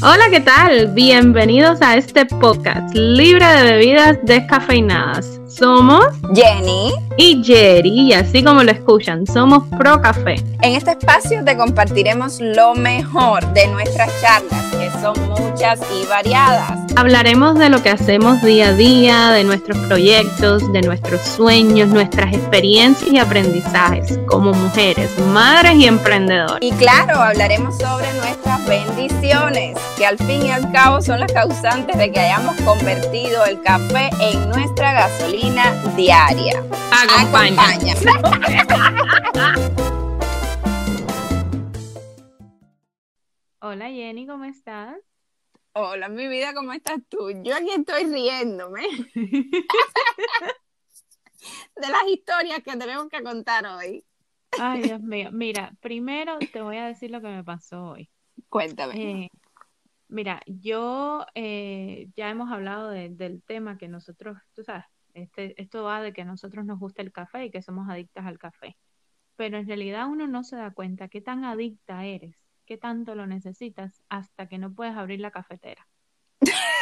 Hola, 0.00 0.30
¿qué 0.30 0.38
tal? 0.38 0.94
Bienvenidos 0.94 1.82
a 1.82 1.96
este 1.96 2.24
podcast 2.24 2.94
libre 2.94 3.44
de 3.44 3.64
bebidas 3.64 4.18
descafeinadas. 4.22 5.40
Somos 5.48 6.04
Jenny 6.34 6.92
y 7.16 7.42
Jerry, 7.42 7.88
y 7.88 8.12
así 8.12 8.44
como 8.44 8.62
lo 8.62 8.70
escuchan, 8.70 9.26
somos 9.26 9.64
Pro 9.78 10.00
Café. 10.02 10.36
En 10.60 10.74
este 10.74 10.90
espacio 10.90 11.42
te 11.42 11.56
compartiremos 11.56 12.38
lo 12.40 12.74
mejor 12.74 13.50
de 13.54 13.66
nuestras 13.68 14.10
charlas, 14.20 14.64
que 14.72 14.90
son 15.00 15.16
muchas 15.28 15.80
y 15.90 16.06
variadas. 16.06 16.78
Hablaremos 16.96 17.58
de 17.58 17.70
lo 17.70 17.82
que 17.82 17.88
hacemos 17.88 18.42
día 18.42 18.68
a 18.68 18.72
día, 18.72 19.30
de 19.30 19.44
nuestros 19.44 19.78
proyectos, 19.86 20.70
de 20.72 20.82
nuestros 20.82 21.22
sueños, 21.22 21.88
nuestras 21.88 22.34
experiencias 22.34 23.10
y 23.10 23.18
aprendizajes 23.18 24.18
como 24.26 24.52
mujeres, 24.52 25.10
madres 25.32 25.76
y 25.76 25.86
emprendedoras. 25.86 26.58
Y 26.60 26.72
claro, 26.72 27.22
hablaremos 27.22 27.78
sobre 27.78 28.12
nuestras 28.14 28.66
bendiciones, 28.66 29.78
que 29.96 30.06
al 30.06 30.18
fin 30.18 30.44
y 30.44 30.50
al 30.50 30.70
cabo 30.72 31.00
son 31.00 31.20
las 31.20 31.32
causantes 31.32 31.96
de 31.96 32.12
que 32.12 32.20
hayamos 32.20 32.54
convertido 32.62 33.44
el 33.46 33.62
café 33.62 34.10
en 34.20 34.48
nuestra 34.50 34.92
gasolina 34.92 35.37
diaria. 35.96 36.58
Acompaña. 36.90 37.94
Hola 43.60 43.88
Jenny, 43.90 44.26
¿cómo 44.26 44.44
estás? 44.44 44.96
Hola, 45.74 46.08
mi 46.08 46.26
vida, 46.28 46.54
¿cómo 46.54 46.72
estás 46.72 46.98
tú? 47.08 47.30
Yo 47.44 47.54
aquí 47.54 47.70
estoy 47.70 48.04
riéndome 48.04 48.82
de 49.14 49.62
las 51.88 52.04
historias 52.08 52.60
que 52.64 52.76
tenemos 52.76 53.08
que 53.08 53.22
contar 53.22 53.64
hoy. 53.66 54.04
Ay, 54.58 54.82
Dios 54.82 55.00
mío. 55.00 55.28
Mira, 55.32 55.72
primero 55.80 56.38
te 56.52 56.60
voy 56.62 56.78
a 56.78 56.86
decir 56.86 57.10
lo 57.12 57.20
que 57.20 57.28
me 57.28 57.44
pasó 57.44 57.90
hoy. 57.90 58.10
Cuéntame. 58.48 59.24
Eh, 59.24 59.28
mira, 60.08 60.40
yo 60.46 61.24
eh, 61.34 62.08
ya 62.16 62.30
hemos 62.30 62.50
hablado 62.50 62.90
de- 62.90 63.10
del 63.10 63.40
tema 63.42 63.76
que 63.78 63.86
nosotros, 63.88 64.36
tú 64.54 64.64
sabes, 64.64 64.84
este, 65.14 65.60
esto 65.60 65.84
va 65.84 66.00
de 66.00 66.12
que 66.12 66.22
a 66.22 66.24
nosotros 66.24 66.64
nos 66.64 66.78
gusta 66.78 67.02
el 67.02 67.12
café 67.12 67.46
y 67.46 67.50
que 67.50 67.62
somos 67.62 67.88
adictas 67.88 68.26
al 68.26 68.38
café. 68.38 68.76
Pero 69.36 69.58
en 69.58 69.66
realidad 69.66 70.08
uno 70.08 70.26
no 70.26 70.44
se 70.44 70.56
da 70.56 70.72
cuenta 70.72 71.08
qué 71.08 71.20
tan 71.20 71.44
adicta 71.44 72.04
eres, 72.04 72.36
qué 72.66 72.76
tanto 72.76 73.14
lo 73.14 73.26
necesitas 73.26 74.02
hasta 74.08 74.48
que 74.48 74.58
no 74.58 74.74
puedes 74.74 74.96
abrir 74.96 75.20
la 75.20 75.30
cafetera. 75.30 75.86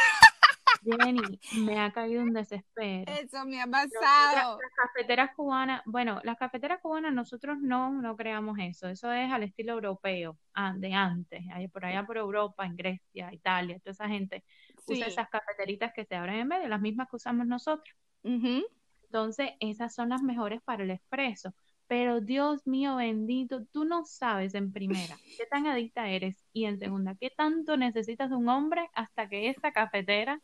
Jenny, 0.83 1.39
me 1.57 1.79
ha 1.79 1.91
caído 1.91 2.21
un 2.21 2.33
desespero. 2.33 3.11
Eso 3.11 3.45
me 3.45 3.61
ha 3.61 3.67
pasado. 3.67 4.59
las 4.61 4.71
cafeteras 4.75 5.31
cubanas, 5.35 5.81
bueno, 5.85 6.21
las 6.23 6.37
cafeteras 6.37 6.79
cubanas 6.81 7.13
nosotros 7.13 7.57
no, 7.59 7.91
no 8.01 8.15
creamos 8.15 8.57
eso, 8.59 8.87
eso 8.87 9.11
es 9.11 9.31
al 9.31 9.43
estilo 9.43 9.73
europeo, 9.73 10.37
ah, 10.53 10.73
de 10.77 10.93
antes, 10.93 11.43
por 11.71 11.85
allá 11.85 12.05
por 12.05 12.17
Europa, 12.17 12.65
en 12.65 12.75
Grecia, 12.75 13.33
Italia, 13.33 13.79
toda 13.79 13.91
esa 13.91 14.07
gente 14.07 14.43
usa 14.87 15.07
esas 15.07 15.29
cafeteritas 15.29 15.91
que 15.93 16.05
se 16.05 16.15
abren 16.15 16.39
en 16.39 16.47
medio, 16.47 16.67
las 16.67 16.81
mismas 16.81 17.09
que 17.09 17.17
usamos 17.17 17.47
nosotros. 17.47 17.95
Entonces, 18.23 19.51
esas 19.59 19.93
son 19.95 20.09
las 20.09 20.21
mejores 20.21 20.61
para 20.63 20.83
el 20.83 20.91
expreso. 20.91 21.53
Pero 21.87 22.19
Dios 22.21 22.67
mío 22.67 22.97
bendito, 22.97 23.65
tú 23.71 23.85
no 23.85 24.03
sabes 24.05 24.53
en 24.55 24.73
primera 24.73 25.17
qué 25.37 25.45
tan 25.45 25.67
adicta 25.67 26.09
eres 26.09 26.43
y 26.53 26.65
en 26.65 26.79
segunda 26.79 27.15
qué 27.19 27.29
tanto 27.29 27.77
necesitas 27.77 28.29
de 28.29 28.35
un 28.35 28.49
hombre 28.49 28.89
hasta 28.93 29.29
que 29.29 29.49
esa 29.49 29.71
cafetera 29.71 30.41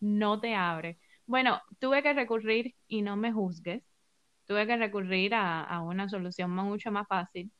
no 0.00 0.40
te 0.40 0.54
abre. 0.54 0.98
Bueno, 1.26 1.60
tuve 1.80 2.02
que 2.02 2.12
recurrir, 2.14 2.74
y 2.88 3.02
no 3.02 3.16
me 3.16 3.32
juzgues, 3.32 3.82
tuve 4.46 4.66
que 4.66 4.76
recurrir 4.76 5.34
a, 5.34 5.62
a 5.64 5.82
una 5.82 6.08
solución 6.08 6.50
mucho 6.52 6.90
más 6.92 7.06
fácil, 7.08 7.52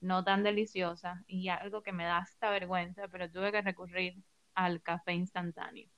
no 0.00 0.24
tan 0.24 0.42
deliciosa 0.42 1.22
y 1.26 1.48
algo 1.48 1.82
que 1.82 1.92
me 1.92 2.04
da 2.04 2.18
hasta 2.18 2.50
vergüenza, 2.50 3.08
pero 3.08 3.30
tuve 3.30 3.52
que 3.52 3.62
recurrir 3.62 4.16
al 4.54 4.82
café 4.82 5.12
instantáneo. 5.14 5.88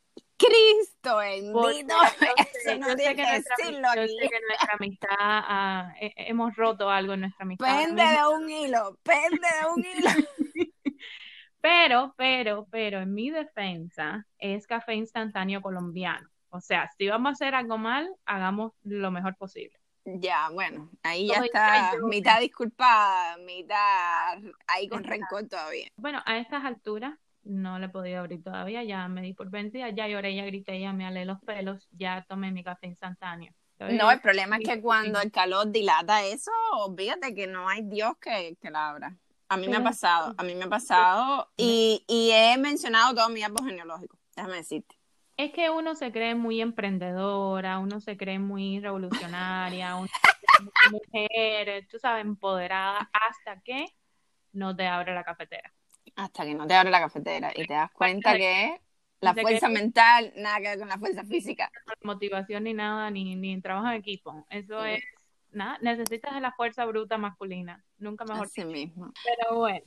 Cristo 0.46 1.16
bendito. 1.18 1.94
yo 2.66 2.78
no 2.78 2.88
yo 2.88 2.96
sé 2.96 2.96
tiene 2.96 3.16
que 3.16 3.22
nuestra, 3.26 3.56
decirlo 3.58 3.88
yo 3.94 4.02
aquí. 4.02 4.16
sé 4.20 4.28
que 4.28 4.40
nuestra 4.48 4.74
amistad, 4.74 5.08
ah, 5.18 5.92
he- 6.00 6.12
hemos 6.16 6.54
roto 6.56 6.90
algo 6.90 7.12
en 7.14 7.20
nuestra 7.20 7.44
amistad 7.44 7.66
Pende 7.66 8.02
de 8.02 8.26
un 8.28 8.50
hilo, 8.50 8.98
pende 9.02 9.48
de 9.60 9.66
un 9.74 9.84
hilo. 9.84 10.10
Pero, 11.60 12.12
pero, 12.16 12.66
pero 12.72 12.98
en 13.00 13.14
mi 13.14 13.30
defensa 13.30 14.26
es 14.38 14.66
café 14.66 14.94
instantáneo 14.94 15.62
colombiano. 15.62 16.28
O 16.48 16.60
sea, 16.60 16.90
si 16.98 17.06
vamos 17.06 17.28
a 17.30 17.32
hacer 17.34 17.54
algo 17.54 17.78
mal, 17.78 18.12
hagamos 18.26 18.72
lo 18.82 19.12
mejor 19.12 19.36
posible. 19.36 19.78
Ya, 20.04 20.48
bueno, 20.50 20.90
ahí 21.04 21.28
ya 21.28 21.36
Soy 21.38 21.46
está 21.46 21.92
yo. 21.96 22.08
mitad 22.08 22.40
disculpada, 22.40 23.36
mitad 23.38 24.38
ahí 24.66 24.88
con 24.88 25.04
rencor 25.04 25.46
todavía. 25.48 25.86
Bueno, 25.94 26.20
a 26.26 26.38
estas 26.38 26.64
alturas 26.64 27.14
no 27.44 27.78
le 27.78 27.86
he 27.86 27.88
podido 27.88 28.20
abrir 28.20 28.42
todavía, 28.42 28.82
ya 28.84 29.08
me 29.08 29.22
di 29.22 29.34
por 29.34 29.50
vencida, 29.50 29.88
ya 29.90 30.08
lloré, 30.08 30.34
ya 30.34 30.44
grité, 30.44 30.80
ya 30.80 30.92
me 30.92 31.06
alé 31.06 31.24
los 31.24 31.40
pelos, 31.40 31.88
ya 31.92 32.24
tomé 32.28 32.50
mi 32.52 32.62
café 32.62 32.86
instantáneo. 32.86 33.52
No, 33.78 34.10
el 34.12 34.20
problema 34.20 34.58
es 34.58 34.68
que 34.68 34.80
cuando 34.80 35.20
el 35.20 35.32
calor 35.32 35.70
dilata 35.70 36.24
eso, 36.24 36.52
olvídate 36.76 37.34
que 37.34 37.48
no 37.48 37.68
hay 37.68 37.82
Dios 37.82 38.16
que, 38.20 38.56
que 38.60 38.70
la 38.70 38.90
abra. 38.90 39.16
A 39.48 39.56
mí 39.56 39.68
me 39.68 39.76
ha 39.76 39.82
pasado, 39.82 40.34
a 40.38 40.42
mí 40.44 40.54
me 40.54 40.64
ha 40.64 40.68
pasado 40.68 41.50
y, 41.56 42.04
y 42.06 42.30
he 42.30 42.56
mencionado 42.58 43.14
todo 43.14 43.28
mi 43.28 43.42
árbol 43.42 43.66
genealógico, 43.66 44.16
déjame 44.36 44.56
decirte. 44.56 44.96
Es 45.36 45.52
que 45.52 45.68
uno 45.68 45.94
se 45.94 46.12
cree 46.12 46.34
muy 46.34 46.60
emprendedora, 46.60 47.78
uno 47.78 48.00
se 48.00 48.16
cree 48.16 48.38
muy 48.38 48.80
revolucionaria, 48.80 49.96
muy 49.96 50.08
mujer, 50.90 51.86
tú 51.90 51.98
sabes, 51.98 52.24
empoderada, 52.24 53.10
hasta 53.12 53.60
que 53.62 53.86
no 54.52 54.76
te 54.76 54.86
abre 54.86 55.14
la 55.14 55.24
cafetera. 55.24 55.72
Hasta 56.16 56.44
que 56.44 56.54
no 56.54 56.66
te 56.66 56.74
abre 56.74 56.90
la 56.90 57.00
cafetera 57.00 57.52
y 57.54 57.66
te 57.66 57.74
das 57.74 57.90
cuenta 57.92 58.36
que 58.36 58.80
la 59.20 59.34
que- 59.34 59.42
fuerza 59.42 59.68
mental 59.68 60.32
nada 60.36 60.56
que 60.58 60.68
ver 60.68 60.78
con 60.78 60.88
la 60.88 60.98
fuerza 60.98 61.24
física. 61.24 61.70
motivación 62.02 62.64
ni 62.64 62.74
nada, 62.74 63.10
ni, 63.10 63.36
ni 63.36 63.60
trabajo 63.60 63.88
en 63.88 63.94
equipo. 63.94 64.46
Eso 64.50 64.82
Sí. 64.82 64.90
es 64.90 65.04
nada, 65.52 65.78
necesitas 65.80 66.34
de 66.34 66.40
la 66.40 66.52
fuerza 66.52 66.84
bruta 66.84 67.18
masculina, 67.18 67.84
nunca 67.98 68.24
mejor 68.24 68.46
Así 68.46 68.64
mismo. 68.64 69.12
Pero 69.24 69.56
bueno, 69.58 69.84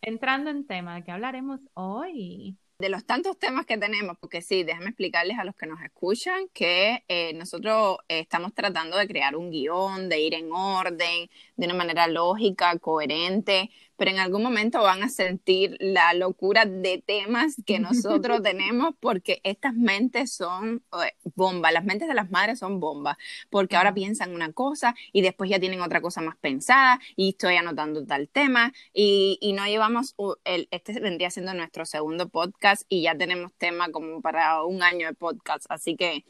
entrando 0.00 0.50
en 0.50 0.66
tema, 0.66 0.94
¿de 0.96 1.04
qué 1.04 1.10
hablaremos 1.12 1.60
hoy? 1.74 2.56
De 2.78 2.90
los 2.90 3.06
tantos 3.06 3.38
temas 3.38 3.64
que 3.64 3.78
tenemos, 3.78 4.18
porque 4.20 4.42
sí, 4.42 4.62
déjame 4.62 4.88
explicarles 4.90 5.38
a 5.38 5.44
los 5.44 5.56
que 5.56 5.66
nos 5.66 5.80
escuchan 5.80 6.46
que 6.52 7.02
eh, 7.08 7.32
nosotros 7.32 7.96
eh, 8.08 8.18
estamos 8.20 8.52
tratando 8.54 8.98
de 8.98 9.08
crear 9.08 9.34
un 9.34 9.50
guion, 9.50 10.10
de 10.10 10.20
ir 10.20 10.34
en 10.34 10.52
orden, 10.52 11.30
de 11.56 11.66
una 11.66 11.74
manera 11.74 12.06
lógica, 12.06 12.78
coherente, 12.78 13.70
pero 13.96 14.10
en 14.10 14.18
algún 14.18 14.42
momento 14.42 14.82
van 14.82 15.02
a 15.02 15.08
sentir 15.08 15.76
la 15.80 16.12
locura 16.14 16.66
de 16.66 17.02
temas 17.04 17.56
que 17.64 17.78
nosotros 17.78 18.42
tenemos 18.42 18.94
porque 19.00 19.40
estas 19.42 19.74
mentes 19.74 20.32
son 20.32 20.82
eh, 21.02 21.12
bombas, 21.34 21.72
las 21.72 21.84
mentes 21.84 22.08
de 22.08 22.14
las 22.14 22.30
madres 22.30 22.58
son 22.58 22.80
bombas, 22.80 23.16
porque 23.50 23.76
ahora 23.76 23.94
piensan 23.94 24.34
una 24.34 24.52
cosa 24.52 24.94
y 25.12 25.22
después 25.22 25.50
ya 25.50 25.58
tienen 25.58 25.80
otra 25.80 26.00
cosa 26.00 26.20
más 26.20 26.36
pensada 26.36 27.00
y 27.16 27.30
estoy 27.30 27.56
anotando 27.56 28.04
tal 28.04 28.28
tema 28.28 28.72
y, 28.92 29.38
y 29.40 29.52
no 29.54 29.66
llevamos, 29.66 30.14
uh, 30.16 30.34
el, 30.44 30.68
este 30.70 30.98
vendría 31.00 31.30
siendo 31.30 31.54
nuestro 31.54 31.86
segundo 31.86 32.28
podcast 32.28 32.82
y 32.88 33.02
ya 33.02 33.16
tenemos 33.16 33.52
tema 33.54 33.90
como 33.90 34.20
para 34.20 34.62
un 34.64 34.82
año 34.82 35.06
de 35.06 35.14
podcast, 35.14 35.66
así 35.68 35.96
que, 35.96 36.24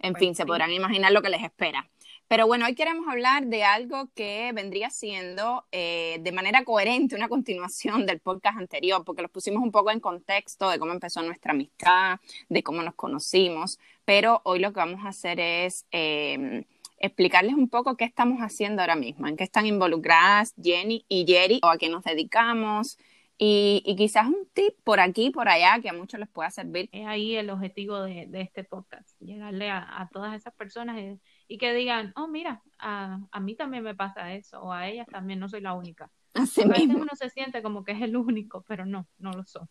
en 0.00 0.14
Pues 0.14 0.18
fin, 0.18 0.34
se 0.34 0.46
podrán 0.46 0.72
imaginar 0.72 1.12
lo 1.12 1.22
que 1.22 1.30
les 1.30 1.42
espera. 1.42 1.88
Pero 2.30 2.46
bueno, 2.46 2.66
hoy 2.66 2.76
queremos 2.76 3.08
hablar 3.08 3.46
de 3.46 3.64
algo 3.64 4.08
que 4.14 4.52
vendría 4.54 4.88
siendo 4.90 5.66
eh, 5.72 6.18
de 6.20 6.30
manera 6.30 6.62
coherente 6.62 7.16
una 7.16 7.28
continuación 7.28 8.06
del 8.06 8.20
podcast 8.20 8.56
anterior, 8.56 9.04
porque 9.04 9.22
los 9.22 9.32
pusimos 9.32 9.60
un 9.60 9.72
poco 9.72 9.90
en 9.90 9.98
contexto 9.98 10.70
de 10.70 10.78
cómo 10.78 10.92
empezó 10.92 11.22
nuestra 11.22 11.50
amistad, 11.50 12.20
de 12.48 12.62
cómo 12.62 12.84
nos 12.84 12.94
conocimos, 12.94 13.80
pero 14.04 14.42
hoy 14.44 14.60
lo 14.60 14.72
que 14.72 14.78
vamos 14.78 15.04
a 15.04 15.08
hacer 15.08 15.40
es 15.40 15.86
eh, 15.90 16.66
explicarles 16.98 17.54
un 17.54 17.68
poco 17.68 17.96
qué 17.96 18.04
estamos 18.04 18.38
haciendo 18.38 18.80
ahora 18.80 18.94
mismo, 18.94 19.26
en 19.26 19.36
qué 19.36 19.42
están 19.42 19.66
involucradas 19.66 20.54
Jenny 20.62 21.04
y 21.08 21.24
Jerry, 21.26 21.58
o 21.64 21.66
a 21.66 21.78
qué 21.78 21.88
nos 21.88 22.04
dedicamos, 22.04 22.96
y, 23.38 23.82
y 23.84 23.96
quizás 23.96 24.26
un 24.26 24.46
tip 24.52 24.76
por 24.84 25.00
aquí 25.00 25.30
por 25.30 25.48
allá 25.48 25.80
que 25.82 25.88
a 25.88 25.94
muchos 25.94 26.20
les 26.20 26.28
pueda 26.28 26.52
servir. 26.52 26.88
Es 26.92 27.08
ahí 27.08 27.34
el 27.34 27.50
objetivo 27.50 28.00
de, 28.02 28.26
de 28.28 28.42
este 28.42 28.62
podcast, 28.62 29.18
llegarle 29.18 29.68
a, 29.68 30.00
a 30.00 30.08
todas 30.10 30.36
esas 30.36 30.54
personas 30.54 30.96
y, 30.96 31.18
y 31.50 31.58
que 31.58 31.74
digan, 31.74 32.12
oh, 32.14 32.28
mira, 32.28 32.62
a, 32.78 33.18
a 33.32 33.40
mí 33.40 33.56
también 33.56 33.82
me 33.82 33.92
pasa 33.96 34.32
eso, 34.34 34.60
o 34.62 34.72
a 34.72 34.86
ellas 34.86 35.08
también, 35.10 35.40
no 35.40 35.48
soy 35.48 35.60
la 35.60 35.74
única. 35.74 36.08
Así 36.32 36.62
A 36.62 36.66
veces 36.68 36.86
mismo. 36.86 37.02
uno 37.02 37.10
se 37.14 37.28
siente 37.28 37.60
como 37.60 37.82
que 37.82 37.90
es 37.90 38.00
el 38.02 38.16
único, 38.16 38.62
pero 38.68 38.86
no, 38.86 39.08
no 39.18 39.32
lo 39.32 39.44
son. 39.44 39.68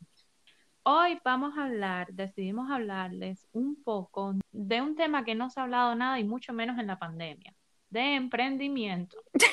Hoy 0.84 1.18
vamos 1.24 1.58
a 1.58 1.64
hablar, 1.64 2.12
decidimos 2.12 2.70
hablarles 2.70 3.48
un 3.54 3.82
poco 3.82 4.36
de 4.52 4.82
un 4.82 4.98
tema 4.98 5.24
que 5.24 5.36
no 5.36 5.50
se 5.50 5.62
ha 5.62 5.64
hablado 5.64 5.96
nada 5.96 6.20
y 6.20 6.26
mucho 6.26 6.52
menos 6.52 6.78
en 6.80 6.88
la 6.88 7.00
pandemia, 7.00 7.56
de 7.90 8.16
emprendimiento. 8.16 9.18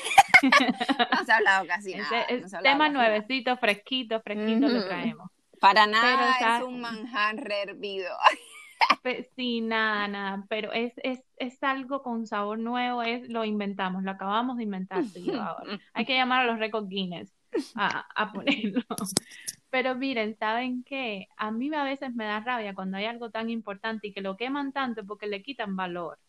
No 1.17 1.25
se 1.25 1.31
ha 1.31 1.37
hablado 1.37 1.65
casi 1.65 1.95
nada. 1.95 2.27
no 2.29 2.45
hablado 2.45 2.61
tema 2.61 2.89
nuevecito, 2.89 3.57
fresquito, 3.57 4.21
fresquito 4.21 4.67
Ujú. 4.67 4.85
traemos. 4.85 5.31
Para 5.59 5.87
nada 5.87 6.57
es 6.59 6.63
un 6.63 6.79
manjar 6.81 7.51
hervido. 7.51 8.11
Sí, 9.35 9.61
nada, 9.61 10.07
nada, 10.07 10.45
pero 10.49 10.71
es, 10.73 10.93
es, 10.97 11.23
es 11.37 11.63
algo 11.63 12.03
con 12.03 12.27
sabor 12.27 12.59
nuevo, 12.59 13.01
es, 13.03 13.29
lo 13.29 13.45
inventamos, 13.45 14.03
lo 14.03 14.11
acabamos 14.11 14.57
de 14.57 14.63
inventar 14.63 15.03
ahora. 15.39 15.79
Hay 15.93 16.05
que 16.05 16.15
llamar 16.15 16.41
a 16.41 16.51
los 16.51 16.59
récords 16.59 16.89
Guinness 16.89 17.33
a, 17.75 18.05
a 18.15 18.31
ponerlo. 18.31 18.83
Pero 19.69 19.95
miren, 19.95 20.35
¿saben 20.37 20.83
qué? 20.83 21.27
A 21.37 21.51
mí 21.51 21.73
a 21.73 21.83
veces 21.83 22.13
me 22.15 22.25
da 22.25 22.39
rabia 22.39 22.73
cuando 22.73 22.97
hay 22.97 23.05
algo 23.05 23.31
tan 23.31 23.49
importante 23.49 24.07
y 24.07 24.13
que 24.13 24.21
lo 24.21 24.37
queman 24.37 24.71
tanto 24.71 25.05
porque 25.05 25.27
le 25.27 25.43
quitan 25.43 25.75
valor. 25.75 26.19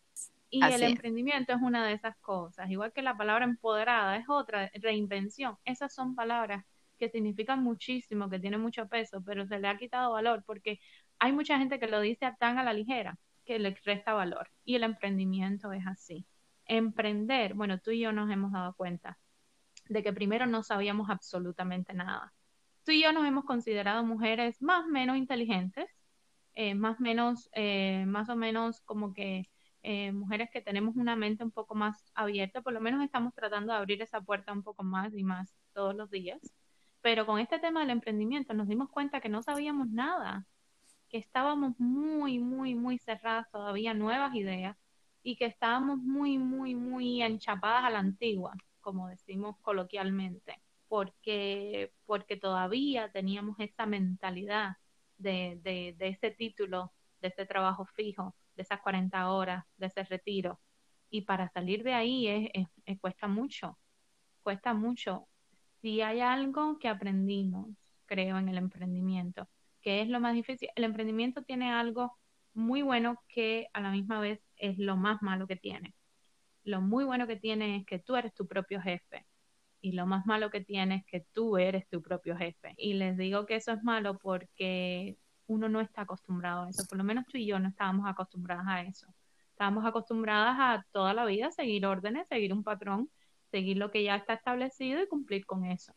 Y 0.50 0.62
el 0.62 0.82
emprendimiento 0.82 1.52
es 1.52 1.60
una 1.60 1.86
de 1.86 1.92
esas 1.92 2.16
cosas. 2.16 2.70
Igual 2.70 2.92
que 2.92 3.02
la 3.02 3.16
palabra 3.16 3.44
empoderada 3.44 4.16
es 4.16 4.24
otra, 4.28 4.70
reinvención. 4.74 5.56
Esas 5.64 5.94
son 5.94 6.14
palabras 6.14 6.64
que 6.98 7.10
significan 7.10 7.62
muchísimo, 7.62 8.28
que 8.28 8.40
tienen 8.40 8.60
mucho 8.60 8.88
peso, 8.88 9.22
pero 9.24 9.46
se 9.46 9.58
le 9.60 9.68
ha 9.68 9.76
quitado 9.76 10.12
valor 10.12 10.42
porque 10.44 10.80
hay 11.18 11.32
mucha 11.32 11.58
gente 11.58 11.78
que 11.78 11.88
lo 11.88 12.00
dice 12.00 12.32
tan 12.38 12.58
a 12.58 12.64
la 12.64 12.72
ligera 12.72 13.18
que 13.44 13.58
le 13.58 13.74
resta 13.84 14.12
valor. 14.12 14.50
Y 14.64 14.76
el 14.76 14.84
emprendimiento 14.84 15.72
es 15.72 15.86
así. 15.86 16.26
Emprender, 16.66 17.54
bueno, 17.54 17.78
tú 17.80 17.90
y 17.90 18.00
yo 18.00 18.12
nos 18.12 18.30
hemos 18.30 18.52
dado 18.52 18.74
cuenta 18.74 19.18
de 19.88 20.02
que 20.02 20.12
primero 20.12 20.46
no 20.46 20.62
sabíamos 20.62 21.10
absolutamente 21.10 21.94
nada. 21.94 22.34
Tú 22.84 22.92
y 22.92 23.02
yo 23.02 23.12
nos 23.12 23.26
hemos 23.26 23.44
considerado 23.44 24.04
mujeres 24.04 24.60
más 24.62 24.84
o 24.84 24.88
menos 24.88 25.16
inteligentes, 25.16 25.88
eh, 26.54 26.74
más 26.74 27.00
menos, 27.00 27.48
eh, 27.52 28.04
más 28.06 28.28
o 28.28 28.36
menos 28.36 28.80
como 28.82 29.14
que 29.14 29.48
eh, 29.82 30.12
mujeres 30.12 30.50
que 30.50 30.60
tenemos 30.60 30.96
una 30.96 31.16
mente 31.16 31.44
un 31.44 31.50
poco 31.50 31.74
más 31.74 32.10
abierta, 32.14 32.62
por 32.62 32.72
lo 32.72 32.80
menos 32.80 33.02
estamos 33.04 33.34
tratando 33.34 33.72
de 33.72 33.78
abrir 33.78 34.02
esa 34.02 34.20
puerta 34.20 34.52
un 34.52 34.62
poco 34.62 34.82
más 34.82 35.14
y 35.14 35.22
más 35.22 35.54
todos 35.72 35.94
los 35.94 36.10
días. 36.10 36.40
Pero 37.00 37.26
con 37.26 37.38
este 37.38 37.58
tema 37.58 37.80
del 37.80 37.90
emprendimiento 37.90 38.54
nos 38.54 38.68
dimos 38.68 38.90
cuenta 38.90 39.20
que 39.20 39.28
no 39.28 39.42
sabíamos 39.42 39.88
nada, 39.88 40.46
que 41.08 41.18
estábamos 41.18 41.78
muy, 41.78 42.38
muy, 42.38 42.74
muy 42.74 42.98
cerradas 42.98 43.50
todavía 43.50 43.94
nuevas 43.94 44.34
ideas 44.34 44.76
y 45.22 45.36
que 45.36 45.46
estábamos 45.46 45.98
muy, 45.98 46.38
muy, 46.38 46.74
muy 46.74 47.22
enchapadas 47.22 47.84
a 47.84 47.90
la 47.90 47.98
antigua, 48.00 48.54
como 48.80 49.08
decimos 49.08 49.56
coloquialmente, 49.62 50.60
porque, 50.88 51.92
porque 52.06 52.36
todavía 52.36 53.10
teníamos 53.12 53.58
esa 53.60 53.86
mentalidad 53.86 54.76
de, 55.18 55.58
de, 55.62 55.94
de 55.98 56.08
ese 56.08 56.30
título, 56.30 56.92
de 57.20 57.28
ese 57.28 57.46
trabajo 57.46 57.84
fijo, 57.84 58.34
de 58.58 58.62
esas 58.62 58.80
40 58.80 59.30
horas, 59.30 59.64
de 59.76 59.86
ese 59.86 60.04
retiro. 60.04 60.60
Y 61.10 61.22
para 61.22 61.48
salir 61.48 61.82
de 61.84 61.94
ahí 61.94 62.26
es, 62.26 62.98
cuesta 63.00 63.28
mucho, 63.28 63.78
cuesta 64.42 64.74
mucho. 64.74 65.26
Si 65.80 66.00
hay 66.02 66.20
algo 66.20 66.78
que 66.78 66.88
aprendimos, 66.88 67.68
creo, 68.06 68.36
en 68.38 68.48
el 68.48 68.58
emprendimiento, 68.58 69.48
que 69.80 70.02
es 70.02 70.08
lo 70.08 70.20
más 70.20 70.34
difícil, 70.34 70.68
el 70.76 70.84
emprendimiento 70.84 71.42
tiene 71.42 71.72
algo 71.72 72.12
muy 72.54 72.82
bueno 72.82 73.22
que 73.28 73.68
a 73.72 73.80
la 73.80 73.90
misma 73.90 74.20
vez 74.20 74.40
es 74.56 74.78
lo 74.78 74.96
más 74.96 75.22
malo 75.22 75.46
que 75.46 75.56
tiene. 75.56 75.94
Lo 76.64 76.80
muy 76.80 77.04
bueno 77.04 77.26
que 77.26 77.36
tiene 77.36 77.76
es 77.76 77.86
que 77.86 77.98
tú 77.98 78.16
eres 78.16 78.34
tu 78.34 78.46
propio 78.46 78.80
jefe 78.80 79.26
y 79.80 79.92
lo 79.92 80.06
más 80.06 80.26
malo 80.26 80.50
que 80.50 80.60
tiene 80.60 80.96
es 80.96 81.06
que 81.06 81.26
tú 81.32 81.56
eres 81.56 81.88
tu 81.88 82.02
propio 82.02 82.36
jefe. 82.36 82.74
Y 82.76 82.94
les 82.94 83.16
digo 83.16 83.46
que 83.46 83.56
eso 83.56 83.72
es 83.72 83.82
malo 83.82 84.18
porque 84.18 85.16
uno 85.46 85.68
no 85.68 85.80
está 85.80 86.02
acostumbrado 86.02 86.64
a 86.64 86.70
eso, 86.70 86.84
por 86.88 86.98
lo 86.98 87.04
menos 87.04 87.24
tú 87.26 87.38
y 87.38 87.46
yo 87.46 87.58
no 87.58 87.68
estábamos 87.68 88.06
acostumbradas 88.08 88.66
a 88.66 88.82
eso. 88.82 89.06
Estábamos 89.50 89.84
acostumbradas 89.86 90.56
a 90.58 90.86
toda 90.92 91.14
la 91.14 91.24
vida 91.24 91.50
seguir 91.50 91.86
órdenes, 91.86 92.28
seguir 92.28 92.52
un 92.52 92.62
patrón, 92.62 93.10
seguir 93.50 93.76
lo 93.78 93.90
que 93.90 94.04
ya 94.04 94.16
está 94.16 94.34
establecido 94.34 95.02
y 95.02 95.08
cumplir 95.08 95.46
con 95.46 95.64
eso. 95.64 95.92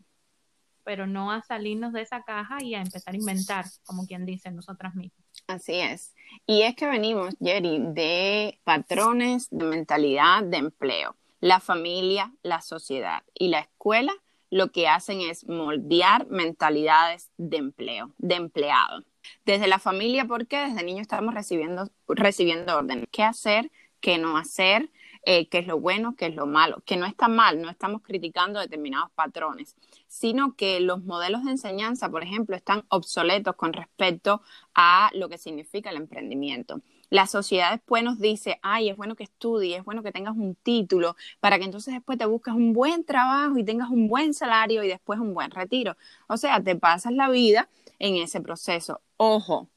Pero 0.84 1.08
no 1.08 1.32
a 1.32 1.42
salirnos 1.42 1.94
de 1.94 2.02
esa 2.02 2.24
caja 2.24 2.64
y 2.64 2.76
a 2.76 2.82
empezar 2.82 3.14
a 3.14 3.18
inventar, 3.18 3.66
como 3.86 4.06
quien 4.06 4.26
dice, 4.26 4.52
nosotras 4.52 4.96
mismas. 4.96 5.26
Así 5.48 5.76
es. 5.76 6.14
Y 6.46 6.62
es 6.64 6.76
que 6.76 6.88
venimos, 6.88 7.36
Jerry, 7.40 7.80
de 7.80 8.60
patrones 8.64 9.48
de 9.52 9.66
mentalidad 9.66 10.44
de 10.44 10.58
empleo. 10.58 11.16
La 11.40 11.60
familia, 11.60 12.32
la 12.44 12.62
sociedad 12.62 13.24
y 13.34 13.50
la 13.50 13.60
escuela 13.60 14.14
lo 14.52 14.72
que 14.72 14.88
hacen 14.88 15.22
es 15.22 15.48
moldear 15.48 16.28
mentalidades 16.28 17.32
de 17.38 17.58
empleo, 17.58 18.12
de 18.18 18.36
empleado. 18.36 19.04
Desde 19.46 19.68
la 19.68 19.80
familia, 19.80 20.26
porque 20.26 20.58
desde 20.58 20.84
niño 20.84 21.02
estamos 21.02 21.34
recibiendo, 21.34 21.90
recibiendo 22.08 22.78
órdenes. 22.78 23.08
¿Qué 23.12 23.24
hacer? 23.24 23.72
¿Qué 24.02 24.18
no 24.18 24.38
hacer? 24.38 24.90
Eh, 25.24 25.48
qué 25.50 25.60
es 25.60 25.68
lo 25.68 25.80
bueno, 25.80 26.16
qué 26.16 26.26
es 26.28 26.36
lo 26.36 26.48
malo, 26.48 26.82
que 26.84 26.98
no 26.98 27.06
está 27.06 27.28
mal, 27.28 27.62
no 27.62 27.70
estamos 27.70 28.02
criticando 28.02 28.60
determinados 28.60 29.12
patrones, 29.12 29.76
sino 30.08 30.56
que 30.56 30.80
los 30.80 31.04
modelos 31.04 31.44
de 31.46 31.52
enseñanza, 31.52 32.10
por 32.10 32.24
ejemplo, 32.24 32.56
están 32.56 32.86
obsoletos 32.90 33.56
con 33.56 33.72
respecto 33.72 34.42
a 34.74 35.12
lo 35.14 35.30
que 35.30 35.38
significa 35.38 35.92
el 35.92 35.98
emprendimiento. 35.98 36.82
La 37.12 37.28
sociedad 37.28 37.72
después 37.72 38.04
nos 38.04 38.20
dice, 38.20 38.60
ay, 38.64 38.90
es 38.90 38.98
bueno 38.98 39.16
que 39.16 39.26
estudies, 39.26 39.80
es 39.80 39.86
bueno 39.86 40.02
que 40.02 40.12
tengas 40.12 40.36
un 40.36 40.56
título, 40.56 41.16
para 41.40 41.60
que 41.60 41.66
entonces 41.66 41.94
después 41.94 42.18
te 42.18 42.26
busques 42.26 42.56
un 42.56 42.74
buen 42.74 43.06
trabajo 43.06 43.60
y 43.60 43.64
tengas 43.64 43.90
un 43.92 44.08
buen 44.08 44.34
salario 44.34 44.84
y 44.84 44.88
después 44.88 45.20
un 45.20 45.36
buen 45.36 45.52
retiro. 45.52 45.98
O 46.28 46.38
sea, 46.38 46.64
te 46.64 46.76
pasas 46.76 47.14
la 47.14 47.30
vida 47.30 47.70
en 48.00 48.16
ese 48.16 48.42
proceso. 48.42 49.02
Ojo, 49.18 49.70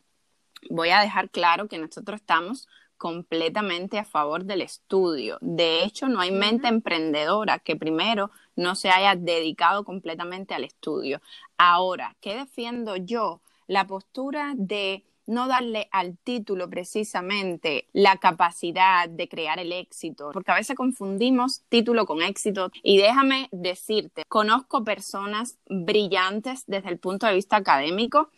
voy 0.71 0.91
a 0.91 1.01
dejar 1.01 1.29
claro 1.29 1.69
que 1.69 1.79
nosotros 1.79 2.21
estamos 2.21 2.69
completamente 3.05 3.99
a 3.99 4.05
favor 4.07 4.47
del 4.47 4.63
estudio. 4.63 5.37
De 5.43 5.85
hecho, 5.85 6.09
no 6.09 6.21
hay 6.21 6.31
mente 6.31 6.69
emprendedora 6.69 7.59
que 7.59 7.77
primero 7.77 8.31
no 8.57 8.75
se 8.75 8.89
haya 8.89 9.15
dedicado 9.15 9.85
completamente 9.85 10.55
al 10.55 10.65
estudio. 10.65 11.21
Ahora, 11.59 12.17
¿qué 12.23 12.35
defiendo 12.35 12.97
yo? 12.97 13.43
La 13.67 13.87
postura 13.87 14.55
de 14.57 15.05
no 15.27 15.49
darle 15.49 15.87
al 15.93 16.17
título 16.17 16.71
precisamente 16.71 17.89
la 17.93 18.17
capacidad 18.17 19.07
de 19.07 19.29
crear 19.29 19.59
el 19.59 19.73
éxito, 19.73 20.31
porque 20.33 20.53
a 20.53 20.57
veces 20.57 20.75
confundimos 20.75 21.61
título 21.69 22.07
con 22.07 22.23
éxito. 22.23 22.71
Y 22.83 22.97
déjame 22.97 23.51
decirte, 23.53 24.23
conozco 24.29 24.83
personas 24.83 25.59
brillantes 25.69 26.65
desde 26.67 26.89
el 26.89 26.99
punto 26.99 27.27
de 27.27 27.35
vista 27.35 27.57
académico 27.57 28.31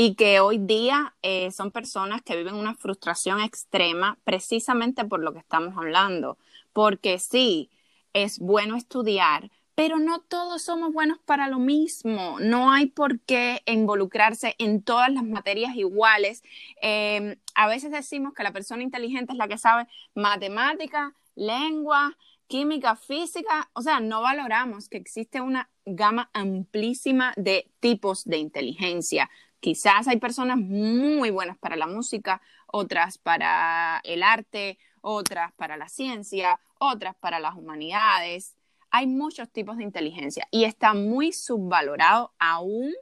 y 0.00 0.14
que 0.14 0.38
hoy 0.38 0.58
día 0.58 1.16
eh, 1.22 1.50
son 1.50 1.72
personas 1.72 2.22
que 2.22 2.36
viven 2.36 2.54
una 2.54 2.76
frustración 2.76 3.40
extrema 3.40 4.16
precisamente 4.22 5.04
por 5.04 5.18
lo 5.18 5.32
que 5.32 5.40
estamos 5.40 5.76
hablando. 5.76 6.38
Porque 6.72 7.18
sí, 7.18 7.68
es 8.12 8.38
bueno 8.38 8.76
estudiar, 8.76 9.50
pero 9.74 9.98
no 9.98 10.20
todos 10.20 10.62
somos 10.62 10.92
buenos 10.92 11.18
para 11.18 11.48
lo 11.48 11.58
mismo. 11.58 12.38
No 12.38 12.70
hay 12.70 12.86
por 12.86 13.18
qué 13.18 13.62
involucrarse 13.66 14.54
en 14.58 14.82
todas 14.84 15.12
las 15.12 15.24
materias 15.24 15.74
iguales. 15.74 16.44
Em, 16.80 17.34
a 17.56 17.66
veces 17.66 17.90
decimos 17.90 18.34
que 18.34 18.44
la 18.44 18.52
persona 18.52 18.84
inteligente 18.84 19.32
es 19.32 19.36
la 19.36 19.48
que 19.48 19.58
sabe 19.58 19.88
matemática, 20.14 21.16
lengua, 21.34 22.16
química, 22.46 22.94
física. 22.94 23.68
O 23.72 23.82
sea, 23.82 23.98
no 23.98 24.22
valoramos 24.22 24.88
que 24.88 24.96
existe 24.96 25.40
una 25.40 25.68
gama 25.84 26.30
amplísima 26.34 27.32
de 27.36 27.68
tipos 27.80 28.24
de 28.24 28.38
inteligencia. 28.38 29.28
Quizás 29.60 30.06
hay 30.08 30.18
personas 30.18 30.58
muy 30.58 31.30
buenas 31.30 31.58
para 31.58 31.76
la 31.76 31.86
música, 31.86 32.40
otras 32.66 33.18
para 33.18 34.00
el 34.04 34.22
arte, 34.22 34.78
otras 35.00 35.52
para 35.52 35.76
la 35.76 35.88
ciencia, 35.88 36.60
otras 36.78 37.16
para 37.16 37.40
las 37.40 37.54
humanidades. 37.54 38.54
Hay 38.90 39.06
muchos 39.06 39.50
tipos 39.50 39.76
de 39.76 39.84
inteligencia 39.84 40.46
y 40.50 40.64
está 40.64 40.94
muy 40.94 41.32
subvalorado 41.32 42.32
aún 42.38 42.92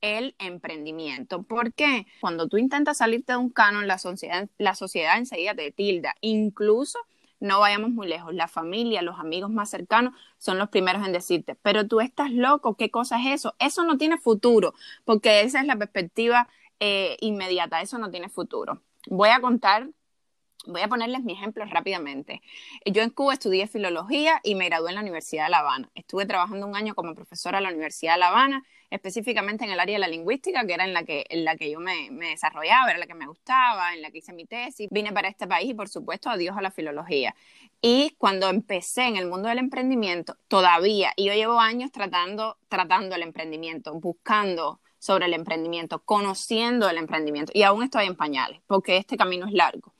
el 0.00 0.34
emprendimiento. 0.38 1.42
¿Por 1.42 1.72
qué? 1.72 2.06
Cuando 2.20 2.48
tú 2.48 2.56
intentas 2.56 2.98
salirte 2.98 3.32
de 3.32 3.38
un 3.38 3.50
canon, 3.50 3.86
la 3.86 3.98
sociedad, 3.98 4.48
la 4.58 4.74
sociedad 4.74 5.18
enseguida 5.18 5.54
te 5.54 5.72
tilda. 5.72 6.14
Incluso 6.20 6.98
no 7.40 7.60
vayamos 7.60 7.90
muy 7.90 8.06
lejos, 8.08 8.34
la 8.34 8.48
familia, 8.48 9.02
los 9.02 9.18
amigos 9.18 9.50
más 9.50 9.70
cercanos 9.70 10.14
son 10.38 10.58
los 10.58 10.68
primeros 10.68 11.06
en 11.06 11.12
decirte, 11.12 11.54
pero 11.56 11.86
tú 11.86 12.00
estás 12.00 12.30
loco, 12.32 12.76
¿qué 12.76 12.90
cosa 12.90 13.20
es 13.20 13.40
eso? 13.40 13.54
Eso 13.58 13.84
no 13.84 13.98
tiene 13.98 14.18
futuro, 14.18 14.74
porque 15.04 15.42
esa 15.42 15.60
es 15.60 15.66
la 15.66 15.76
perspectiva 15.76 16.48
eh, 16.80 17.16
inmediata, 17.20 17.80
eso 17.80 17.98
no 17.98 18.10
tiene 18.10 18.28
futuro. 18.28 18.82
Voy 19.08 19.30
a 19.30 19.40
contar 19.40 19.88
Voy 20.66 20.82
a 20.82 20.88
ponerles 20.88 21.22
mi 21.22 21.32
ejemplo 21.32 21.64
rápidamente. 21.64 22.42
Yo 22.84 23.02
en 23.02 23.10
Cuba 23.10 23.32
estudié 23.32 23.68
filología 23.68 24.40
y 24.42 24.54
me 24.54 24.66
gradué 24.66 24.90
en 24.90 24.96
la 24.96 25.00
Universidad 25.00 25.44
de 25.44 25.50
La 25.50 25.60
Habana. 25.60 25.90
Estuve 25.94 26.26
trabajando 26.26 26.66
un 26.66 26.76
año 26.76 26.94
como 26.94 27.14
profesora 27.14 27.58
en 27.58 27.64
la 27.64 27.70
Universidad 27.70 28.14
de 28.14 28.18
La 28.18 28.28
Habana, 28.28 28.64
específicamente 28.90 29.64
en 29.64 29.70
el 29.70 29.80
área 29.80 29.96
de 29.96 30.00
la 30.00 30.08
lingüística, 30.08 30.66
que 30.66 30.74
era 30.74 30.84
en 30.84 30.92
la 30.92 31.04
que, 31.04 31.24
en 31.28 31.44
la 31.44 31.56
que 31.56 31.70
yo 31.70 31.80
me, 31.80 32.10
me 32.10 32.30
desarrollaba, 32.30 32.90
era 32.90 32.98
la 32.98 33.06
que 33.06 33.14
me 33.14 33.26
gustaba, 33.26 33.94
en 33.94 34.02
la 34.02 34.10
que 34.10 34.18
hice 34.18 34.32
mi 34.32 34.46
tesis. 34.46 34.88
Vine 34.90 35.12
para 35.12 35.28
este 35.28 35.46
país 35.46 35.70
y, 35.70 35.74
por 35.74 35.88
supuesto, 35.88 36.30
adiós 36.30 36.56
a 36.56 36.62
la 36.62 36.70
filología. 36.70 37.34
Y 37.80 38.14
cuando 38.18 38.48
empecé 38.48 39.04
en 39.04 39.16
el 39.16 39.26
mundo 39.26 39.48
del 39.48 39.58
emprendimiento, 39.58 40.36
todavía, 40.48 41.12
y 41.16 41.26
yo 41.26 41.34
llevo 41.34 41.60
años 41.60 41.92
tratando, 41.92 42.58
tratando 42.68 43.14
el 43.14 43.22
emprendimiento, 43.22 43.94
buscando 43.94 44.80
sobre 44.98 45.26
el 45.26 45.34
emprendimiento, 45.34 46.02
conociendo 46.04 46.88
el 46.90 46.98
emprendimiento, 46.98 47.52
y 47.54 47.62
aún 47.62 47.84
estoy 47.84 48.06
en 48.06 48.16
pañales, 48.16 48.60
porque 48.66 48.96
este 48.96 49.16
camino 49.16 49.46
es 49.46 49.52
largo. 49.52 49.94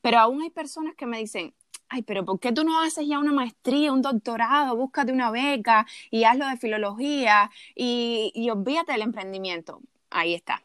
Pero 0.00 0.18
aún 0.18 0.42
hay 0.42 0.50
personas 0.50 0.94
que 0.96 1.04
me 1.04 1.18
dicen, 1.18 1.54
ay, 1.90 2.02
pero 2.02 2.24
¿por 2.24 2.40
qué 2.40 2.52
tú 2.52 2.64
no 2.64 2.80
haces 2.80 3.06
ya 3.08 3.18
una 3.18 3.32
maestría, 3.32 3.92
un 3.92 4.02
doctorado? 4.02 4.76
Búscate 4.76 5.12
una 5.12 5.30
beca 5.30 5.86
y 6.10 6.24
hazlo 6.24 6.46
de 6.48 6.56
filología 6.56 7.50
y, 7.74 8.32
y 8.34 8.50
olvídate 8.50 8.92
del 8.92 9.02
emprendimiento. 9.02 9.82
Ahí 10.10 10.34
está. 10.34 10.64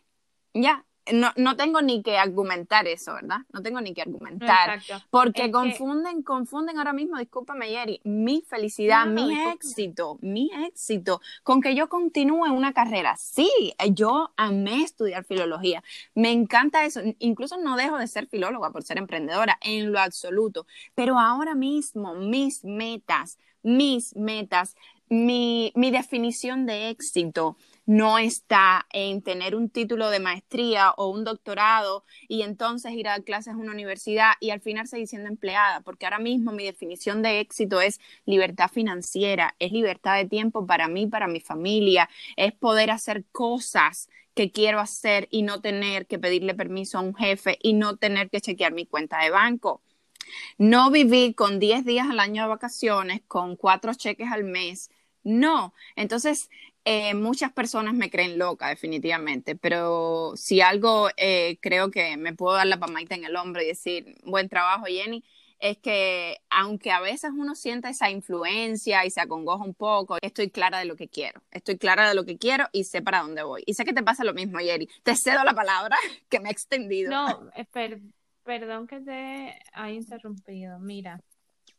Ya, 0.54 0.86
no, 1.14 1.32
no, 1.36 1.56
tengo 1.56 1.82
ni 1.82 2.02
que 2.02 2.18
argumentar 2.18 2.88
eso, 2.88 3.14
¿verdad? 3.14 3.40
No 3.54 3.62
tengo 3.62 3.80
ni 3.82 3.94
que 3.94 4.02
argumentar. 4.02 4.80
Porque 5.10 5.52
confunden, 5.52 6.24
confunden 6.24 6.78
ahora 6.78 6.94
mismo, 6.94 7.18
discúlpame, 7.18 7.70
Yeri, 7.70 8.02
mi 8.04 8.42
felicidad, 8.42 9.06
mi 9.06 9.34
éxito, 9.52 10.18
mi 10.22 10.50
éxito, 10.68 11.22
con 11.44 11.62
que 11.62 11.76
yo 11.76 11.90
continúe 11.90 12.52
una 12.52 12.74
carrera. 12.74 13.16
Sí, 13.18 13.50
yo 13.92 14.32
amé 14.36 14.84
estudiar 14.84 15.24
filología. 15.26 15.84
Me 16.16 16.32
encanta 16.32 16.86
eso. 16.86 17.02
Incluso 17.20 17.58
no 17.58 17.78
dejo 17.78 17.98
de 17.98 18.08
ser 18.08 18.28
filóloga 18.28 18.72
por 18.72 18.84
ser 18.84 18.98
emprendedora, 18.98 19.58
en 19.62 19.92
lo 19.92 20.00
absoluto. 20.00 20.66
Pero 20.96 21.20
ahora 21.20 21.56
mismo, 21.56 22.16
mis 22.16 22.64
metas, 22.64 23.38
mis 23.62 24.16
metas, 24.16 24.76
mi, 25.10 25.72
mi 25.76 25.92
definición 25.92 26.66
de 26.66 26.90
éxito 26.90 27.58
no 27.86 28.18
está 28.18 28.88
en 28.92 29.22
tener 29.22 29.56
un 29.56 29.70
título 29.70 30.10
de 30.10 30.20
maestría 30.20 30.92
o 30.92 31.10
un 31.10 31.24
doctorado 31.24 32.04
y 32.28 32.42
entonces 32.42 32.94
ir 32.94 33.08
a 33.08 33.12
dar 33.12 33.24
clases 33.24 33.54
en 33.54 33.60
una 33.60 33.72
universidad 33.72 34.34
y 34.40 34.50
al 34.50 34.62
final 34.62 34.88
seguir 34.88 35.08
siendo 35.08 35.30
empleada, 35.30 35.82
porque 35.82 36.06
ahora 36.06 36.20
mismo 36.20 36.52
mi 36.52 36.66
definición 36.66 37.22
de 37.22 37.40
éxito 37.40 37.82
es 37.82 38.00
libertad 38.26 38.70
financiera, 38.72 39.56
es 39.60 39.72
libertad 39.72 40.16
de 40.18 40.26
tiempo 40.26 40.66
para 40.66 40.88
mí, 40.88 41.08
para 41.08 41.28
mi 41.28 41.40
familia, 41.40 42.10
es 42.38 42.54
poder 42.54 42.92
hacer 42.92 43.26
cosas 43.32 44.10
que 44.34 44.52
quiero 44.52 44.80
hacer 44.80 45.28
y 45.32 45.44
no 45.44 45.62
tener 45.62 46.08
que 46.08 46.20
pedirle 46.20 46.54
permiso 46.56 46.98
a 46.98 47.02
un 47.02 47.16
jefe 47.16 47.58
y 47.62 47.74
no 47.74 47.98
tener 47.98 48.30
que 48.30 48.42
chequear 48.42 48.74
mi 48.74 48.86
cuenta 48.86 49.20
de 49.24 49.30
banco. 49.30 49.82
No 50.58 50.92
vivir 50.92 51.36
con 51.36 51.60
10 51.60 51.86
días 51.86 52.10
al 52.10 52.20
año 52.20 52.44
de 52.44 52.50
vacaciones, 52.50 53.22
con 53.28 53.56
cuatro 53.56 53.94
cheques 53.94 54.32
al 54.32 54.44
mes. 54.44 54.90
No. 55.24 55.74
Entonces, 55.96 56.50
eh, 56.86 57.16
muchas 57.16 57.52
personas 57.52 57.96
me 57.96 58.12
creen 58.12 58.38
loca, 58.38 58.70
definitivamente, 58.70 59.56
pero 59.56 60.34
si 60.36 60.62
algo 60.62 61.10
eh, 61.18 61.58
creo 61.60 61.90
que 61.90 62.16
me 62.16 62.34
puedo 62.34 62.56
dar 62.56 62.68
la 62.68 62.80
pamaita 62.80 63.16
en 63.16 63.26
el 63.26 63.36
hombro 63.36 63.64
y 63.64 63.68
decir, 63.68 64.16
buen 64.24 64.50
trabajo, 64.50 64.86
Jenny, 64.86 65.24
es 65.60 65.80
que 65.80 66.38
aunque 66.50 66.92
a 66.92 67.00
veces 67.00 67.32
uno 67.36 67.56
sienta 67.56 67.90
esa 67.90 68.12
influencia 68.12 69.04
y 69.04 69.10
se 69.10 69.20
acongoja 69.20 69.64
un 69.64 69.74
poco, 69.74 70.18
estoy 70.22 70.52
clara 70.52 70.78
de 70.78 70.86
lo 70.86 70.96
que 70.96 71.08
quiero, 71.08 71.42
estoy 71.52 71.78
clara 71.78 72.08
de 72.08 72.14
lo 72.14 72.24
que 72.24 72.38
quiero 72.38 72.68
y 72.72 72.84
sé 72.84 73.02
para 73.02 73.22
dónde 73.22 73.42
voy. 73.42 73.64
Y 73.66 73.74
sé 73.74 73.84
que 73.84 73.94
te 73.94 74.04
pasa 74.04 74.24
lo 74.24 74.36
mismo, 74.36 74.60
Jenny. 74.60 74.88
Te 75.02 75.16
cedo 75.16 75.44
la 75.44 75.54
palabra 75.54 75.98
que 76.30 76.40
me 76.40 76.50
he 76.50 76.52
extendido. 76.52 77.10
No, 77.10 77.50
perdón 78.44 78.86
que 78.86 79.00
te 79.02 79.60
haya 79.74 79.96
interrumpido. 79.96 80.78
Mira, 80.78 81.20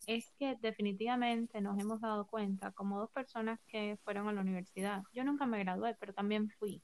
es 0.06 0.32
que 0.38 0.56
definitivamente 0.60 1.60
nos 1.60 1.78
hemos 1.78 2.00
dado 2.00 2.26
cuenta, 2.26 2.70
como 2.72 3.00
dos 3.00 3.10
personas 3.10 3.60
que 3.66 3.98
fueron 4.04 4.28
a 4.28 4.32
la 4.32 4.40
universidad. 4.40 5.02
Yo 5.12 5.24
nunca 5.24 5.46
me 5.46 5.58
gradué, 5.58 5.96
pero 5.98 6.12
también 6.12 6.48
fui. 6.58 6.80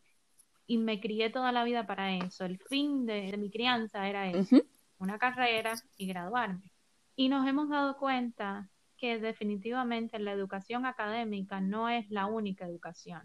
Y 0.67 0.79
me 0.79 1.01
crié 1.01 1.31
toda 1.31 1.53
la 1.53 1.65
vida 1.65 1.87
para 1.87 2.17
eso. 2.17 2.45
El 2.45 2.59
fin 2.59 3.07
de, 3.07 3.37
mi 3.39 3.51
crianza 3.51 4.09
era 4.09 4.29
eso, 4.29 4.57
una 4.99 5.19
carrera 5.19 5.75
y 5.97 6.07
graduarme. 6.07 6.73
Y 7.15 7.29
nos 7.29 7.47
hemos 7.47 7.69
dado 7.69 7.97
cuenta 7.97 8.69
que 8.97 9.19
definitivamente 9.19 10.19
la 10.19 10.33
educación 10.33 10.87
académica 10.87 11.61
no 11.61 11.89
es 11.89 12.09
la 12.11 12.27
única 12.27 12.67
educación. 12.67 13.23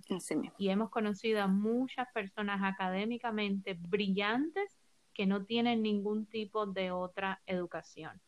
y 0.57 0.69
hemos 0.69 0.89
conocido 0.89 1.41
a 1.41 1.47
muchas 1.47 2.07
personas 2.13 2.61
académicamente 2.63 3.75
brillantes 3.79 4.77
que 5.13 5.25
no 5.25 5.45
tienen 5.45 5.81
ningún 5.81 6.27
tipo 6.27 6.67
de 6.67 6.91
otra 6.91 7.41
educación 7.45 8.21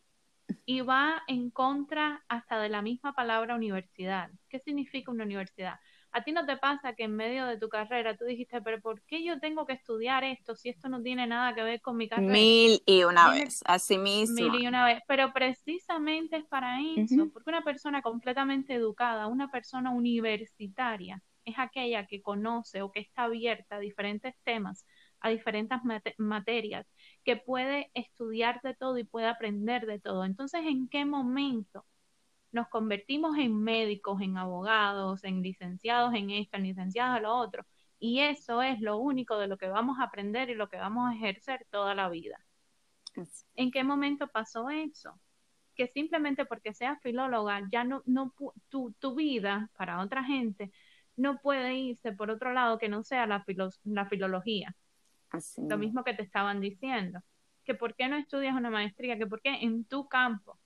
y 0.64 0.80
va 0.80 1.22
en 1.26 1.50
contra 1.50 2.24
hasta 2.28 2.58
de 2.58 2.68
la 2.68 2.82
misma 2.82 3.12
palabra 3.14 3.54
universidad. 3.54 4.30
¿Qué 4.48 4.58
significa 4.58 5.10
una 5.10 5.24
universidad? 5.24 5.78
A 6.12 6.24
ti 6.24 6.32
no 6.32 6.44
te 6.44 6.56
pasa 6.56 6.94
que 6.94 7.04
en 7.04 7.14
medio 7.14 7.46
de 7.46 7.56
tu 7.56 7.68
carrera 7.68 8.16
tú 8.16 8.24
dijiste, 8.24 8.60
pero 8.62 8.80
¿por 8.80 9.02
qué 9.02 9.24
yo 9.24 9.38
tengo 9.38 9.64
que 9.64 9.74
estudiar 9.74 10.24
esto 10.24 10.56
si 10.56 10.68
esto 10.68 10.88
no 10.88 11.00
tiene 11.02 11.26
nada 11.26 11.54
que 11.54 11.62
ver 11.62 11.80
con 11.80 11.96
mi 11.96 12.08
carrera? 12.08 12.32
Mil 12.32 12.82
y 12.84 13.04
una 13.04 13.30
vez, 13.30 13.62
así 13.64 13.96
mismo. 13.96 14.34
Mil 14.34 14.62
y 14.62 14.66
una 14.66 14.84
vez, 14.84 15.00
pero 15.06 15.32
precisamente 15.32 16.36
es 16.38 16.44
para 16.46 16.80
eso, 16.96 17.30
porque 17.32 17.50
una 17.50 17.62
persona 17.62 18.02
completamente 18.02 18.74
educada, 18.74 19.28
una 19.28 19.50
persona 19.50 19.90
universitaria, 19.90 21.22
es 21.44 21.54
aquella 21.58 22.06
que 22.06 22.22
conoce 22.22 22.82
o 22.82 22.90
que 22.90 23.00
está 23.00 23.24
abierta 23.24 23.76
a 23.76 23.80
diferentes 23.80 24.34
temas, 24.42 24.84
a 25.20 25.30
diferentes 25.30 25.78
materias 26.18 26.86
que 27.24 27.36
puede 27.36 27.90
estudiar 27.94 28.60
de 28.62 28.74
todo 28.74 28.98
y 28.98 29.04
puede 29.04 29.26
aprender 29.26 29.86
de 29.86 30.00
todo. 30.00 30.24
Entonces, 30.24 30.62
¿en 30.64 30.88
qué 30.88 31.04
momento 31.04 31.86
nos 32.52 32.68
convertimos 32.68 33.38
en 33.38 33.62
médicos, 33.62 34.20
en 34.22 34.38
abogados, 34.38 35.24
en 35.24 35.42
licenciados 35.42 36.14
en 36.14 36.30
esto, 36.30 36.56
en 36.56 36.64
licenciados 36.64 37.16
en 37.18 37.22
lo 37.24 37.36
otro? 37.36 37.64
Y 37.98 38.20
eso 38.20 38.62
es 38.62 38.80
lo 38.80 38.96
único 38.98 39.38
de 39.38 39.48
lo 39.48 39.58
que 39.58 39.68
vamos 39.68 39.98
a 39.98 40.04
aprender 40.04 40.50
y 40.50 40.54
lo 40.54 40.68
que 40.68 40.78
vamos 40.78 41.10
a 41.10 41.14
ejercer 41.14 41.66
toda 41.70 41.94
la 41.94 42.08
vida. 42.08 42.38
¿En 43.54 43.70
qué 43.70 43.84
momento 43.84 44.28
pasó 44.28 44.70
eso? 44.70 45.20
Que 45.74 45.88
simplemente 45.88 46.46
porque 46.46 46.74
seas 46.74 47.00
filóloga, 47.02 47.62
ya 47.70 47.84
no, 47.84 48.02
no 48.06 48.34
tu, 48.68 48.92
tu 48.98 49.14
vida 49.14 49.70
para 49.76 50.00
otra 50.00 50.24
gente 50.24 50.72
no 51.20 51.38
puede 51.40 51.74
irse 51.74 52.12
por 52.12 52.30
otro 52.30 52.52
lado 52.52 52.78
que 52.78 52.88
no 52.88 53.02
sea 53.04 53.26
la, 53.26 53.44
la 53.84 54.06
filología. 54.06 54.74
Lo 55.56 55.78
mismo 55.78 56.04
que 56.04 56.14
te 56.14 56.22
estaban 56.22 56.60
diciendo. 56.60 57.20
Que 57.64 57.74
por 57.74 57.94
qué 57.94 58.08
no 58.08 58.16
estudias 58.16 58.54
una 58.54 58.70
maestría, 58.70 59.16
que 59.18 59.26
por 59.26 59.40
qué 59.40 59.50
en 59.62 59.84
tu 59.84 60.08
campo. 60.08 60.58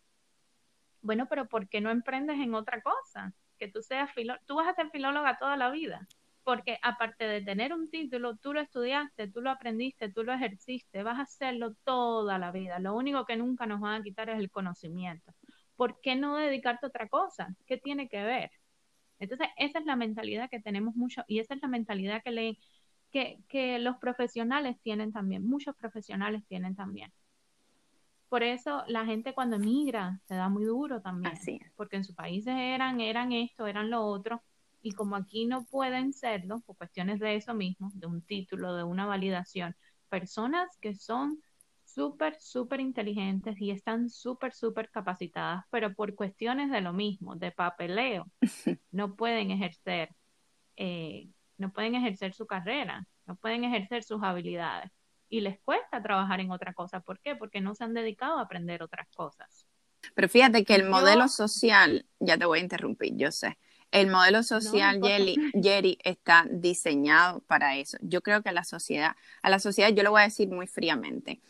Bueno, 1.02 1.26
pero 1.28 1.46
¿por 1.48 1.68
qué 1.68 1.80
no 1.80 1.90
emprendes 1.90 2.38
en 2.40 2.54
otra 2.54 2.80
cosa? 2.80 3.34
Que 3.58 3.68
tú 3.68 3.82
seas 3.82 4.12
filo 4.12 4.34
tú 4.46 4.56
vas 4.56 4.68
a 4.68 4.74
ser 4.74 4.90
filóloga 4.90 5.38
toda 5.38 5.56
la 5.56 5.70
vida. 5.70 6.08
Porque 6.44 6.78
aparte 6.82 7.24
de 7.24 7.40
tener 7.40 7.72
un 7.72 7.90
título, 7.90 8.36
tú 8.36 8.52
lo 8.52 8.60
estudiaste, 8.60 9.28
tú 9.28 9.40
lo 9.40 9.50
aprendiste, 9.50 10.12
tú 10.12 10.24
lo 10.24 10.32
ejerciste, 10.32 11.02
vas 11.02 11.18
a 11.18 11.22
hacerlo 11.22 11.74
toda 11.84 12.38
la 12.38 12.52
vida. 12.52 12.78
Lo 12.78 12.94
único 12.94 13.24
que 13.24 13.36
nunca 13.36 13.66
nos 13.66 13.80
van 13.80 14.00
a 14.00 14.04
quitar 14.04 14.28
es 14.28 14.38
el 14.38 14.50
conocimiento. 14.50 15.32
¿Por 15.76 16.00
qué 16.00 16.16
no 16.16 16.36
dedicarte 16.36 16.86
a 16.86 16.88
otra 16.88 17.08
cosa? 17.08 17.54
¿Qué 17.66 17.78
tiene 17.78 18.08
que 18.08 18.22
ver? 18.22 18.50
Entonces, 19.18 19.48
esa 19.56 19.78
es 19.78 19.86
la 19.86 19.96
mentalidad 19.96 20.50
que 20.50 20.60
tenemos 20.60 20.94
mucho 20.96 21.24
y 21.26 21.38
esa 21.38 21.54
es 21.54 21.62
la 21.62 21.68
mentalidad 21.68 22.22
que 22.22 22.30
le 22.30 22.58
que, 23.48 23.78
los 23.78 23.96
profesionales 23.98 24.76
tienen 24.82 25.12
también, 25.12 25.46
muchos 25.46 25.76
profesionales 25.76 26.42
tienen 26.48 26.74
también. 26.74 27.12
Por 28.28 28.42
eso 28.42 28.82
la 28.88 29.04
gente 29.04 29.32
cuando 29.32 29.56
emigra 29.56 30.20
se 30.24 30.34
da 30.34 30.48
muy 30.48 30.64
duro 30.64 31.00
también, 31.00 31.34
porque 31.76 31.96
en 31.96 32.04
sus 32.04 32.16
países 32.16 32.54
eran, 32.56 33.00
eran 33.00 33.32
esto, 33.32 33.66
eran 33.68 33.90
lo 33.90 34.02
otro, 34.02 34.42
y 34.82 34.92
como 34.92 35.14
aquí 35.14 35.46
no 35.46 35.64
pueden 35.64 36.12
serlo, 36.12 36.60
por 36.60 36.76
cuestiones 36.76 37.20
de 37.20 37.36
eso 37.36 37.54
mismo, 37.54 37.92
de 37.94 38.06
un 38.06 38.20
título, 38.22 38.74
de 38.74 38.82
una 38.82 39.06
validación, 39.06 39.76
personas 40.08 40.76
que 40.80 40.94
son 40.96 41.40
súper, 41.84 42.36
súper 42.40 42.80
inteligentes 42.80 43.60
y 43.60 43.70
están 43.70 44.10
súper, 44.10 44.52
súper 44.52 44.90
capacitadas, 44.90 45.64
pero 45.70 45.94
por 45.94 46.14
cuestiones 46.16 46.70
de 46.70 46.80
lo 46.80 46.92
mismo, 46.92 47.36
de 47.36 47.52
papeleo, 47.52 48.26
no 48.90 49.14
pueden 49.14 49.52
ejercer 49.52 50.10
eh, 50.76 51.28
no 51.56 51.72
pueden 51.72 51.94
ejercer 51.94 52.34
su 52.34 52.46
carrera, 52.46 53.06
no 53.26 53.36
pueden 53.36 53.64
ejercer 53.64 54.02
sus 54.04 54.22
habilidades 54.22 54.90
y 55.28 55.40
les 55.40 55.58
cuesta 55.60 56.02
trabajar 56.02 56.40
en 56.40 56.50
otra 56.50 56.74
cosa. 56.74 57.00
¿Por 57.00 57.20
qué? 57.20 57.34
Porque 57.34 57.60
no 57.60 57.74
se 57.74 57.84
han 57.84 57.94
dedicado 57.94 58.38
a 58.38 58.42
aprender 58.42 58.82
otras 58.82 59.08
cosas. 59.14 59.66
Pero 60.14 60.28
fíjate 60.28 60.64
que 60.64 60.74
el 60.74 60.88
modelo 60.88 61.28
social, 61.28 62.06
ya 62.20 62.36
te 62.36 62.44
voy 62.44 62.58
a 62.58 62.62
interrumpir, 62.62 63.16
yo 63.16 63.32
sé, 63.32 63.58
el 63.90 64.10
modelo 64.10 64.42
social, 64.42 65.00
Jerry, 65.00 65.98
está 66.02 66.46
diseñado 66.50 67.40
para 67.46 67.76
eso. 67.76 67.96
Yo 68.00 68.22
creo 68.22 68.42
que 68.42 68.52
la 68.52 68.64
sociedad, 68.64 69.14
a 69.40 69.50
la 69.50 69.60
sociedad 69.60 69.90
yo 69.90 70.02
lo 70.02 70.10
voy 70.10 70.22
a 70.22 70.24
decir 70.24 70.48
muy 70.48 70.66
fríamente, 70.66 71.40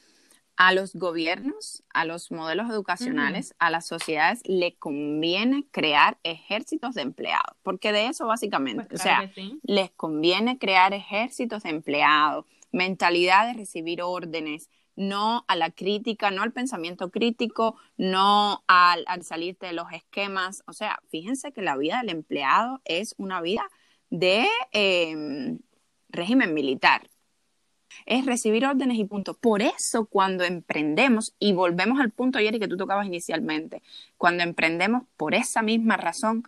a 0.56 0.73
los 0.73 0.94
gobiernos, 0.94 1.82
a 1.92 2.04
los 2.04 2.30
modelos 2.30 2.70
educacionales, 2.70 3.54
a 3.58 3.70
las 3.70 3.87
sociedades 3.87 4.40
le 4.46 4.76
conviene 4.76 5.66
crear 5.70 6.18
ejércitos 6.23 6.94
de 6.94 7.02
empleados, 7.02 7.56
porque 7.62 7.92
de 7.92 8.06
eso 8.06 8.26
básicamente, 8.26 8.84
pues 8.84 9.00
o 9.00 9.02
sea, 9.02 9.30
les 9.62 9.90
conviene 9.90 10.58
crear 10.58 10.94
ejércitos 10.94 11.64
de 11.64 11.70
empleados, 11.70 12.44
mentalidad 12.70 13.49
de 13.49 13.54
recibir 13.54 14.02
órdenes, 14.02 14.70
no 14.96 15.44
a 15.49 15.56
la 15.56 15.70
crítica, 15.70 16.30
no 16.30 16.42
al 16.42 16.52
pensamiento 16.52 17.11
crítico, 17.11 17.76
no 17.96 18.62
al, 18.68 19.04
salirte 19.23 19.66
de 19.66 19.73
los 19.73 19.90
esquemas. 19.92 20.62
O 20.68 20.73
sea, 20.73 21.00
fíjense 21.08 21.52
que 21.52 21.62
la 21.62 21.76
vida 21.76 21.99
del 21.99 22.11
empleado 22.11 22.80
es 22.84 23.16
una 23.18 23.40
vida 23.40 23.68
de 24.11 24.46
em, 24.70 25.58
régimen 26.11 26.54
militar 26.54 27.11
es 28.06 28.26
recibir 28.26 28.66
órdenes 28.66 28.98
y 28.98 29.04
punto. 29.04 29.34
Por 29.34 29.62
eso 29.62 30.06
cuando 30.06 30.44
emprendemos, 30.44 31.34
y 31.38 31.52
volvemos 31.52 32.00
al 32.00 32.10
punto, 32.10 32.38
ayer 32.38 32.58
que 32.58 32.68
tú 32.68 32.76
tocabas 32.76 33.06
inicialmente, 33.06 33.82
cuando 34.16 34.42
emprendemos 34.42 35.04
por 35.16 35.34
esa 35.34 35.62
misma 35.62 35.96
razón, 35.96 36.44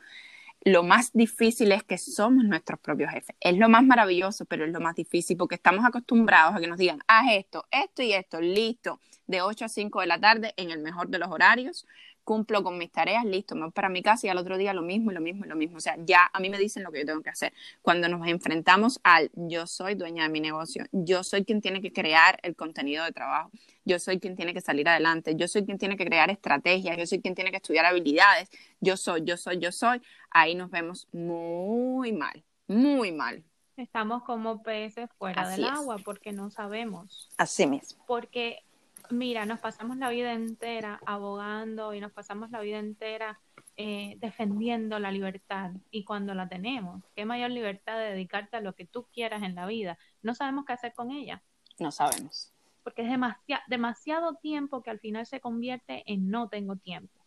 lo 0.67 0.83
más 0.83 1.13
difícil 1.13 1.71
es 1.71 1.85
que 1.85 1.97
somos 1.97 2.45
nuestros 2.45 2.81
propios 2.81 3.13
jefes. 3.13 3.37
Es 3.39 3.57
lo 3.57 3.69
más 3.69 3.85
maravilloso, 3.85 4.47
pero 4.47 4.65
es 4.65 4.73
lo 4.73 4.81
más 4.81 4.97
difícil 4.97 5.37
porque 5.37 5.55
estamos 5.55 5.85
acostumbrados 5.85 6.57
a 6.57 6.61
que 6.61 6.67
nos 6.67 6.77
digan, 6.77 6.99
haz 7.07 7.27
esto, 7.35 7.67
esto 7.71 8.03
y 8.03 8.13
esto, 8.13 8.41
listo, 8.41 8.99
de 9.29 9.43
8 9.43 9.67
a 9.67 9.69
5 9.69 10.01
de 10.01 10.07
la 10.09 10.19
tarde 10.19 10.55
en 10.57 10.73
el 10.73 10.81
mejor 10.81 11.09
de 11.09 11.21
los 11.21 11.29
horarios, 11.29 11.87
cumplo 12.27 12.65
con 12.65 12.77
mis 12.77 12.91
tareas, 12.91 13.25
listo, 13.25 13.55
me 13.55 13.63
voy 13.63 13.71
para 13.71 13.89
mi 13.89 14.03
casa 14.03 14.27
y 14.27 14.31
al 14.31 14.37
otro 14.37 14.59
día 14.59 14.75
lo 14.75 14.83
mismo 14.83 15.13
y 15.13 15.15
lo 15.15 15.21
mismo 15.21 15.45
y 15.45 15.49
lo 15.49 15.55
mismo. 15.55 15.77
O 15.79 15.81
sea, 15.81 15.97
ya 16.05 16.29
a 16.33 16.41
mí 16.41 16.51
me 16.51 16.59
dicen 16.59 16.83
lo 16.83 16.91
que 16.91 16.99
yo 16.99 17.07
tengo 17.07 17.23
que 17.23 17.31
hacer. 17.31 17.55
Cuando 17.83 18.09
nos 18.09 18.27
enfrentamos 18.27 18.99
al 19.05 19.31
yo 19.35 19.69
soy 19.69 19.95
dueña 19.95 20.25
de 20.25 20.29
mi 20.29 20.41
negocio, 20.41 20.85
yo 20.91 21.23
soy 21.23 21.45
quien 21.45 21.61
tiene 21.61 21.81
que 21.81 21.93
crear 21.93 22.41
el 22.43 22.57
contenido 22.57 23.05
de 23.05 23.13
trabajo, 23.13 23.53
yo 23.85 24.01
soy 24.01 24.19
quien 24.19 24.35
tiene 24.35 24.53
que 24.53 24.61
salir 24.61 24.89
adelante, 24.89 25.37
yo 25.37 25.47
soy 25.47 25.65
quien 25.65 25.79
tiene 25.79 25.97
que 25.97 26.05
crear 26.05 26.29
estrategias, 26.29 26.97
yo 26.99 27.07
soy 27.07 27.21
quien 27.21 27.37
tiene 27.37 27.53
que 27.53 27.59
estudiar 27.59 27.87
habilidades, 27.87 28.51
yo 28.81 28.97
soy, 28.97 29.23
yo 29.25 29.37
soy, 29.37 29.59
yo 29.59 29.71
soy, 29.71 30.03
ahí 30.31 30.57
nos 30.57 30.73
vemos 30.73 31.07
muy 31.13 32.13
mal, 32.13 32.43
muy 32.67 33.13
mal. 33.13 33.45
Estamos 33.77 34.25
como 34.25 34.65
peces 34.65 35.09
fuera 35.17 35.49
del 35.49 35.65
agua 35.65 35.99
porque 36.05 36.33
no 36.33 36.51
sabemos. 36.51 37.31
Así 37.37 37.67
mismo. 37.69 38.03
Porque 38.07 38.66
mira, 39.11 39.47
nos 39.47 39.61
pasamos 39.61 39.97
la 39.97 40.11
vida 40.11 40.33
entera 40.33 41.01
abogando 41.07 41.95
y 41.95 42.01
nos 42.01 42.13
pasamos 42.13 42.51
la 42.51 42.61
vida 42.61 42.79
entera 42.79 43.41
eh, 43.77 44.17
defendiendo 44.21 44.99
la 44.99 45.11
libertad 45.11 45.73
y 45.91 46.05
cuando 46.05 46.35
la 46.35 46.49
tenemos, 46.49 47.05
qué 47.15 47.25
mayor 47.25 47.51
libertad 47.51 47.99
de 47.99 48.11
dedicarte 48.11 48.57
a 48.57 48.61
lo 48.61 48.75
que 48.75 48.87
tú 48.87 49.07
quieras 49.13 49.43
en 49.43 49.55
la 49.55 49.67
vida. 49.67 49.99
No 50.23 50.35
sabemos 50.35 50.65
qué 50.65 50.73
hacer 50.73 50.95
con 50.95 51.11
ella. 51.11 51.43
No 51.79 51.91
sabemos. 51.91 52.53
Porque 52.83 53.03
es 53.03 53.09
demasiado, 53.09 53.63
demasiado 53.67 54.35
tiempo 54.37 54.83
que 54.83 54.91
al 54.91 55.01
final 55.01 55.27
se 55.27 55.41
convierte 55.41 56.05
en 56.07 56.31
no 56.31 56.49
tengo 56.49 56.77
tiempo. 56.77 57.27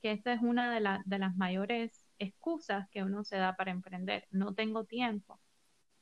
Que 0.00 0.12
esta 0.12 0.32
es 0.32 0.40
una 0.40 0.72
de, 0.72 1.00
de 1.04 1.18
las 1.18 1.36
mayores 1.36 2.04
excusas 2.18 2.88
que 2.90 3.02
uno 3.02 3.24
se 3.24 3.36
da 3.36 3.56
para 3.56 3.70
emprender. 3.70 4.26
No 4.30 4.54
tengo 4.54 4.84
tiempo. 4.84 5.38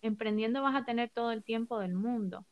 Emprendiendo 0.03 0.63
vas 0.63 0.77
a 0.77 0.85
tener 0.85 1.11
todo 1.11 1.33
el 1.33 1.43
tiempo 1.43 1.79
del 1.79 1.95
mundo 1.95 2.45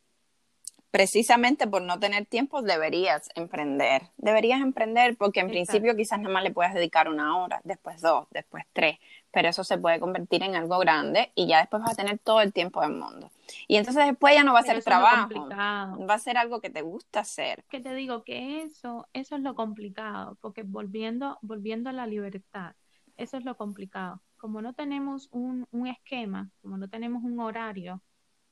precisamente 0.95 1.67
por 1.67 1.83
no 1.83 1.99
tener 1.99 2.25
tiempo 2.25 2.63
deberías 2.63 3.29
emprender. 3.35 4.11
Deberías 4.17 4.61
emprender 4.61 5.17
porque 5.17 5.41
en 5.41 5.49
principio 5.49 5.97
quizás 5.97 6.21
nada 6.21 6.33
más 6.33 6.45
le 6.45 6.53
puedes 6.53 6.73
dedicar 6.73 7.09
una 7.09 7.37
hora, 7.37 7.61
después 7.65 8.01
dos, 8.01 8.29
después 8.31 8.65
tres, 8.73 9.01
pero 9.33 9.49
eso 9.49 9.65
se 9.65 9.77
puede 9.77 9.99
convertir 9.99 10.45
en 10.45 10.55
algo 10.55 10.79
grande 10.79 11.33
y 11.35 11.49
ya 11.49 11.59
después 11.59 11.83
vas 11.83 11.95
a 11.95 11.97
tener 11.97 12.21
todo 12.21 12.43
el 12.43 12.53
tiempo 12.53 12.81
del 12.81 12.93
mundo. 12.93 13.33
Y 13.67 13.75
entonces 13.75 14.07
después 14.07 14.37
ya 14.37 14.45
no 14.45 14.53
va 14.53 14.61
a 14.61 14.63
ser 14.63 14.85
trabajo, 14.85 15.49
va 15.49 16.15
a 16.15 16.19
ser 16.21 16.39
algo 16.39 16.61
que 16.61 16.71
te 16.71 16.83
gusta 16.83 17.21
hacer. 17.21 17.65
Que 17.69 17.81
te 17.81 17.93
digo 17.93 18.23
que 18.23 18.63
eso, 18.63 19.09
eso 19.15 19.35
es 19.35 19.43
lo 19.43 19.57
complicado, 19.57 20.39
porque 20.41 20.63
volviendo, 20.63 21.39
volviendo 21.43 21.91
a 21.91 21.93
la 21.93 22.07
libertad, 22.07 22.77
eso 23.17 23.37
es 23.37 23.45
lo 23.45 23.57
complicado. 23.57 24.23
Como 24.37 24.63
no 24.63 24.75
tenemos 24.75 25.29
un, 25.33 25.67
un 25.73 25.89
esquema, 25.89 26.53
como 26.63 26.77
no 26.77 26.89
tenemos 26.89 27.25
un 27.25 27.41
horario, 27.41 28.01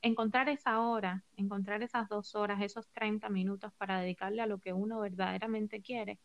encontrar 0.03 0.49
esa 0.49 0.81
hora, 0.81 1.23
encontrar 1.37 1.81
esas 1.81 2.07
dos 2.09 2.35
horas, 2.35 2.61
esos 2.61 2.87
30 2.91 3.29
minutos 3.29 3.73
para 3.77 4.01
dedicarle 4.01 4.41
a 4.41 4.45
lo 4.45 4.59
que 4.59 4.73
uno 4.73 4.99
verdaderamente 4.99 5.81
quiere, 5.81 6.19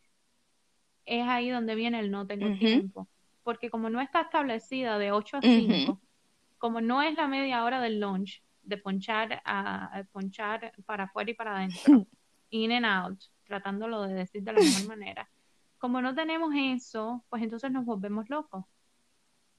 es 1.07 1.27
ahí 1.27 1.49
donde 1.49 1.77
viene 1.77 2.01
el 2.01 2.11
no 2.11 2.27
tengo 2.27 2.59
tiempo. 2.59 3.09
Porque 3.45 3.71
como 3.71 3.89
no 3.89 4.01
está 4.01 4.23
establecida 4.23 4.99
de 4.99 5.13
8 5.13 5.39
a 5.39 5.43
5, 5.43 6.01
como 6.59 6.81
no 6.81 7.01
es 7.01 7.17
la 7.17 7.29
media 7.29 7.65
hora 7.65 7.81
del 7.81 8.01
lunch, 8.01 8.43
de 8.63 8.77
ponchar, 8.77 9.41
a, 9.45 10.03
ponchar 10.13 10.73
para 10.85 11.05
afuera 11.05 11.31
y 11.31 11.35
para 11.35 11.57
adentro, 11.57 12.07
in 12.51 12.73
and 12.73 12.85
out, 12.85 13.23
tratándolo 13.45 14.03
de 14.03 14.13
decir 14.13 14.43
de 14.43 14.53
la 14.53 14.61
mejor 14.61 14.89
manera, 14.89 15.31
como 15.79 16.03
no 16.03 16.15
tenemos 16.15 16.53
eso, 16.55 17.25
pues 17.31 17.43
entonces 17.43 17.71
nos 17.71 17.87
volvemos 17.87 18.29
locos 18.29 18.65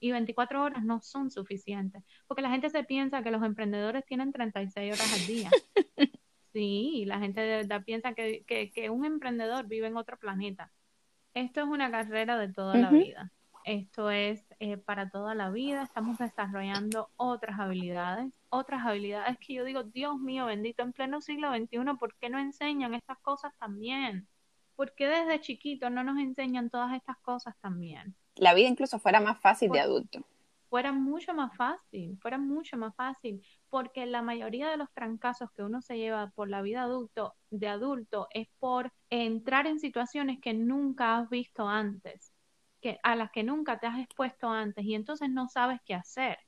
y 0.00 0.10
24 0.10 0.62
horas 0.62 0.82
no 0.82 1.00
son 1.02 1.30
suficientes, 1.30 2.02
porque 2.26 2.42
la 2.42 2.50
gente 2.50 2.70
se 2.70 2.82
piensa 2.84 3.22
que 3.22 3.30
los 3.30 3.42
emprendedores 3.42 4.04
tienen 4.06 4.32
36 4.32 4.94
horas 4.94 5.12
al 5.12 5.26
día. 5.26 5.50
Sí, 6.52 7.04
la 7.06 7.20
gente 7.20 7.40
de 7.40 7.58
verdad 7.58 7.84
piensa 7.84 8.12
que, 8.12 8.44
que, 8.44 8.90
un 8.90 9.04
emprendedor 9.04 9.68
vive 9.68 9.86
en 9.86 9.96
otro 9.96 10.18
planeta. 10.18 10.72
Esto 11.32 11.60
es 11.60 11.68
una 11.68 11.92
carrera 11.92 12.36
de 12.38 12.52
toda 12.52 12.76
la 12.76 12.90
vida. 12.90 13.32
Esto 13.64 14.10
es 14.10 14.44
eh, 14.58 14.76
para 14.76 15.10
toda 15.10 15.36
la 15.36 15.50
vida. 15.50 15.82
Estamos 15.82 16.18
desarrollando 16.18 17.08
otras 17.16 17.60
habilidades, 17.60 18.32
otras 18.48 18.84
habilidades 18.84 19.38
que 19.38 19.54
yo 19.54 19.64
digo, 19.64 19.84
Dios 19.84 20.18
mío, 20.18 20.46
bendito, 20.46 20.82
en 20.82 20.92
pleno 20.92 21.20
siglo 21.20 21.54
XXI, 21.54 21.96
¿por 21.98 22.16
qué 22.16 22.30
no 22.30 22.40
enseñan 22.40 22.94
estas 22.94 23.18
cosas 23.18 23.54
también? 23.58 24.26
¿Por 24.74 24.94
qué 24.94 25.06
desde 25.06 25.40
chiquitos 25.40 25.92
no 25.92 26.02
nos 26.02 26.18
enseñan 26.18 26.70
todas 26.70 26.94
estas 26.94 27.18
cosas 27.18 27.54
también? 27.60 28.16
La 28.40 28.54
vida 28.54 28.68
incluso 28.68 28.98
fuera 28.98 29.20
más 29.20 29.38
fácil 29.38 29.70
de 29.70 29.80
adulto. 29.80 30.24
Fuera 30.70 30.92
mucho 30.92 31.34
más 31.34 31.54
fácil, 31.56 32.16
fuera 32.22 32.38
mucho 32.38 32.76
más 32.78 32.94
fácil, 32.94 33.44
porque 33.68 34.06
la 34.06 34.22
mayoría 34.22 34.70
de 34.70 34.78
los 34.78 34.90
trancazos 34.92 35.50
que 35.52 35.62
uno 35.62 35.82
se 35.82 35.98
lleva 35.98 36.30
por 36.30 36.48
la 36.48 36.62
vida 36.62 36.82
adulto, 36.82 37.34
de 37.50 37.68
adulto 37.68 38.28
es 38.32 38.48
por 38.58 38.92
entrar 39.10 39.66
en 39.66 39.78
situaciones 39.78 40.38
que 40.40 40.54
nunca 40.54 41.18
has 41.18 41.28
visto 41.28 41.68
antes, 41.68 42.32
que, 42.80 42.98
a 43.02 43.14
las 43.14 43.30
que 43.30 43.42
nunca 43.42 43.78
te 43.78 43.86
has 43.86 43.98
expuesto 43.98 44.48
antes 44.48 44.84
y 44.86 44.94
entonces 44.94 45.28
no 45.28 45.48
sabes 45.48 45.80
qué 45.84 45.94
hacer. 45.94 46.38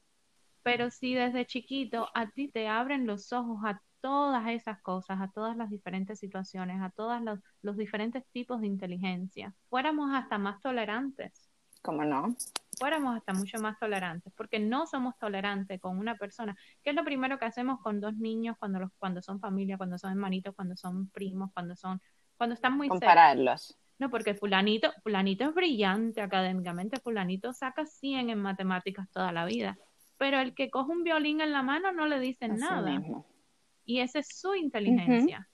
Pero 0.62 0.90
si 0.90 1.14
desde 1.14 1.44
chiquito 1.44 2.08
a 2.14 2.30
ti 2.30 2.48
te 2.48 2.68
abren 2.68 3.06
los 3.06 3.32
ojos 3.32 3.58
a 3.64 3.82
todas 4.00 4.48
esas 4.48 4.80
cosas, 4.80 5.20
a 5.20 5.30
todas 5.30 5.56
las 5.58 5.68
diferentes 5.68 6.20
situaciones, 6.20 6.80
a 6.80 6.90
todos 6.90 7.20
los, 7.20 7.40
los 7.60 7.76
diferentes 7.76 8.24
tipos 8.30 8.62
de 8.62 8.68
inteligencia, 8.68 9.54
fuéramos 9.68 10.14
hasta 10.14 10.38
más 10.38 10.60
tolerantes 10.60 11.51
¿Cómo 11.82 12.04
no? 12.04 12.36
Fuéramos 12.78 13.16
hasta 13.16 13.32
mucho 13.32 13.58
más 13.58 13.78
tolerantes, 13.78 14.32
porque 14.36 14.58
no 14.58 14.86
somos 14.86 15.18
tolerantes 15.18 15.80
con 15.80 15.98
una 15.98 16.16
persona. 16.16 16.56
¿Qué 16.82 16.90
es 16.90 16.96
lo 16.96 17.04
primero 17.04 17.38
que 17.38 17.44
hacemos 17.44 17.80
con 17.80 18.00
dos 18.00 18.14
niños 18.16 18.56
cuando 18.58 18.78
los, 18.78 18.90
cuando 18.98 19.20
son 19.20 19.40
familia, 19.40 19.76
cuando 19.76 19.98
son 19.98 20.12
hermanitos, 20.12 20.54
cuando 20.54 20.76
son 20.76 21.08
primos, 21.08 21.50
cuando 21.52 21.76
son, 21.76 22.00
cuando 22.36 22.54
están 22.54 22.76
muy 22.76 22.88
compararlos? 22.88 23.76
No, 23.98 24.10
porque 24.10 24.34
fulanito, 24.34 24.90
fulanito 25.02 25.44
es 25.44 25.54
brillante 25.54 26.20
académicamente, 26.22 26.98
fulanito 26.98 27.52
saca 27.52 27.84
100 27.84 28.30
en 28.30 28.38
matemáticas 28.38 29.08
toda 29.10 29.32
la 29.32 29.44
vida, 29.44 29.76
pero 30.16 30.40
el 30.40 30.54
que 30.54 30.70
coge 30.70 30.90
un 30.92 31.04
violín 31.04 31.40
en 31.40 31.52
la 31.52 31.62
mano 31.62 31.92
no 31.92 32.06
le 32.06 32.18
dicen 32.18 32.56
nada. 32.56 33.02
Y 33.84 34.00
esa 34.00 34.20
es 34.20 34.28
su 34.40 34.54
inteligencia 34.54 35.48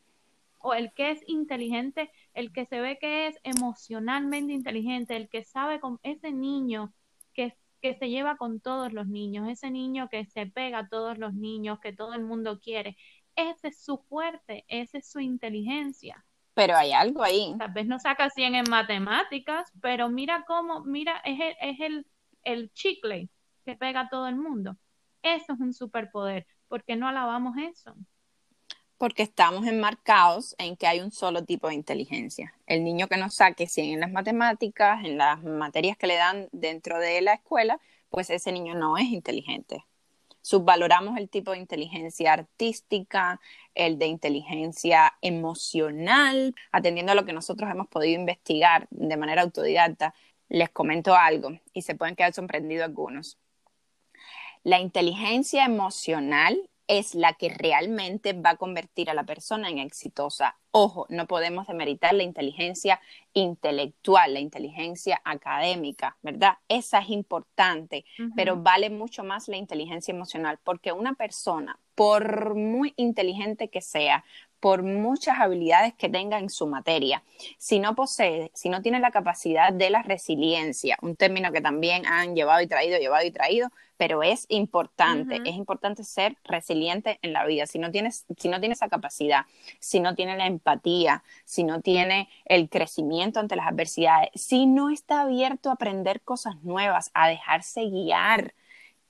o 0.60 0.74
el 0.74 0.92
que 0.92 1.12
es 1.12 1.20
inteligente, 1.26 2.10
el 2.38 2.53
que 2.53 2.66
se 2.66 2.81
ve 2.81 2.98
que 3.01 3.27
es 3.27 3.40
emocionalmente 3.42 4.53
inteligente, 4.53 5.16
el 5.16 5.29
que 5.29 5.42
sabe 5.42 5.81
con 5.81 5.98
ese 6.05 6.31
niño 6.31 6.94
que, 7.35 7.57
que 7.83 7.96
se 7.96 8.11
lleva 8.11 8.37
con 8.37 8.61
todos 8.61 8.92
los 8.92 9.09
niños, 9.09 9.48
ese 9.48 9.72
niño 9.72 10.09
que 10.09 10.24
se 10.27 10.46
pega 10.46 10.79
a 10.79 10.88
todos 10.88 11.18
los 11.18 11.35
niños, 11.35 11.81
que 11.81 11.92
todo 11.92 12.14
el 12.14 12.22
mundo 12.22 12.61
quiere, 12.61 12.96
ese 13.35 13.68
es 13.68 13.83
su 13.83 13.98
fuerte, 13.98 14.64
esa 14.68 14.98
es 14.98 15.11
su 15.11 15.18
inteligencia. 15.18 16.24
Pero 16.55 16.77
hay 16.77 16.92
algo 16.92 17.24
ahí. 17.24 17.57
Tal 17.59 17.72
vez 17.72 17.87
no 17.88 17.98
saca 17.98 18.31
100 18.31 18.55
en 18.55 18.70
matemáticas, 18.70 19.72
pero 19.81 20.09
mira 20.09 20.44
cómo, 20.46 20.85
mira, 20.85 21.20
es 21.24 21.40
el, 21.40 21.57
es 21.61 21.81
el, 21.81 22.07
el 22.44 22.72
chicle 22.72 23.31
que 23.64 23.74
pega 23.74 24.03
a 24.03 24.09
todo 24.09 24.29
el 24.29 24.37
mundo. 24.37 24.77
Eso 25.22 25.55
es 25.55 25.61
un 25.61 25.74
superpoder. 25.74 26.46
¿Por 26.68 26.85
qué 26.85 26.94
no 26.94 27.09
alabamos 27.09 27.57
eso? 27.57 27.96
Porque 28.98 29.22
estamos 29.22 29.66
enmarcados 29.66 30.56
en 30.58 30.76
que 30.76 30.88
hay 30.88 31.00
un 31.00 31.12
solo 31.12 31.44
tipo 31.44 31.68
de 31.68 31.74
inteligencia. 31.74 32.52
El 32.66 32.82
niño 32.82 33.06
que 33.06 33.16
no 33.16 33.30
saque 33.30 33.68
100 33.68 33.94
en 33.94 34.00
las 34.00 34.11
matemáticas, 34.11 35.04
en 35.04 35.16
las 35.16 35.42
materias 35.42 35.96
que 35.96 36.08
le 36.08 36.16
dan 36.16 36.48
dentro 36.50 36.98
de 36.98 37.20
la 37.20 37.34
escuela, 37.34 37.80
pues 38.11 38.28
ese 38.30 38.50
niño 38.50 38.74
no 38.74 38.98
es 38.98 39.06
inteligente. 39.06 39.84
Subvaloramos 40.42 41.16
el 41.16 41.28
tipo 41.28 41.52
de 41.52 41.58
inteligencia 41.58 42.32
artística, 42.32 43.40
el 43.74 43.98
de 43.98 44.06
inteligencia 44.06 45.14
emocional, 45.20 46.54
atendiendo 46.72 47.12
a 47.12 47.14
lo 47.14 47.24
que 47.24 47.32
nosotros 47.32 47.70
hemos 47.70 47.87
podido 47.87 48.18
investigar 48.18 48.88
de 48.90 49.16
manera 49.16 49.42
autodidacta. 49.42 50.14
Les 50.48 50.70
comento 50.70 51.14
algo 51.14 51.50
y 51.72 51.82
se 51.82 51.94
pueden 51.94 52.16
quedar 52.16 52.32
sorprendidos 52.32 52.87
algunos. 52.87 53.38
La 54.64 54.80
inteligencia 54.80 55.64
emocional 55.64 56.68
es 56.88 57.14
la 57.14 57.35
que 57.35 57.51
realmente 57.51 58.33
va 58.33 58.51
a 58.51 58.57
convertir 58.57 59.11
a 59.11 59.14
la 59.14 59.24
persona 59.24 59.68
en 59.68 59.79
exitosa. 59.79 60.57
Ojo, 60.70 61.07
no 61.11 61.27
podemos 61.27 61.66
demeritar 61.66 62.14
la 62.14 62.22
inteligencia 62.22 63.01
intelectual, 63.35 64.35
la 64.35 64.40
inteligencia 64.40 65.20
académica, 65.24 66.16
¿verdad? 66.22 66.55
Esa 66.68 67.01
es 67.01 67.11
importante, 67.11 68.05
pero 68.35 68.57
vale 68.57 68.90
mucho 68.90 69.22
más 69.22 69.48
la 69.48 69.57
inteligencia 69.57 70.12
emocional, 70.12 70.59
porque 70.64 70.92
una 70.92 71.14
persona, 71.14 71.79
por 71.94 72.55
muy 72.55 72.94
inteligente 72.96 73.68
que 73.68 73.83
sea, 73.83 74.24
por 74.60 74.82
muchas 74.82 75.38
habilidades 75.38 75.94
que 75.94 76.08
tenga 76.08 76.38
en 76.38 76.50
su 76.50 76.66
materia. 76.66 77.22
Si 77.58 77.78
no 77.78 77.94
posee, 77.94 78.50
si 78.54 78.68
no 78.68 78.82
tiene 78.82 79.00
la 79.00 79.10
capacidad 79.10 79.72
de 79.72 79.90
la 79.90 80.02
resiliencia, 80.02 80.98
un 81.02 81.16
término 81.16 81.52
que 81.52 81.60
también 81.60 82.06
han 82.06 82.34
llevado 82.34 82.60
y 82.60 82.66
traído, 82.66 82.98
llevado 82.98 83.26
y 83.26 83.30
traído, 83.30 83.70
pero 83.96 84.22
es 84.22 84.46
importante, 84.48 85.40
es 85.44 85.56
importante 85.56 86.04
ser 86.04 86.36
resiliente 86.44 87.18
en 87.22 87.32
la 87.32 87.44
vida. 87.44 87.66
Si 87.66 87.80
no 87.80 87.90
tienes, 87.90 88.26
si 88.36 88.48
no 88.48 88.60
tiene 88.60 88.74
esa 88.74 88.88
capacidad, 88.88 89.42
si 89.80 89.98
no 89.98 90.14
tiene 90.14 90.36
la 90.36 90.46
empatía, 90.46 91.24
si 91.44 91.64
no 91.64 91.80
tiene 91.80 92.28
el 92.44 92.68
crecimiento 92.68 93.40
ante 93.40 93.56
las 93.56 93.66
adversidades, 93.66 94.30
si 94.34 94.66
no 94.66 94.90
está 94.90 95.22
abierto 95.22 95.70
a 95.70 95.72
aprender 95.72 96.20
cosas 96.20 96.62
nuevas, 96.62 97.10
a 97.12 97.28
dejarse 97.28 97.86
guiar, 97.86 98.54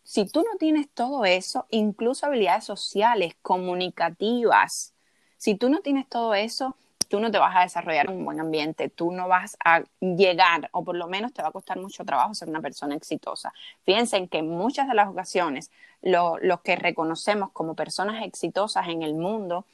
si 0.08 0.24
tú 0.24 0.40
no 0.40 0.56
tienes 0.58 0.88
todo 0.88 1.26
eso, 1.26 1.66
incluso 1.68 2.24
habilidades 2.24 2.64
sociales, 2.64 3.36
comunicativas, 3.42 4.94
si 5.38 5.54
tú 5.54 5.70
no 5.70 5.80
tienes 5.80 6.06
todo 6.08 6.34
eso, 6.34 6.76
tú 7.08 7.20
no 7.20 7.30
te 7.30 7.38
vas 7.38 7.56
a 7.56 7.60
desarrollar 7.62 8.06
en 8.10 8.18
un 8.18 8.24
buen 8.24 8.38
ambiente, 8.40 8.88
tú 8.88 9.10
no 9.12 9.28
vas 9.28 9.56
a 9.64 9.82
llegar, 10.00 10.68
o 10.72 10.84
por 10.84 10.96
lo 10.96 11.08
menos 11.08 11.32
te 11.32 11.42
va 11.42 11.48
a 11.48 11.52
costar 11.52 11.78
mucho 11.78 12.04
trabajo 12.04 12.34
ser 12.34 12.48
una 12.48 12.60
persona 12.60 12.94
exitosa. 12.94 13.52
Fíjense 13.84 14.28
que 14.28 14.38
en 14.38 14.50
muchas 14.50 14.88
de 14.88 14.94
las 14.94 15.08
ocasiones 15.08 15.70
los 16.02 16.60
que 16.62 16.76
reconocemos 16.76 17.50
como 17.52 17.74
personas 17.74 18.22
exitosas 18.24 18.88
en 18.88 19.02
el 19.02 19.14
mundo, 19.14 19.64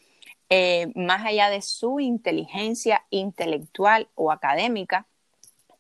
eh, 0.49 0.93
más 0.95 1.25
allá 1.27 1.51
de 1.51 1.61
su 1.61 2.01
inteligencia 2.01 3.05
intelectual 3.11 4.09
o 4.15 4.31
académica, 4.31 5.07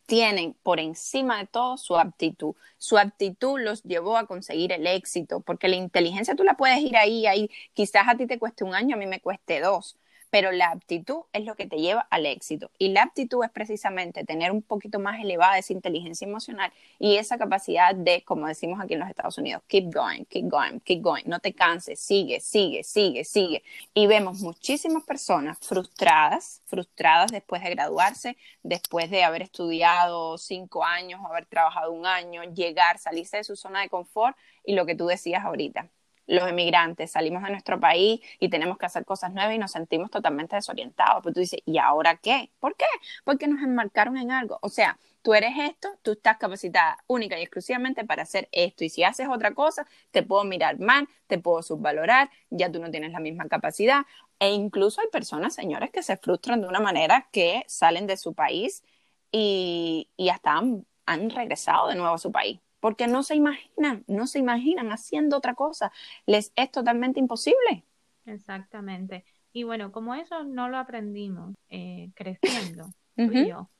tienen 0.06 0.54
por 0.62 0.80
encima 0.80 1.38
de 1.38 1.46
todo 1.46 1.76
su 1.76 1.96
aptitud. 1.96 2.54
Su 2.78 2.98
aptitud 2.98 3.58
los 3.60 3.82
llevó 3.82 4.16
a 4.16 4.26
conseguir 4.26 4.72
el 4.72 4.86
éxito, 4.86 5.40
porque 5.40 5.68
la 5.68 5.76
inteligencia 5.76 6.34
tú 6.36 6.44
la 6.44 6.56
puedes 6.56 6.80
ir 6.80 6.96
ahí, 6.96 7.26
ahí, 7.26 7.50
quizás 7.74 8.08
a 8.08 8.16
ti 8.16 8.26
te 8.26 8.38
cueste 8.38 8.64
un 8.64 8.74
año, 8.74 8.96
a 8.96 8.98
mí 8.98 9.06
me 9.06 9.20
cueste 9.20 9.60
dos, 9.60 9.96
pero 10.34 10.50
la 10.50 10.70
aptitud 10.70 11.20
es 11.32 11.44
lo 11.44 11.54
que 11.54 11.68
te 11.68 11.76
lleva 11.76 12.08
al 12.10 12.26
éxito. 12.26 12.68
Y 12.76 12.88
la 12.88 13.04
aptitud 13.04 13.44
es 13.44 13.52
precisamente 13.52 14.24
tener 14.24 14.50
un 14.50 14.62
poquito 14.62 14.98
más 14.98 15.20
elevada 15.20 15.58
esa 15.58 15.72
inteligencia 15.72 16.26
emocional 16.26 16.72
y 16.98 17.18
esa 17.18 17.38
capacidad 17.38 17.94
de, 17.94 18.24
como 18.24 18.48
decimos 18.48 18.80
aquí 18.80 18.94
en 18.94 18.98
los 18.98 19.08
Estados 19.08 19.38
Unidos, 19.38 19.62
keep 19.68 19.94
going, 19.94 20.24
keep 20.24 20.48
going, 20.48 20.80
keep 20.80 21.00
going, 21.00 21.22
no 21.26 21.38
te 21.38 21.52
canses, 21.52 22.00
sigue, 22.00 22.40
sigue, 22.40 22.82
sigue, 22.82 23.22
sigue. 23.22 23.62
Y 23.94 24.08
vemos 24.08 24.40
muchísimas 24.40 25.04
personas 25.04 25.56
frustradas, 25.60 26.62
frustradas 26.66 27.30
después 27.30 27.62
de 27.62 27.70
graduarse, 27.70 28.36
después 28.64 29.10
de 29.10 29.22
haber 29.22 29.42
estudiado 29.42 30.36
cinco 30.36 30.84
años 30.84 31.20
o 31.22 31.28
haber 31.28 31.46
trabajado 31.46 31.92
un 31.92 32.06
año, 32.06 32.42
llegar, 32.42 32.98
salirse 32.98 33.36
de 33.36 33.44
su 33.44 33.54
zona 33.54 33.82
de 33.82 33.88
confort 33.88 34.36
y 34.64 34.74
lo 34.74 34.84
que 34.84 34.96
tú 34.96 35.06
decías 35.06 35.44
ahorita 35.44 35.88
los 36.26 36.48
emigrantes 36.48 37.12
salimos 37.12 37.42
de 37.42 37.50
nuestro 37.50 37.78
país 37.80 38.20
y 38.38 38.48
tenemos 38.48 38.78
que 38.78 38.86
hacer 38.86 39.04
cosas 39.04 39.32
nuevas 39.32 39.54
y 39.54 39.58
nos 39.58 39.72
sentimos 39.72 40.10
totalmente 40.10 40.56
desorientados. 40.56 41.22
Pero 41.22 41.34
tú 41.34 41.40
dices, 41.40 41.60
¿y 41.64 41.78
ahora 41.78 42.16
qué? 42.16 42.50
¿Por 42.60 42.76
qué? 42.76 42.86
Porque 43.24 43.46
nos 43.48 43.62
enmarcaron 43.62 44.16
en 44.16 44.30
algo. 44.30 44.58
O 44.62 44.68
sea, 44.68 44.98
tú 45.22 45.34
eres 45.34 45.54
esto, 45.58 45.88
tú 46.02 46.12
estás 46.12 46.38
capacitada 46.38 46.98
única 47.06 47.38
y 47.38 47.42
exclusivamente 47.42 48.04
para 48.04 48.22
hacer 48.22 48.48
esto. 48.52 48.84
Y 48.84 48.88
si 48.88 49.04
haces 49.04 49.28
otra 49.28 49.54
cosa, 49.54 49.86
te 50.10 50.22
puedo 50.22 50.44
mirar 50.44 50.78
mal, 50.78 51.08
te 51.26 51.38
puedo 51.38 51.62
subvalorar, 51.62 52.30
ya 52.50 52.70
tú 52.70 52.80
no 52.80 52.90
tienes 52.90 53.12
la 53.12 53.20
misma 53.20 53.48
capacidad. 53.48 54.02
E 54.38 54.50
incluso 54.50 55.00
hay 55.00 55.08
personas, 55.08 55.54
señores, 55.54 55.90
que 55.90 56.02
se 56.02 56.16
frustran 56.16 56.60
de 56.60 56.68
una 56.68 56.80
manera 56.80 57.28
que 57.32 57.64
salen 57.68 58.06
de 58.06 58.16
su 58.16 58.34
país 58.34 58.82
y, 59.30 60.10
y 60.16 60.28
hasta 60.30 60.60
han 61.06 61.30
regresado 61.30 61.88
de 61.88 61.96
nuevo 61.96 62.14
a 62.14 62.18
su 62.18 62.32
país 62.32 62.60
porque 62.84 63.06
no 63.06 63.22
se 63.22 63.34
imaginan, 63.34 64.04
no 64.08 64.26
se 64.26 64.38
imaginan 64.38 64.92
haciendo 64.92 65.38
otra 65.38 65.54
cosa. 65.54 65.90
Les 66.26 66.52
es 66.54 66.70
totalmente 66.70 67.18
imposible. 67.18 67.82
Exactamente. 68.26 69.24
Y 69.54 69.62
bueno, 69.62 69.90
como 69.90 70.14
eso 70.14 70.44
no 70.44 70.68
lo 70.68 70.76
aprendimos 70.76 71.54
eh, 71.70 72.10
creciendo, 72.14 72.90
y 73.16 73.48
yo, 73.48 73.70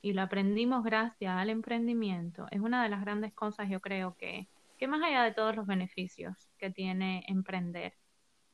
y 0.00 0.14
lo 0.14 0.22
aprendimos 0.22 0.84
gracias 0.84 1.36
al 1.36 1.50
emprendimiento, 1.50 2.46
es 2.50 2.62
una 2.62 2.82
de 2.82 2.88
las 2.88 3.02
grandes 3.02 3.34
cosas, 3.34 3.68
yo 3.68 3.80
creo 3.80 4.16
que, 4.16 4.48
que 4.78 4.88
más 4.88 5.02
allá 5.02 5.22
de 5.22 5.34
todos 5.34 5.54
los 5.54 5.66
beneficios 5.66 6.48
que 6.56 6.70
tiene 6.70 7.24
emprender, 7.28 7.92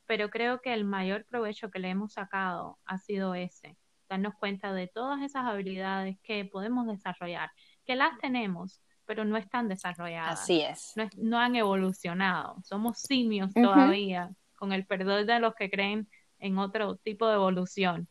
pero 0.07 0.31
creo 0.31 0.61
que 0.62 0.75
el 0.75 0.83
mayor 0.85 1.27
provecho 1.27 1.71
que 1.71 1.79
le 1.79 1.91
hemos 1.91 2.15
sacado 2.15 2.77
ha 2.87 2.99
sido 2.99 3.37
ese, 3.37 3.77
darnos 4.09 4.35
cuenta 4.35 4.73
de 4.73 4.88
todas 4.88 5.23
esas 5.23 5.45
habilidades 5.45 6.19
que 6.25 6.45
podemos 6.45 6.88
desarrollar, 6.88 7.53
que 7.87 7.95
las 7.95 8.19
tenemos, 8.19 8.83
pero 9.07 9.25
no 9.25 9.37
están 9.37 9.69
desarrolladas. 9.69 10.41
Así 10.41 10.61
es. 10.61 10.95
No, 11.17 11.38
han 11.38 11.57
evolucionado. 11.57 12.57
Somos 12.65 12.99
simios 12.99 13.53
todavía, 13.55 14.31
con 14.57 14.73
el 14.73 14.87
perdón 14.87 15.27
de 15.27 15.41
los 15.41 15.55
que 15.55 15.71
creen 15.71 16.09
en 16.38 16.59
otro 16.59 16.97
tipo 16.97 17.27
de 17.29 17.35
evolución. 17.35 18.09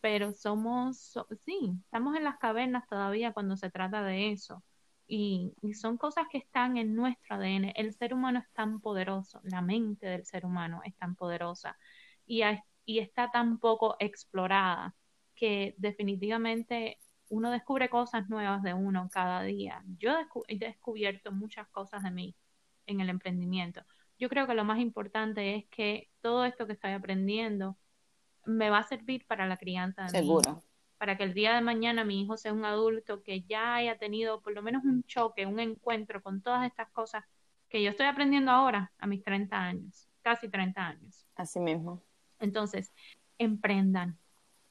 Pero 0.00 0.32
somos, 0.32 1.14
sí, 1.44 1.72
estamos 1.84 2.16
en 2.16 2.24
las 2.24 2.38
cavernas 2.38 2.86
todavía 2.88 3.32
cuando 3.32 3.56
se 3.56 3.70
trata 3.70 4.02
de 4.02 4.32
eso. 4.32 4.62
Y, 5.06 5.52
son 5.74 5.98
cosas 5.98 6.26
que 6.30 6.38
están 6.38 6.76
en 6.76 6.94
nuestro 6.94 7.36
ADN. 7.36 7.72
El 7.76 7.92
ser 7.92 8.14
humano 8.14 8.38
es 8.38 8.50
tan 8.52 8.80
poderoso, 8.80 9.40
la 9.44 9.60
mente 9.60 10.06
del 10.06 10.24
ser 10.24 10.46
humano 10.46 10.80
es 10.84 10.96
tan 10.96 11.16
poderosa 11.16 11.76
y, 12.26 12.42
y 12.84 13.00
está 13.00 13.30
tan 13.30 13.58
poco 13.58 13.96
explorada 13.98 14.94
que 15.34 15.74
definitivamente 15.76 16.98
uno 17.32 17.50
descubre 17.50 17.88
cosas 17.88 18.28
nuevas 18.28 18.62
de 18.62 18.74
uno 18.74 19.08
cada 19.10 19.42
día. 19.42 19.82
Yo 19.98 20.12
he 20.48 20.58
descubierto 20.58 21.32
muchas 21.32 21.66
cosas 21.68 22.02
de 22.02 22.10
mí 22.10 22.36
en 22.84 23.00
el 23.00 23.08
emprendimiento. 23.08 23.82
Yo 24.18 24.28
creo 24.28 24.46
que 24.46 24.52
lo 24.52 24.64
más 24.64 24.80
importante 24.80 25.56
es 25.56 25.64
que 25.70 26.10
todo 26.20 26.44
esto 26.44 26.66
que 26.66 26.74
estoy 26.74 26.92
aprendiendo 26.92 27.78
me 28.44 28.68
va 28.68 28.78
a 28.78 28.82
servir 28.82 29.26
para 29.26 29.46
la 29.46 29.56
crianza 29.56 30.02
de 30.02 30.10
Seguro. 30.10 30.62
para 30.98 31.16
que 31.16 31.24
el 31.24 31.32
día 31.32 31.54
de 31.54 31.62
mañana 31.62 32.04
mi 32.04 32.20
hijo 32.20 32.36
sea 32.36 32.52
un 32.52 32.66
adulto 32.66 33.22
que 33.22 33.40
ya 33.44 33.76
haya 33.76 33.96
tenido 33.96 34.42
por 34.42 34.52
lo 34.52 34.60
menos 34.60 34.84
un 34.84 35.02
choque, 35.04 35.46
un 35.46 35.58
encuentro 35.58 36.22
con 36.22 36.42
todas 36.42 36.66
estas 36.66 36.90
cosas 36.90 37.24
que 37.70 37.82
yo 37.82 37.88
estoy 37.88 38.08
aprendiendo 38.08 38.50
ahora 38.50 38.92
a 38.98 39.06
mis 39.06 39.22
30 39.24 39.56
años, 39.56 40.06
casi 40.20 40.50
30 40.50 40.86
años. 40.86 41.26
Así 41.34 41.60
mismo. 41.60 42.02
Entonces, 42.40 42.92
emprendan, 43.38 44.18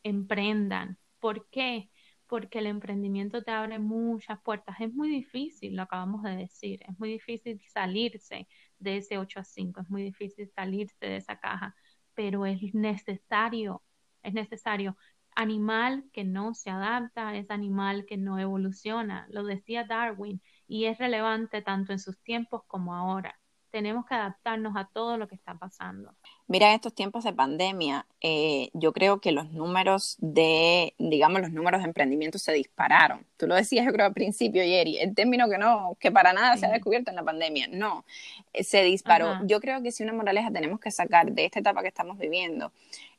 emprendan. 0.03 0.99
¿Por 1.19 1.49
qué? 1.49 1.89
Porque 2.31 2.59
el 2.59 2.67
emprendimiento 2.67 3.43
te 3.43 3.51
abre 3.51 3.77
muchas 3.77 4.39
puertas. 4.41 4.77
Es 4.79 4.93
muy 4.93 5.09
difícil, 5.09 5.75
lo 5.75 5.83
acabamos 5.83 6.23
de 6.23 6.37
decir, 6.37 6.79
es 6.87 6.97
muy 6.97 7.09
difícil 7.11 7.61
salirse 7.67 8.47
de 8.79 8.97
ese 8.97 9.17
8 9.17 9.41
a 9.41 9.43
5, 9.43 9.81
es 9.81 9.89
muy 9.89 10.03
difícil 10.03 10.49
salirse 10.55 10.95
de 11.05 11.17
esa 11.17 11.39
caja, 11.41 11.75
pero 12.13 12.45
es 12.45 12.73
necesario, 12.73 13.83
es 14.23 14.33
necesario. 14.33 14.95
Animal 15.35 16.05
que 16.13 16.23
no 16.23 16.53
se 16.53 16.69
adapta 16.69 17.35
es 17.35 17.51
animal 17.51 18.05
que 18.05 18.15
no 18.15 18.39
evoluciona, 18.39 19.27
lo 19.29 19.43
decía 19.43 19.83
Darwin, 19.83 20.41
y 20.67 20.85
es 20.85 20.99
relevante 20.99 21.61
tanto 21.61 21.91
en 21.91 21.99
sus 21.99 22.17
tiempos 22.23 22.61
como 22.65 22.95
ahora 22.95 23.40
tenemos 23.71 24.05
que 24.05 24.13
adaptarnos 24.13 24.75
a 24.75 24.85
todo 24.85 25.17
lo 25.17 25.27
que 25.27 25.35
está 25.35 25.55
pasando. 25.55 26.13
Mira, 26.47 26.67
en 26.67 26.75
estos 26.75 26.93
tiempos 26.93 27.23
de 27.23 27.33
pandemia, 27.33 28.05
eh, 28.19 28.69
yo 28.73 28.91
creo 28.91 29.21
que 29.21 29.31
los 29.31 29.49
números 29.51 30.17
de, 30.19 30.93
digamos, 30.99 31.41
los 31.41 31.51
números 31.51 31.81
de 31.81 31.87
emprendimiento 31.87 32.37
se 32.37 32.51
dispararon. 32.51 33.25
Tú 33.37 33.47
lo 33.47 33.55
decías, 33.55 33.85
yo 33.85 33.93
creo, 33.93 34.05
al 34.05 34.13
principio, 34.13 34.63
Yeri, 34.63 34.97
el 34.97 35.15
término 35.15 35.49
que 35.49 35.57
no, 35.57 35.95
que 35.99 36.11
para 36.11 36.33
nada 36.33 36.57
se 36.57 36.65
ha 36.65 36.69
descubierto 36.69 37.09
en 37.09 37.15
la 37.15 37.23
pandemia. 37.23 37.67
No, 37.71 38.05
eh, 38.53 38.63
se 38.63 38.83
disparó. 38.83 39.39
Yo 39.45 39.61
creo 39.61 39.81
que 39.81 39.91
si 39.91 40.03
una 40.03 40.13
moraleja 40.13 40.51
tenemos 40.51 40.79
que 40.79 40.91
sacar 40.91 41.31
de 41.31 41.45
esta 41.45 41.59
etapa 41.59 41.81
que 41.81 41.87
estamos 41.87 42.17
viviendo, 42.17 42.73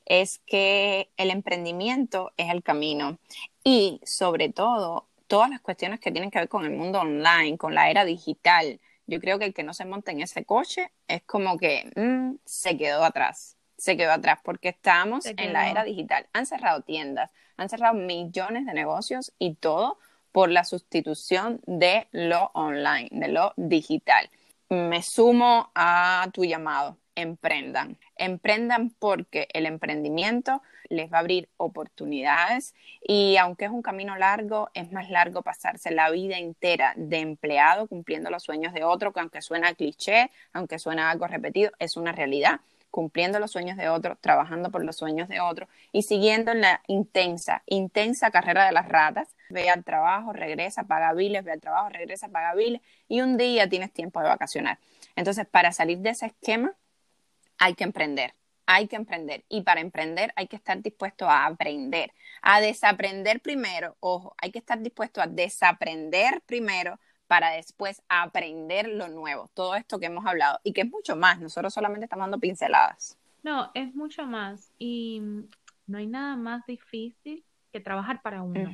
es 0.05 0.39
que 0.45 1.09
el 1.17 1.31
emprendimiento 1.31 2.31
es 2.37 2.51
el 2.51 2.61
camino 2.61 3.17
y, 3.63 3.99
sobre 4.03 4.49
todo, 4.49 5.07
todas 5.27 5.49
las 5.49 5.61
cuestiones 5.61 5.99
que 5.99 6.11
tienen 6.11 6.29
que 6.29 6.39
ver 6.39 6.49
con 6.49 6.65
el 6.65 6.71
mundo 6.71 6.99
online, 6.99 7.57
con 7.57 7.73
la 7.73 7.89
era 7.89 8.05
digital, 8.05 8.79
yo 9.07 9.19
creo 9.19 9.39
que 9.39 9.45
el 9.45 9.53
que 9.53 9.63
no 9.63 9.73
se 9.73 9.85
monta 9.85 10.11
en 10.11 10.21
ese 10.21 10.45
coche 10.45 10.91
es 11.07 11.23
como 11.23 11.57
que 11.57 11.91
mm, 11.95 12.37
se 12.45 12.77
quedó 12.77 13.03
atrás, 13.03 13.57
se 13.77 13.97
quedó 13.97 14.11
atrás 14.11 14.39
porque 14.43 14.69
estamos 14.69 15.25
en 15.25 15.53
la 15.53 15.69
era 15.69 15.83
digital. 15.83 16.27
Han 16.33 16.45
cerrado 16.45 16.81
tiendas, 16.81 17.31
han 17.57 17.69
cerrado 17.69 17.95
millones 17.95 18.65
de 18.65 18.73
negocios 18.73 19.33
y 19.39 19.55
todo 19.55 19.97
por 20.31 20.49
la 20.49 20.63
sustitución 20.63 21.61
de 21.65 22.07
lo 22.11 22.49
online, 22.53 23.09
de 23.11 23.27
lo 23.27 23.53
digital. 23.55 24.29
Me 24.69 25.03
sumo 25.03 25.71
a 25.75 26.27
tu 26.33 26.43
llamado, 26.43 26.97
emprendan, 27.15 27.97
emprendan 28.15 28.89
porque 28.99 29.47
el 29.53 29.65
emprendimiento 29.65 30.61
les 30.89 31.11
va 31.11 31.17
a 31.17 31.19
abrir 31.21 31.49
oportunidades 31.57 32.75
y 33.01 33.37
aunque 33.37 33.65
es 33.65 33.71
un 33.71 33.81
camino 33.81 34.15
largo, 34.15 34.69
es 34.73 34.91
más 34.91 35.09
largo 35.09 35.41
pasarse 35.41 35.91
la 35.91 36.09
vida 36.09 36.37
entera 36.37 36.93
de 36.95 37.19
empleado 37.19 37.87
cumpliendo 37.87 38.29
los 38.29 38.43
sueños 38.43 38.73
de 38.73 38.83
otro, 38.83 39.13
que 39.13 39.19
aunque 39.19 39.41
suena 39.41 39.73
cliché, 39.73 40.31
aunque 40.53 40.79
suena 40.79 41.09
algo 41.09 41.27
repetido, 41.27 41.71
es 41.79 41.97
una 41.97 42.11
realidad 42.11 42.59
cumpliendo 42.93 43.39
los 43.39 43.49
sueños 43.49 43.75
de 43.75 43.89
otro, 43.89 44.17
trabajando 44.21 44.69
por 44.69 44.85
los 44.85 44.97
sueños 44.97 45.27
de 45.27 45.39
otro 45.39 45.67
y 45.91 46.03
siguiendo 46.03 46.51
en 46.51 46.61
la 46.61 46.79
intensa, 46.85 47.63
intensa 47.65 48.29
carrera 48.29 48.67
de 48.67 48.71
las 48.71 48.87
ratas. 48.87 49.35
Ve 49.49 49.67
al 49.71 49.83
trabajo, 49.83 50.31
regresa, 50.31 50.83
paga 50.83 51.11
biles, 51.13 51.43
ve 51.43 51.53
al 51.53 51.59
trabajo, 51.59 51.89
regresa, 51.89 52.29
paga 52.29 52.53
biles 52.53 52.81
y 53.07 53.21
un 53.21 53.35
día 53.35 53.67
tienes 53.67 53.91
tiempo 53.91 54.21
de 54.21 54.27
vacacionar. 54.27 54.77
Entonces, 55.15 55.47
para 55.47 55.71
salir 55.71 55.97
de 55.99 56.11
ese 56.11 56.27
esquema, 56.27 56.75
hay 57.57 57.75
que 57.75 57.83
emprender 57.83 58.33
hay 58.65 58.87
que 58.87 58.95
emprender. 58.95 59.45
Y 59.49 59.61
para 59.61 59.81
emprender 59.81 60.33
hay 60.35 60.47
que 60.47 60.55
estar 60.55 60.81
dispuesto 60.81 61.29
a 61.29 61.45
aprender, 61.45 62.11
a 62.41 62.61
desaprender 62.61 63.41
primero. 63.41 63.97
Ojo, 63.99 64.35
hay 64.37 64.51
que 64.51 64.59
estar 64.59 64.81
dispuesto 64.81 65.21
a 65.21 65.27
desaprender 65.27 66.41
primero 66.45 66.99
para 67.27 67.51
después 67.51 68.01
aprender 68.09 68.87
lo 68.87 69.07
nuevo. 69.07 69.49
Todo 69.53 69.75
esto 69.75 69.99
que 69.99 70.07
hemos 70.07 70.25
hablado 70.25 70.59
y 70.63 70.73
que 70.73 70.81
es 70.81 70.89
mucho 70.89 71.15
más. 71.15 71.39
Nosotros 71.39 71.73
solamente 71.73 72.05
estamos 72.05 72.23
dando 72.23 72.39
pinceladas. 72.39 73.17
No, 73.43 73.71
es 73.73 73.93
mucho 73.95 74.25
más. 74.25 74.71
Y 74.77 75.21
no 75.87 75.97
hay 75.97 76.07
nada 76.07 76.35
más 76.35 76.65
difícil 76.65 77.43
que 77.71 77.79
trabajar 77.79 78.21
para 78.21 78.43
uno. 78.43 78.71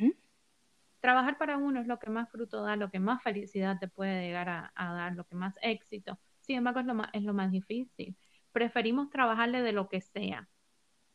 Trabajar 1.00 1.38
para 1.38 1.58
uno 1.58 1.80
es 1.80 1.88
lo 1.88 1.98
que 1.98 2.10
más 2.10 2.30
fruto 2.30 2.62
da, 2.62 2.76
lo 2.76 2.92
que 2.92 3.00
más 3.00 3.24
felicidad 3.24 3.80
te 3.80 3.88
puede 3.88 4.22
llegar 4.22 4.50
a, 4.50 4.72
dar, 4.76 5.13
lo 5.13 5.24
que 5.24 5.36
más 5.36 5.56
éxito. 5.62 6.20
Sin 6.42 6.58
embargo, 6.58 6.82
es 6.82 6.86
lo 6.86 6.94
más, 6.94 7.10
es 7.13 7.24
lo 7.24 7.34
más 7.34 7.52
difícil 7.52 8.15
preferimos 8.52 9.10
trabajarle 9.10 9.62
de 9.62 9.72
lo 9.72 9.90
que 9.90 10.02
sea. 10.02 10.50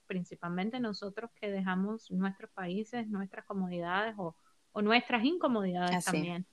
principalmente 0.07 0.81
nosotros 0.81 1.31
que 1.40 1.51
dejamos 1.51 2.11
nuestros 2.11 2.51
países, 2.51 3.09
nuestras 3.09 3.47
comodidades 3.47 4.14
o, 4.18 4.37
nuestras 4.83 5.25
incomodidades 5.25 6.05
también. 6.05 6.47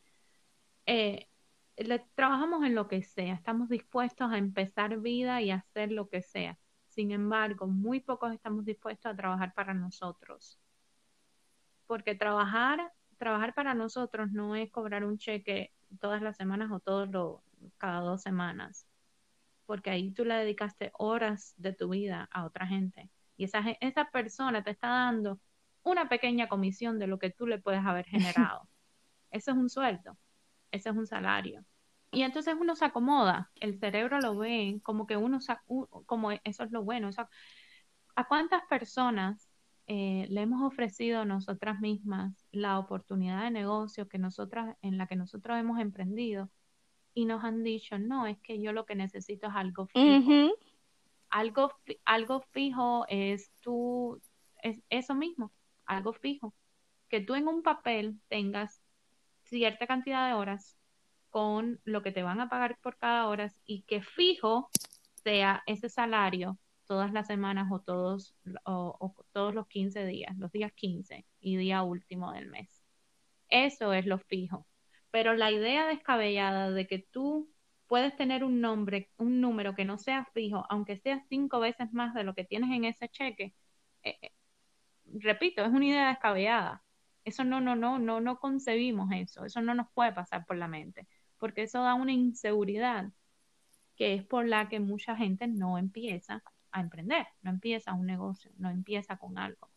Eh, 0.86 1.28
trabajamos 2.16 2.64
en 2.64 2.76
lo 2.76 2.88
que 2.88 3.04
sea, 3.04 3.34
estamos 3.34 3.68
dispuestos 3.68 4.32
a 4.32 4.38
empezar 4.38 4.98
vida 5.00 5.42
y 5.42 5.52
hacer 5.52 5.92
lo 5.92 6.08
que 6.08 6.22
sea. 6.22 6.58
Sin 6.88 7.12
embargo, 7.12 7.68
muy 7.68 8.00
pocos 8.00 8.34
estamos 8.34 8.66
dispuestos 8.66 9.12
a 9.12 9.16
trabajar 9.16 9.54
para 9.54 9.74
nosotros. 9.74 10.60
Porque 11.88 12.16
trabajar, 12.16 12.94
trabajar 13.18 13.54
para 13.54 13.74
nosotros 13.74 14.32
no 14.32 14.56
es 14.56 14.72
cobrar 14.72 15.04
un 15.04 15.18
cheque 15.18 15.74
todas 16.00 16.22
las 16.22 16.38
semanas 16.38 16.72
o 16.72 16.80
todos 16.80 17.10
los 17.10 17.42
cada 17.78 18.02
dos 18.02 18.22
semanas. 18.22 18.88
Porque 19.66 19.90
ahí 19.90 20.12
tú 20.12 20.26
le 20.26 20.36
dedicaste 20.36 20.92
horas 20.98 21.54
de 21.58 21.74
tu 21.74 21.90
vida 21.90 22.28
a 22.32 22.46
otra 22.46 22.68
gente. 22.68 23.10
Y 23.38 23.46
esa, 23.46 23.64
esa 23.80 24.06
persona 24.12 24.64
te 24.64 24.72
está 24.72 24.90
dando 24.90 25.40
una 25.84 26.10
pequeña 26.10 26.48
comisión 26.48 27.00
de 27.00 27.08
lo 27.08 27.20
que 27.20 27.30
tú 27.30 27.48
le 27.48 27.60
puedes 27.60 27.86
haber 27.86 28.06
generado. 28.08 28.68
Eso 29.32 29.52
es 29.52 29.58
un 29.58 29.70
sueldo, 29.70 30.18
ese 30.72 30.90
es 30.90 30.96
un 30.96 31.08
salario. 31.08 31.66
Y 32.12 32.24
entonces 32.24 32.56
uno 32.60 32.76
se 32.76 32.86
acomoda, 32.86 33.52
el 33.56 33.80
cerebro 33.80 34.20
lo 34.20 34.38
ve 34.38 34.82
como 34.84 35.08
que 35.08 35.16
uno, 35.16 35.40
como 36.06 36.32
eso 36.32 36.64
es 36.64 36.72
lo 36.72 36.84
bueno. 36.84 37.10
¿A 38.16 38.28
cuántas 38.28 38.64
personas 38.68 39.50
eh, 39.88 40.28
le 40.30 40.42
hemos 40.42 40.62
ofrecido 40.62 41.26
nosotras 41.26 41.80
mismas 41.80 42.46
la 42.52 42.80
oportunidad 42.80 43.44
de 43.44 43.52
negocio 43.52 44.08
que 44.08 44.18
nosotras, 44.18 44.76
en 44.82 44.98
la 44.98 45.08
que 45.08 45.16
nosotros 45.16 45.58
hemos 45.58 45.80
emprendido 45.80 46.50
y 47.14 47.26
nos 47.26 47.44
han 47.44 47.64
dicho, 47.64 48.00
no, 48.00 48.28
es 48.28 48.40
que 48.40 48.62
yo 48.62 48.74
lo 48.74 48.86
que 48.86 48.96
necesito 48.96 49.48
es 49.48 49.54
algo 49.56 49.88
fijo. 49.88 50.52
algo, 51.30 51.74
algo 52.06 52.42
fijo 52.52 53.06
es 53.10 53.52
tú, 53.62 54.22
es 54.62 54.82
eso 54.90 55.16
mismo, 55.16 55.52
algo 55.86 56.14
fijo. 56.14 56.54
Que 57.10 57.22
tú 57.22 57.36
en 57.36 57.48
un 57.48 57.64
papel 57.64 58.20
tengas 58.30 58.82
cierta 59.44 59.88
cantidad 59.88 60.28
de 60.28 60.34
horas 60.34 60.78
con 61.30 61.80
lo 61.86 62.04
que 62.04 62.12
te 62.12 62.24
van 62.24 62.40
a 62.40 62.50
pagar 62.50 62.78
por 62.82 62.98
cada 62.98 63.28
hora 63.28 63.52
y 63.66 63.82
que 63.84 64.02
fijo 64.02 64.70
sea 65.24 65.64
ese 65.66 65.90
salario 65.90 66.58
todas 66.86 67.14
las 67.14 67.28
semanas 67.28 67.72
o 67.72 67.80
todos, 67.80 68.36
o, 68.66 69.16
todos 69.32 69.56
los 69.56 69.68
15 69.68 70.06
días, 70.06 70.38
los 70.38 70.52
días 70.52 70.74
15 70.74 71.26
y 71.40 71.56
día 71.56 71.84
último 71.84 72.34
del 72.34 72.48
mes. 72.48 72.84
Eso 73.48 73.94
es 73.94 74.06
lo 74.06 74.18
fijo. 74.18 74.66
Pero 75.12 75.34
la 75.36 75.52
idea 75.52 75.88
descabellada 75.88 76.72
de 76.72 76.88
que 76.88 77.00
tú 77.00 77.50
puedes 77.88 78.16
tener 78.16 78.44
un 78.44 78.62
nombre, 78.62 79.12
un 79.18 79.42
número 79.42 79.76
que 79.76 79.86
no 79.86 79.98
sea 79.98 80.26
fijo, 80.34 80.66
aunque 80.70 80.98
sea 80.98 81.24
cinco 81.30 81.60
veces 81.60 81.92
más 81.94 82.14
de 82.14 82.24
lo 82.24 82.34
que 82.36 82.46
tienes 82.46 82.72
en 82.72 82.86
ese 82.86 83.10
cheque, 83.10 83.54
eh, 84.04 84.18
eh, 84.22 84.32
repito, 85.06 85.64
es 85.66 85.72
una 85.72 85.86
idea 85.86 86.10
descabellada. 86.10 86.84
Eso 87.26 87.44
no, 87.44 87.62
no, 87.62 87.76
no, 87.76 88.00
no, 88.00 88.22
no 88.22 88.40
concebimos 88.40 89.10
eso. 89.14 89.46
Eso 89.46 89.62
no 89.62 89.76
nos 89.76 89.88
puede 89.94 90.14
pasar 90.14 90.46
por 90.46 90.58
la 90.58 90.68
mente 90.68 91.08
porque 91.42 91.64
eso 91.64 91.82
da 91.82 91.96
una 91.96 92.14
inseguridad 92.14 93.12
que 93.96 94.14
es 94.14 94.24
por 94.24 94.48
la 94.48 94.70
que 94.70 94.80
mucha 94.80 95.16
gente 95.16 95.48
no 95.48 95.80
empieza 95.80 96.44
a 96.72 96.82
emprender, 96.82 97.26
no 97.42 97.50
empieza 97.50 97.94
un 97.94 98.06
negocio, 98.06 98.52
no 98.58 98.70
empieza 98.70 99.18
con 99.18 99.40
algo. 99.40 99.68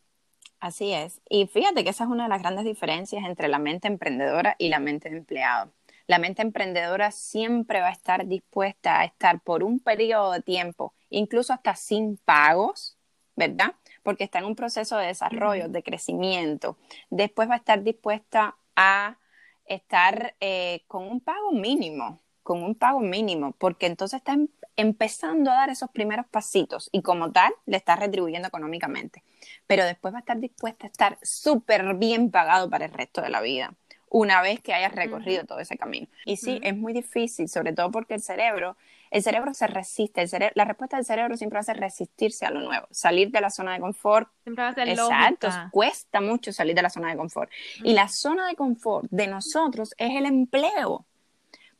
Así 0.59 0.93
es. 0.93 1.21
Y 1.29 1.47
fíjate 1.47 1.83
que 1.83 1.91
esa 1.91 2.05
es 2.05 2.09
una 2.09 2.23
de 2.23 2.29
las 2.29 2.41
grandes 2.41 2.65
diferencias 2.65 3.23
entre 3.25 3.47
la 3.47 3.59
mente 3.59 3.87
emprendedora 3.87 4.55
y 4.57 4.69
la 4.69 4.79
mente 4.79 5.09
de 5.09 5.17
empleado. 5.17 5.71
La 6.07 6.19
mente 6.19 6.41
emprendedora 6.41 7.11
siempre 7.11 7.81
va 7.81 7.87
a 7.87 7.91
estar 7.91 8.27
dispuesta 8.27 8.99
a 8.99 9.05
estar 9.05 9.41
por 9.41 9.63
un 9.63 9.79
periodo 9.79 10.31
de 10.33 10.41
tiempo, 10.41 10.93
incluso 11.09 11.53
hasta 11.53 11.75
sin 11.75 12.17
pagos, 12.17 12.97
¿verdad? 13.35 13.75
Porque 14.03 14.23
está 14.23 14.39
en 14.39 14.45
un 14.45 14.55
proceso 14.55 14.97
de 14.97 15.07
desarrollo, 15.07 15.67
de 15.67 15.83
crecimiento. 15.83 16.77
Después 17.09 17.49
va 17.49 17.55
a 17.55 17.57
estar 17.57 17.83
dispuesta 17.83 18.57
a 18.75 19.17
estar 19.65 20.35
eh, 20.39 20.83
con 20.87 21.07
un 21.07 21.21
pago 21.21 21.51
mínimo, 21.51 22.19
con 22.45 22.61
un 22.61 22.75
pago 22.75 22.99
mínimo, 22.99 23.53
porque 23.57 23.87
entonces 23.87 24.19
está 24.19 24.33
em, 24.33 24.47
empezando 24.77 25.49
a 25.49 25.55
dar 25.55 25.69
esos 25.71 25.89
primeros 25.89 26.27
pasitos 26.27 26.89
y 26.91 27.01
como 27.01 27.31
tal 27.31 27.51
le 27.65 27.75
está 27.75 27.95
retribuyendo 27.95 28.47
económicamente. 28.47 29.23
Pero 29.65 29.83
después 29.83 30.13
va 30.13 30.19
a 30.19 30.21
estar 30.21 30.39
dispuesta 30.39 30.85
a 30.85 30.89
estar 30.89 31.17
súper 31.23 31.95
bien 31.95 32.29
pagado 32.29 32.69
para 32.69 32.85
el 32.85 32.93
resto 32.93 33.21
de 33.23 33.29
la 33.29 33.41
vida 33.41 33.73
una 34.09 34.43
vez 34.43 34.61
que 34.61 34.73
hayas 34.73 34.93
recorrido 34.93 35.43
todo 35.45 35.59
ese 35.59 35.75
camino. 35.75 36.07
Y 36.23 36.37
sí, 36.37 36.59
es 36.63 36.77
muy 36.77 36.93
difícil, 36.93 37.49
sobre 37.49 37.73
todo 37.73 37.91
porque 37.91 38.13
el 38.13 38.21
cerebro 38.21 38.77
el 39.11 39.23
cerebro 39.23 39.53
se 39.53 39.67
resiste, 39.67 40.21
el 40.21 40.51
la 40.55 40.65
respuesta 40.65 40.97
del 40.97 41.05
cerebro 41.05 41.37
siempre 41.37 41.55
va 41.55 41.61
a 41.61 41.63
ser 41.63 41.77
resistirse 41.77 42.45
a 42.45 42.51
lo 42.51 42.59
nuevo, 42.59 42.87
salir 42.91 43.31
de 43.31 43.39
la 43.39 43.49
zona 43.49 43.73
de 43.73 43.79
confort. 43.79 44.29
Siempre 44.43 44.63
va 44.63 44.69
a 44.69 44.73
ser 44.73 44.89
Exacto, 44.89 45.47
cuesta 45.71 46.19
mucho 46.19 46.51
salir 46.51 46.75
de 46.75 46.81
la 46.81 46.89
zona 46.89 47.09
de 47.09 47.17
confort. 47.17 47.49
Y 47.83 47.93
la 47.93 48.09
zona 48.09 48.47
de 48.47 48.55
confort 48.55 49.07
de 49.11 49.27
nosotros 49.27 49.93
es 49.97 50.15
el 50.15 50.25
empleo, 50.25 51.05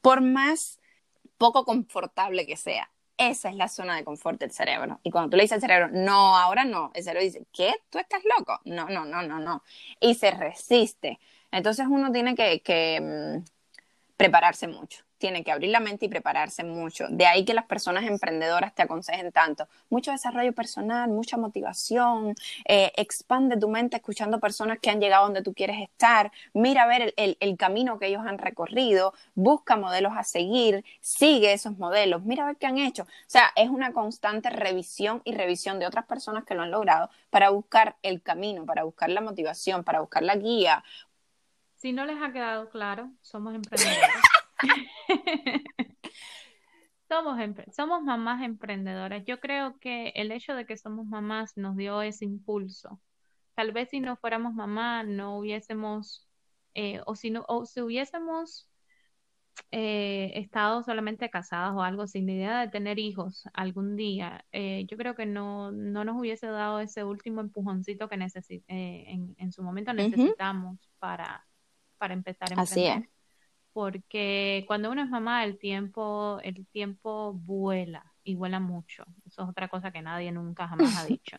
por 0.06 0.22
más 0.22 0.80
poco 1.40 1.66
confortable 1.66 2.46
que 2.46 2.58
sea. 2.58 2.92
Esa 3.18 3.50
es 3.50 3.56
la 3.56 3.68
zona 3.68 3.96
de 3.96 4.04
confort 4.04 4.40
del 4.40 4.52
cerebro. 4.52 5.00
Y 5.02 5.10
cuando 5.10 5.32
tú 5.32 5.38
le 5.38 5.42
dices 5.42 5.56
al 5.56 5.62
cerebro, 5.62 5.90
no, 5.92 6.38
ahora 6.38 6.64
no, 6.64 6.92
el 6.94 7.04
cerebro 7.04 7.24
dice, 7.24 7.48
¿qué? 7.52 7.74
¿Tú 7.90 7.98
estás 7.98 8.22
loco? 8.38 8.60
No, 8.66 8.88
no, 8.88 9.04
no, 9.04 9.24
no, 9.24 9.40
no. 9.40 9.64
Y 10.00 10.14
se 10.14 10.30
resiste. 10.30 11.20
Entonces 11.50 11.88
uno 11.90 12.12
tiene 12.12 12.36
que, 12.36 13.02
mm, 13.02 13.46
prepararse 14.16 14.68
mucho 14.68 15.05
tiene 15.26 15.44
que 15.44 15.52
abrir 15.52 15.72
la 15.72 15.80
mente 15.80 16.06
y 16.06 16.08
prepararse 16.08 16.64
mucho. 16.64 17.08
De 17.10 17.26
ahí 17.26 17.46
que 17.46 17.56
las 17.56 17.66
personas 17.66 18.04
emprendedoras 18.04 18.76
te 18.76 18.84
aconsejen 18.84 19.32
tanto. 19.32 19.68
Mucho 19.90 20.12
desarrollo 20.12 20.54
personal, 20.54 21.10
mucha 21.10 21.36
motivación, 21.36 22.36
eh, 22.66 22.92
expande 22.96 23.58
tu 23.58 23.68
mente 23.68 23.96
escuchando 23.96 24.40
personas 24.40 24.78
que 24.80 24.92
han 24.92 25.02
llegado 25.02 25.24
donde 25.24 25.42
tú 25.42 25.56
quieres 25.56 25.82
estar, 25.82 26.32
mira 26.54 26.84
a 26.84 26.86
ver 26.86 27.16
el, 27.18 27.38
el, 27.40 27.58
camino 27.58 27.98
que 27.98 28.06
ellos 28.06 28.22
han 28.24 28.38
recorrido, 28.38 29.16
busca 29.34 29.78
modelos 29.78 30.14
a 30.16 30.24
seguir, 30.24 30.86
sigue 31.02 31.54
esos 31.54 31.76
modelos, 31.80 32.24
mira 32.24 32.44
a 32.44 32.46
ver 32.46 32.58
qué 32.58 32.68
han 32.68 32.78
hecho. 32.78 33.02
O 33.02 33.08
sea, 33.26 33.52
es 33.56 33.72
una 33.72 33.94
constante 33.94 34.52
revisión 34.52 35.24
y 35.26 35.34
revisión 35.34 35.80
de 35.80 35.88
otras 35.88 36.06
personas 36.06 36.44
que 36.44 36.54
lo 36.54 36.62
han 36.62 36.70
logrado 36.70 37.10
para 37.32 37.50
buscar 37.50 37.96
el 38.04 38.22
camino, 38.22 38.64
para 38.68 38.84
buscar 38.84 39.10
la 39.10 39.22
motivación, 39.22 39.84
para 39.84 40.02
buscar 40.02 40.22
la 40.22 40.36
guía. 40.36 40.84
Si 41.78 41.94
no 41.94 42.06
les 42.06 42.22
ha 42.22 42.32
quedado 42.32 42.70
claro, 42.70 43.10
somos 43.22 43.56
emprendedores. 43.56 44.35
somos, 47.10 47.38
somos 47.76 48.04
mamás 48.04 48.44
emprendedoras. 48.44 49.24
Yo 49.26 49.40
creo 49.40 49.78
que 49.80 50.10
el 50.16 50.32
hecho 50.32 50.56
de 50.56 50.66
que 50.66 50.78
somos 50.78 51.06
mamás 51.06 51.58
nos 51.58 51.76
dio 51.76 52.02
ese 52.02 52.26
impulso. 52.26 53.00
Tal 53.56 53.72
vez 53.72 53.90
si 53.90 54.00
no 54.00 54.18
fuéramos 54.18 54.54
mamá 54.54 55.04
no 55.04 55.38
hubiésemos, 55.38 56.28
eh, 56.74 57.02
o 57.06 57.16
si 57.16 57.32
no, 57.32 57.46
o 57.48 57.66
si 57.66 57.82
hubiésemos 57.82 58.70
eh, 59.72 60.32
estado 60.36 60.84
solamente 60.84 61.30
casadas 61.30 61.74
o 61.74 61.82
algo 61.82 62.08
sin 62.08 62.30
idea 62.30 62.60
de 62.60 62.68
tener 62.68 63.00
hijos 63.00 63.44
algún 63.54 63.96
día, 63.96 64.46
eh, 64.52 64.86
yo 64.90 64.98
creo 64.98 65.16
que 65.16 65.26
no, 65.26 65.72
no 65.72 66.04
nos 66.04 66.18
hubiese 66.18 66.48
dado 66.48 66.82
ese 66.82 67.06
último 67.06 67.40
empujoncito 67.40 68.10
que 68.10 68.16
en, 68.16 69.36
en, 69.38 69.52
su 69.54 69.64
momento 69.64 69.94
necesitamos 69.94 70.90
para, 71.00 71.48
para 71.98 72.14
empezar 72.14 72.50
a 72.50 72.62
emprender. 72.62 72.92
Así 72.94 73.06
es 73.06 73.15
porque 73.76 74.64
cuando 74.68 74.90
uno 74.90 75.04
es 75.04 75.10
mamá 75.10 75.44
el 75.44 75.60
tiempo, 75.60 76.40
el 76.44 76.66
tiempo 76.68 77.34
vuela 77.34 78.06
y 78.24 78.36
vuela 78.36 78.62
mucho. 78.62 79.04
Eso 79.28 79.44
es 79.44 79.50
otra 79.50 79.68
cosa 79.68 79.92
que 79.92 80.02
nadie 80.02 80.32
nunca 80.32 80.66
jamás 80.66 80.96
ha 80.96 81.04
dicho. 81.06 81.36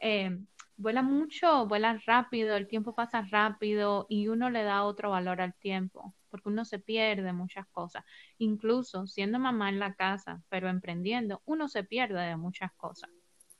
Eh, 0.00 0.38
vuela 0.78 1.02
mucho, 1.02 1.66
vuela 1.66 2.00
rápido, 2.06 2.56
el 2.56 2.66
tiempo 2.66 2.94
pasa 2.94 3.26
rápido 3.30 4.06
y 4.08 4.28
uno 4.28 4.48
le 4.48 4.62
da 4.62 4.84
otro 4.84 5.10
valor 5.10 5.42
al 5.42 5.52
tiempo, 5.52 6.14
porque 6.30 6.48
uno 6.48 6.64
se 6.64 6.78
pierde 6.78 7.34
muchas 7.34 7.66
cosas. 7.66 8.06
Incluso 8.38 9.06
siendo 9.06 9.38
mamá 9.38 9.68
en 9.68 9.80
la 9.80 9.92
casa, 9.92 10.42
pero 10.48 10.70
emprendiendo, 10.70 11.42
uno 11.44 11.68
se 11.68 11.84
pierde 11.84 12.22
de 12.22 12.36
muchas 12.38 12.72
cosas. 12.72 13.10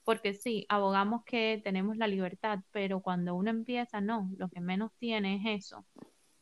Porque 0.04 0.32
sí, 0.32 0.64
abogamos 0.70 1.22
que 1.26 1.60
tenemos 1.62 1.98
la 1.98 2.06
libertad, 2.06 2.60
pero 2.70 3.02
cuando 3.02 3.34
uno 3.34 3.50
empieza, 3.50 4.00
no, 4.00 4.30
lo 4.38 4.48
que 4.48 4.62
menos 4.62 4.90
tiene 4.98 5.36
es 5.36 5.66
eso 5.66 5.84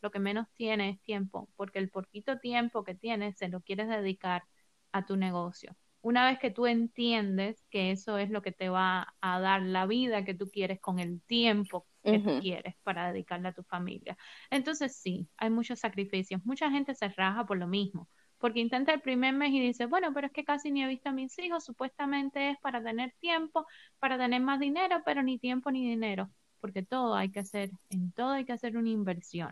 lo 0.00 0.10
que 0.10 0.18
menos 0.18 0.46
tiene 0.54 0.90
es 0.90 1.00
tiempo, 1.02 1.48
porque 1.56 1.78
el 1.78 1.90
poquito 1.90 2.38
tiempo 2.38 2.84
que 2.84 2.94
tienes 2.94 3.36
se 3.38 3.48
lo 3.48 3.60
quieres 3.60 3.88
dedicar 3.88 4.44
a 4.92 5.06
tu 5.06 5.16
negocio. 5.16 5.76
Una 6.00 6.26
vez 6.26 6.38
que 6.38 6.50
tú 6.50 6.66
entiendes 6.66 7.64
que 7.70 7.90
eso 7.90 8.18
es 8.18 8.30
lo 8.30 8.40
que 8.42 8.52
te 8.52 8.68
va 8.68 9.14
a 9.20 9.40
dar 9.40 9.62
la 9.62 9.86
vida 9.86 10.24
que 10.24 10.34
tú 10.34 10.48
quieres 10.50 10.80
con 10.80 11.00
el 11.00 11.20
tiempo 11.22 11.86
que 12.04 12.20
tú 12.20 12.40
quieres 12.40 12.76
para 12.82 13.12
dedicarle 13.12 13.48
a 13.48 13.52
tu 13.52 13.62
familia. 13.64 14.16
Entonces 14.50 14.96
sí, 14.96 15.28
hay 15.36 15.50
muchos 15.50 15.80
sacrificios. 15.80 16.40
Mucha 16.44 16.70
gente 16.70 16.94
se 16.94 17.08
raja 17.08 17.44
por 17.46 17.58
lo 17.58 17.66
mismo, 17.66 18.08
porque 18.38 18.60
intenta 18.60 18.94
el 18.94 19.00
primer 19.00 19.34
mes 19.34 19.50
y 19.52 19.60
dice, 19.60 19.86
bueno, 19.86 20.12
pero 20.14 20.28
es 20.28 20.32
que 20.32 20.44
casi 20.44 20.70
ni 20.70 20.82
he 20.82 20.86
visto 20.88 21.08
a 21.10 21.12
mis 21.12 21.38
hijos, 21.38 21.64
supuestamente 21.64 22.50
es 22.50 22.58
para 22.60 22.82
tener 22.82 23.12
tiempo, 23.20 23.66
para 23.98 24.16
tener 24.16 24.40
más 24.40 24.60
dinero, 24.60 25.02
pero 25.04 25.22
ni 25.22 25.38
tiempo 25.38 25.70
ni 25.70 25.86
dinero, 25.88 26.30
porque 26.60 26.82
todo 26.82 27.14
hay 27.14 27.30
que 27.30 27.40
hacer, 27.40 27.70
en 27.90 28.12
todo 28.12 28.30
hay 28.30 28.44
que 28.44 28.52
hacer 28.52 28.76
una 28.76 28.90
inversión 28.90 29.50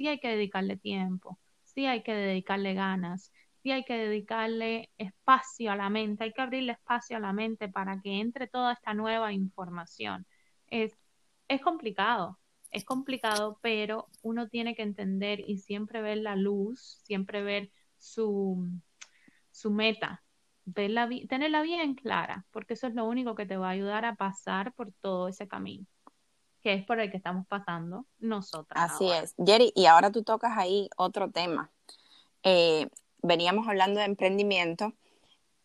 sí 0.00 0.08
hay 0.08 0.18
que 0.18 0.28
dedicarle 0.28 0.78
tiempo, 0.78 1.38
sí 1.62 1.84
hay 1.84 2.02
que 2.02 2.14
dedicarle 2.14 2.72
ganas, 2.72 3.30
sí 3.62 3.70
hay 3.70 3.84
que 3.84 3.92
dedicarle 3.98 4.88
espacio 4.96 5.70
a 5.70 5.76
la 5.76 5.90
mente, 5.90 6.24
hay 6.24 6.32
que 6.32 6.40
abrirle 6.40 6.72
espacio 6.72 7.18
a 7.18 7.20
la 7.20 7.34
mente 7.34 7.68
para 7.68 8.00
que 8.00 8.18
entre 8.18 8.46
toda 8.46 8.72
esta 8.72 8.94
nueva 8.94 9.34
información. 9.34 10.26
Es, 10.68 10.96
es 11.48 11.60
complicado, 11.60 12.38
es 12.70 12.86
complicado, 12.86 13.58
pero 13.60 14.08
uno 14.22 14.48
tiene 14.48 14.74
que 14.74 14.80
entender 14.80 15.40
y 15.46 15.58
siempre 15.58 16.00
ver 16.00 16.16
la 16.16 16.34
luz, 16.34 16.98
siempre 17.04 17.42
ver 17.42 17.70
su, 17.98 18.70
su 19.50 19.70
meta, 19.70 20.24
verla, 20.64 21.10
tenerla 21.28 21.60
bien 21.60 21.94
clara, 21.94 22.46
porque 22.52 22.72
eso 22.72 22.86
es 22.86 22.94
lo 22.94 23.04
único 23.04 23.34
que 23.34 23.44
te 23.44 23.58
va 23.58 23.68
a 23.68 23.72
ayudar 23.72 24.06
a 24.06 24.14
pasar 24.14 24.72
por 24.72 24.92
todo 25.02 25.28
ese 25.28 25.46
camino, 25.46 25.84
que 26.62 26.74
es 26.74 26.84
por 26.84 27.00
el 27.00 27.10
que 27.10 27.16
estamos 27.16 27.46
pasando 27.46 28.06
nosotras. 28.18 28.92
Así 28.92 29.10
es. 29.10 29.34
Jerry, 29.44 29.72
y 29.74 29.86
ahora 29.86 30.10
tú 30.10 30.22
tocas 30.22 30.56
ahí 30.56 30.88
otro 30.96 31.30
tema. 31.30 31.70
Eh, 32.42 32.88
veníamos 33.22 33.68
hablando 33.68 34.00
de 34.00 34.06
emprendimiento 34.06 34.92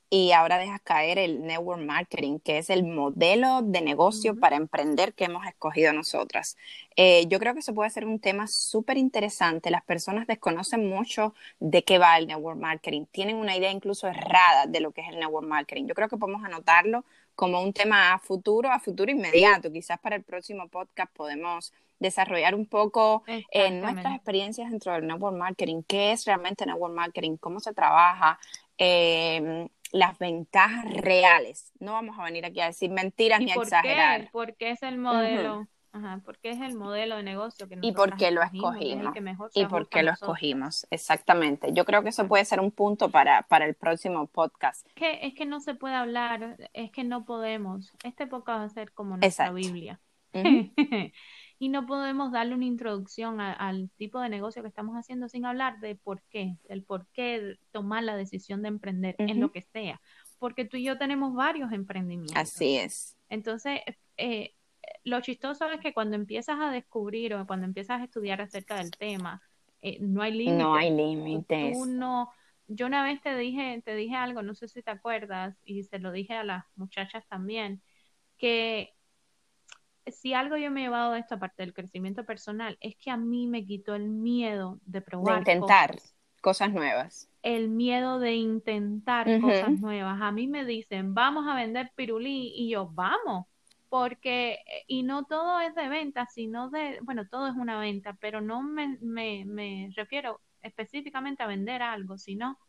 y 0.09 0.31
ahora 0.31 0.57
dejas 0.57 0.81
caer 0.81 1.17
el 1.17 1.41
network 1.45 1.81
marketing, 1.81 2.39
que 2.39 2.59
es 2.59 2.69
el 2.69 2.83
modelo 2.83 3.61
de 3.63 3.81
negocio 3.81 4.39
para 4.39 4.55
emprender 4.55 5.13
que 5.13 5.25
hemos 5.25 5.45
escogido 5.47 5.91
nosotras. 5.93 6.57
Eh, 6.95 7.25
yo 7.27 7.39
creo 7.39 7.53
que 7.53 7.59
eso 7.59 7.73
puede 7.73 7.89
ser 7.89 8.05
un 8.05 8.19
tema 8.19 8.47
súper 8.47 8.97
interesante. 8.97 9.71
Las 9.71 9.83
personas 9.83 10.27
desconocen 10.27 10.87
mucho 10.87 11.33
de 11.59 11.83
qué 11.83 11.97
va 11.97 12.17
el 12.17 12.27
network 12.27 12.59
marketing, 12.59 13.05
tienen 13.11 13.37
una 13.37 13.57
idea 13.57 13.71
incluso 13.71 14.07
errada 14.07 14.67
de 14.67 14.79
lo 14.79 14.91
que 14.91 15.01
es 15.01 15.09
el 15.09 15.19
network 15.19 15.47
marketing. 15.47 15.87
Yo 15.87 15.95
creo 15.95 16.07
que 16.07 16.17
podemos 16.17 16.43
anotarlo 16.43 17.03
como 17.35 17.61
un 17.61 17.73
tema 17.73 18.13
a 18.13 18.19
futuro, 18.19 18.71
a 18.71 18.79
futuro 18.79 19.11
inmediato. 19.11 19.71
Quizás 19.71 19.99
para 19.99 20.15
el 20.15 20.23
próximo 20.23 20.67
podcast 20.67 21.11
podemos 21.13 21.73
desarrollar 21.99 22.55
un 22.55 22.65
poco 22.65 23.23
en 23.27 23.43
eh, 23.51 23.81
nuestras 23.81 24.15
experiencias 24.15 24.69
dentro 24.69 24.93
del 24.93 25.07
network 25.07 25.35
marketing, 25.35 25.81
qué 25.87 26.11
es 26.11 26.25
realmente 26.25 26.65
network 26.65 26.93
marketing, 26.93 27.37
cómo 27.37 27.59
se 27.59 27.73
trabaja, 27.73 28.39
eh, 28.77 29.67
las 29.91 30.17
ventajas 30.17 30.85
reales. 30.93 31.71
No 31.79 31.93
vamos 31.93 32.17
a 32.19 32.23
venir 32.23 32.45
aquí 32.45 32.59
a 32.59 32.67
decir 32.67 32.89
mentiras 32.89 33.39
ni 33.39 33.51
a 33.51 33.55
exagerar. 33.55 34.21
Qué? 34.21 34.29
Porque 34.31 34.71
es 34.71 34.83
el 34.83 34.97
modelo. 34.97 35.67
Ajá, 35.95 36.21
porque 36.25 36.49
es 36.49 36.59
el 36.59 36.75
modelo 36.75 37.15
de 37.15 37.23
negocio 37.23 37.69
que 37.69 37.79
Y 37.81 37.93
por 37.93 38.17
qué 38.17 38.29
lo 38.29 38.43
escogimos. 38.43 39.15
Y 39.53 39.65
por 39.65 39.87
qué 39.87 40.03
lo 40.03 40.11
escogimos, 40.11 40.85
exactamente. 40.89 41.71
Yo 41.71 41.85
creo 41.85 42.03
que 42.03 42.09
eso 42.09 42.27
puede 42.27 42.43
ser 42.43 42.59
un 42.59 42.71
punto 42.71 43.09
para, 43.11 43.43
para 43.43 43.63
el 43.63 43.75
próximo 43.75 44.27
podcast. 44.27 44.85
Es 44.87 44.93
que, 44.93 45.25
es 45.25 45.33
que 45.35 45.45
no 45.45 45.61
se 45.61 45.73
puede 45.73 45.95
hablar, 45.95 46.57
es 46.73 46.91
que 46.91 47.05
no 47.05 47.23
podemos. 47.23 47.93
Este 48.03 48.27
podcast 48.27 48.59
va 48.59 48.63
a 48.65 48.69
ser 48.69 48.91
como 48.91 49.15
nuestra 49.15 49.51
Biblia. 49.51 50.01
y 51.59 51.69
no 51.69 51.85
podemos 51.85 52.33
darle 52.33 52.55
una 52.55 52.65
introducción 52.65 53.39
al 53.39 53.89
tipo 53.91 54.19
de 54.19 54.27
negocio 54.27 54.63
que 54.63 54.67
estamos 54.67 54.97
haciendo 54.97 55.29
sin 55.29 55.45
hablar 55.45 55.79
de 55.79 55.95
por 55.95 56.21
qué, 56.23 56.57
del 56.67 56.83
por 56.83 57.07
qué 57.13 57.57
tomar 57.71 58.03
la 58.03 58.17
decisión 58.17 58.61
de 58.63 58.67
emprender 58.67 59.15
en 59.17 59.39
lo 59.39 59.53
que 59.53 59.61
sea, 59.61 60.01
porque 60.39 60.65
tú 60.65 60.75
y 60.75 60.83
yo 60.83 60.97
tenemos 60.97 61.33
varios 61.33 61.71
emprendimientos. 61.71 62.35
Así 62.35 62.75
es. 62.75 63.15
Entonces, 63.29 63.79
eh, 64.17 64.55
lo 65.03 65.21
chistoso 65.21 65.69
es 65.69 65.79
que 65.79 65.93
cuando 65.93 66.15
empiezas 66.15 66.59
a 66.59 66.71
descubrir 66.71 67.33
o 67.35 67.45
cuando 67.45 67.65
empiezas 67.65 68.01
a 68.01 68.03
estudiar 68.05 68.41
acerca 68.41 68.75
del 68.75 68.91
tema, 68.91 69.41
eh, 69.81 69.97
no 69.99 70.21
hay 70.21 70.31
límites. 70.31 70.59
No 70.59 70.75
hay 70.75 70.91
límites. 70.91 71.77
yo 72.67 72.85
una 72.87 73.03
vez 73.03 73.21
te 73.21 73.35
dije, 73.35 73.81
te 73.85 73.95
dije 73.95 74.15
algo, 74.15 74.41
no 74.41 74.55
sé 74.55 74.67
si 74.67 74.81
te 74.81 74.91
acuerdas, 74.91 75.55
y 75.63 75.83
se 75.83 75.99
lo 75.99 76.11
dije 76.11 76.33
a 76.33 76.43
las 76.43 76.65
muchachas 76.75 77.25
también, 77.27 77.81
que 78.37 78.95
si 80.07 80.33
algo 80.33 80.57
yo 80.57 80.71
me 80.71 80.81
he 80.81 80.83
llevado 80.83 81.13
de 81.13 81.19
esto, 81.19 81.35
aparte 81.35 81.63
del 81.63 81.73
crecimiento 81.73 82.25
personal, 82.25 82.77
es 82.81 82.95
que 82.95 83.11
a 83.11 83.17
mí 83.17 83.47
me 83.47 83.65
quitó 83.65 83.95
el 83.95 84.09
miedo 84.09 84.79
de 84.85 85.01
probar. 85.01 85.43
De 85.43 85.53
intentar 85.53 85.99
cosas, 86.41 86.71
nuevas. 86.71 87.29
El 87.41 87.69
miedo 87.69 88.19
de 88.19 88.35
intentar 88.35 89.39
cosas 89.41 89.79
nuevas. 89.79 90.21
A 90.21 90.31
mí 90.31 90.47
me 90.47 90.65
dicen, 90.65 91.13
vamos 91.13 91.47
a 91.47 91.55
vender 91.55 91.91
pirulí, 91.95 92.53
y 92.55 92.69
yo, 92.69 92.89
vamos. 92.93 93.47
Porque, 93.97 94.59
y 94.87 95.03
no 95.03 95.23
todo 95.23 95.61
es 95.61 95.73
de 95.73 95.87
venta, 95.87 96.25
sino 96.25 96.69
de, 96.69 96.99
bueno, 97.03 97.29
todo 97.29 97.47
es 97.47 97.55
una 97.55 97.79
venta, 97.79 98.17
pero 98.19 98.41
no 98.41 98.61
me, 98.61 98.97
me, 98.99 99.45
me 99.45 99.89
refiero 99.95 100.41
específicamente 100.61 101.43
a 101.43 101.47
vender 101.47 101.81
algo, 101.81 102.17
sino 102.17 102.59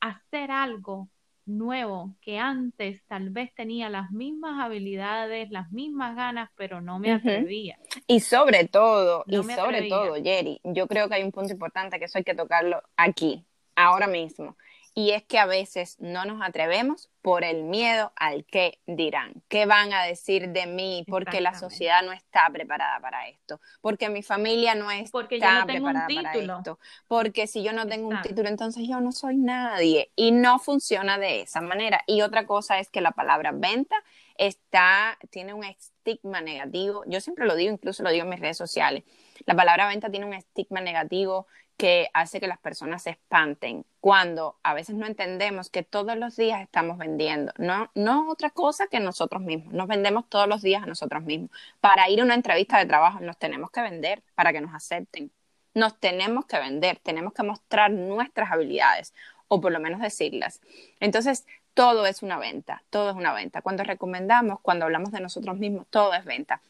hacer 0.00 0.50
algo 0.50 1.08
nuevo 1.46 2.14
que 2.20 2.38
antes 2.38 3.02
tal 3.06 3.30
vez 3.30 3.54
tenía 3.54 3.88
las 3.88 4.10
mismas 4.10 4.62
habilidades, 4.62 5.48
las 5.50 5.72
mismas 5.72 6.14
ganas, 6.14 6.50
pero 6.56 6.82
no 6.82 6.98
me 6.98 7.10
atrevía. 7.10 7.78
Y 8.06 8.20
sobre 8.20 8.68
todo, 8.68 9.24
y 9.28 9.42
sobre 9.44 9.88
todo, 9.88 10.22
Jerry, 10.22 10.60
yo 10.62 10.86
creo 10.88 11.08
que 11.08 11.14
hay 11.14 11.22
un 11.22 11.32
punto 11.32 11.54
importante 11.54 11.98
que 11.98 12.04
eso 12.04 12.18
hay 12.18 12.24
que 12.24 12.34
tocarlo 12.34 12.82
aquí, 12.98 13.46
ahora 13.76 14.08
mismo 14.08 14.58
y 14.98 15.10
es 15.10 15.22
que 15.24 15.38
a 15.38 15.44
veces 15.44 15.96
no 16.00 16.24
nos 16.24 16.40
atrevemos 16.40 17.10
por 17.20 17.44
el 17.44 17.64
miedo 17.64 18.14
al 18.16 18.46
que 18.46 18.80
dirán, 18.86 19.42
qué 19.48 19.66
van 19.66 19.92
a 19.92 20.02
decir 20.04 20.48
de 20.48 20.66
mí, 20.66 21.04
porque 21.06 21.42
la 21.42 21.52
sociedad 21.52 22.02
no 22.02 22.12
está 22.12 22.48
preparada 22.50 22.98
para 23.00 23.28
esto, 23.28 23.60
porque 23.82 24.08
mi 24.08 24.22
familia 24.22 24.74
no 24.74 24.90
está 24.90 25.10
porque 25.12 25.38
preparada 25.66 26.06
para 26.08 26.32
esto, 26.32 26.78
porque 27.08 27.46
si 27.46 27.62
yo 27.62 27.74
no 27.74 27.86
tengo 27.86 28.08
un 28.08 28.22
título, 28.22 28.48
entonces 28.48 28.88
yo 28.88 28.98
no 29.00 29.12
soy 29.12 29.36
nadie 29.36 30.12
y 30.16 30.30
no 30.30 30.58
funciona 30.58 31.18
de 31.18 31.42
esa 31.42 31.60
manera. 31.60 32.02
Y 32.06 32.22
otra 32.22 32.46
cosa 32.46 32.78
es 32.78 32.88
que 32.88 33.02
la 33.02 33.10
palabra 33.10 33.52
venta 33.52 33.96
está 34.38 35.18
tiene 35.28 35.52
un 35.52 35.64
estigma 35.64 36.40
negativo. 36.40 37.04
Yo 37.06 37.20
siempre 37.20 37.44
lo 37.44 37.54
digo, 37.54 37.70
incluso 37.70 38.02
lo 38.02 38.10
digo 38.10 38.24
en 38.24 38.30
mis 38.30 38.40
redes 38.40 38.56
sociales. 38.56 39.04
La 39.44 39.54
palabra 39.54 39.88
venta 39.88 40.08
tiene 40.08 40.24
un 40.24 40.32
estigma 40.32 40.80
negativo 40.80 41.46
que 41.76 42.08
hace 42.14 42.40
que 42.40 42.46
las 42.46 42.58
personas 42.58 43.02
se 43.02 43.10
espanten 43.10 43.84
cuando 44.00 44.56
a 44.62 44.72
veces 44.72 44.96
no 44.96 45.06
entendemos 45.06 45.68
que 45.68 45.82
todos 45.82 46.16
los 46.16 46.36
días 46.36 46.62
estamos 46.62 46.96
vendiendo, 46.96 47.52
no, 47.58 47.90
no 47.94 48.30
otra 48.30 48.50
cosa 48.50 48.86
que 48.86 49.00
nosotros 49.00 49.42
mismos, 49.42 49.74
nos 49.74 49.86
vendemos 49.86 50.28
todos 50.28 50.48
los 50.48 50.62
días 50.62 50.82
a 50.82 50.86
nosotros 50.86 51.22
mismos. 51.24 51.50
Para 51.80 52.08
ir 52.08 52.20
a 52.20 52.24
una 52.24 52.34
entrevista 52.34 52.78
de 52.78 52.86
trabajo 52.86 53.20
nos 53.20 53.36
tenemos 53.36 53.70
que 53.70 53.82
vender 53.82 54.22
para 54.34 54.52
que 54.52 54.60
nos 54.60 54.74
acepten, 54.74 55.30
nos 55.74 55.98
tenemos 56.00 56.46
que 56.46 56.58
vender, 56.58 56.98
tenemos 57.02 57.34
que 57.34 57.42
mostrar 57.42 57.90
nuestras 57.90 58.50
habilidades 58.50 59.12
o 59.48 59.60
por 59.60 59.72
lo 59.72 59.80
menos 59.80 60.00
decirlas. 60.00 60.60
Entonces, 61.00 61.46
todo 61.74 62.06
es 62.06 62.22
una 62.22 62.38
venta, 62.38 62.82
todo 62.88 63.10
es 63.10 63.16
una 63.16 63.34
venta. 63.34 63.60
Cuando 63.60 63.84
recomendamos, 63.84 64.60
cuando 64.60 64.86
hablamos 64.86 65.12
de 65.12 65.20
nosotros 65.20 65.58
mismos, 65.58 65.86
todo 65.90 66.14
es 66.14 66.24
venta. 66.24 66.62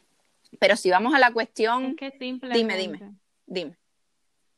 Pero 0.59 0.75
si 0.75 0.91
vamos 0.91 1.15
a 1.15 1.19
la 1.19 1.31
cuestión, 1.31 1.95
dime, 2.53 2.77
dime, 2.77 3.13
dime. 3.45 3.77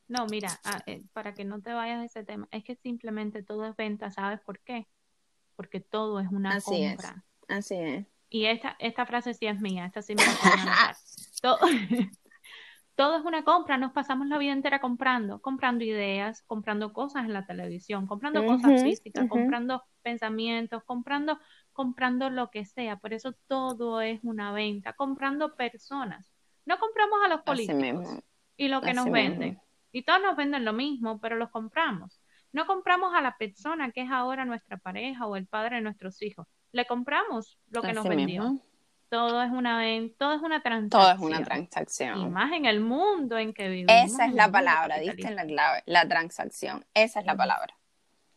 No, 0.09 0.25
mira, 0.25 0.59
ah, 0.65 0.81
eh, 0.87 1.03
para 1.13 1.35
que 1.35 1.45
no 1.45 1.61
te 1.61 1.71
vayas 1.71 1.99
de 1.99 2.07
ese 2.07 2.23
tema, 2.23 2.47
es 2.49 2.63
que 2.63 2.75
simplemente 2.75 3.43
todo 3.43 3.65
es 3.65 3.75
venta, 3.75 4.09
¿sabes 4.09 4.41
por 4.41 4.59
qué? 4.59 4.87
Porque 5.55 5.79
todo 5.79 6.19
es 6.19 6.27
una 6.31 6.55
Así 6.55 6.71
compra. 6.71 7.23
Es. 7.47 7.57
Así 7.57 7.75
es. 7.75 8.07
Y 8.27 8.45
esta, 8.45 8.75
esta 8.79 9.05
frase 9.05 9.35
sí 9.35 9.45
es 9.45 9.61
mía, 9.61 9.85
esta 9.85 10.01
sí 10.01 10.15
me 10.15 10.23
la 10.23 10.97
todo, 11.43 11.59
todo 12.95 13.17
es 13.17 13.23
una 13.23 13.43
compra, 13.43 13.77
nos 13.77 13.91
pasamos 13.91 14.27
la 14.27 14.39
vida 14.39 14.51
entera 14.51 14.81
comprando, 14.81 15.43
comprando 15.43 15.83
ideas, 15.83 16.41
comprando 16.47 16.91
cosas 16.91 17.25
en 17.25 17.33
la 17.33 17.45
televisión, 17.45 18.07
comprando 18.07 18.43
cosas 18.47 18.81
físicas, 18.81 19.27
comprando 19.29 19.83
pensamientos, 20.01 20.83
comprando, 20.85 21.39
comprando 21.71 22.31
lo 22.31 22.49
que 22.49 22.65
sea. 22.65 22.97
Por 22.97 23.13
eso 23.13 23.33
todo 23.47 24.01
es 24.01 24.19
una 24.23 24.51
venta, 24.53 24.93
comprando 24.93 25.55
personas. 25.55 26.31
No 26.65 26.79
compramos 26.79 27.19
a 27.23 27.27
los 27.27 27.41
políticos 27.41 28.19
y 28.57 28.69
lo 28.69 28.81
que 28.81 28.93
nos 28.95 29.05
venden. 29.05 29.59
Y 29.91 30.03
todos 30.03 30.21
nos 30.21 30.35
venden 30.35 30.65
lo 30.65 30.73
mismo, 30.73 31.19
pero 31.19 31.35
los 31.35 31.49
compramos. 31.49 32.21
No 32.51 32.65
compramos 32.65 33.13
a 33.13 33.21
la 33.21 33.37
persona 33.37 33.91
que 33.91 34.01
es 34.01 34.11
ahora 34.11 34.45
nuestra 34.45 34.77
pareja 34.77 35.27
o 35.27 35.35
el 35.35 35.45
padre 35.45 35.77
de 35.77 35.81
nuestros 35.81 36.21
hijos. 36.21 36.47
Le 36.71 36.85
compramos 36.85 37.57
lo 37.69 37.81
que 37.81 37.93
nos 37.93 38.07
vendió. 38.07 38.59
Todo 39.09 39.41
es 39.41 39.51
una 39.51 39.81
todo 40.17 40.33
es 40.33 40.41
una 40.41 40.61
transacción. 40.61 40.89
Todo 40.89 41.11
es 41.11 41.19
una 41.19 41.43
transacción. 41.43 42.19
Y 42.19 42.29
más 42.29 42.51
en 42.53 42.65
el 42.65 42.79
mundo 42.79 43.37
en 43.37 43.53
que 43.53 43.67
vivimos. 43.67 43.91
Esa 43.91 44.25
es 44.25 44.33
la 44.33 44.51
palabra, 44.51 44.99
diste 44.99 45.27
en 45.27 45.35
la 45.35 45.45
clave, 45.45 45.81
la 45.85 46.07
transacción. 46.07 46.85
Esa 46.93 47.19
es 47.19 47.25
la 47.25 47.35
palabra. 47.35 47.75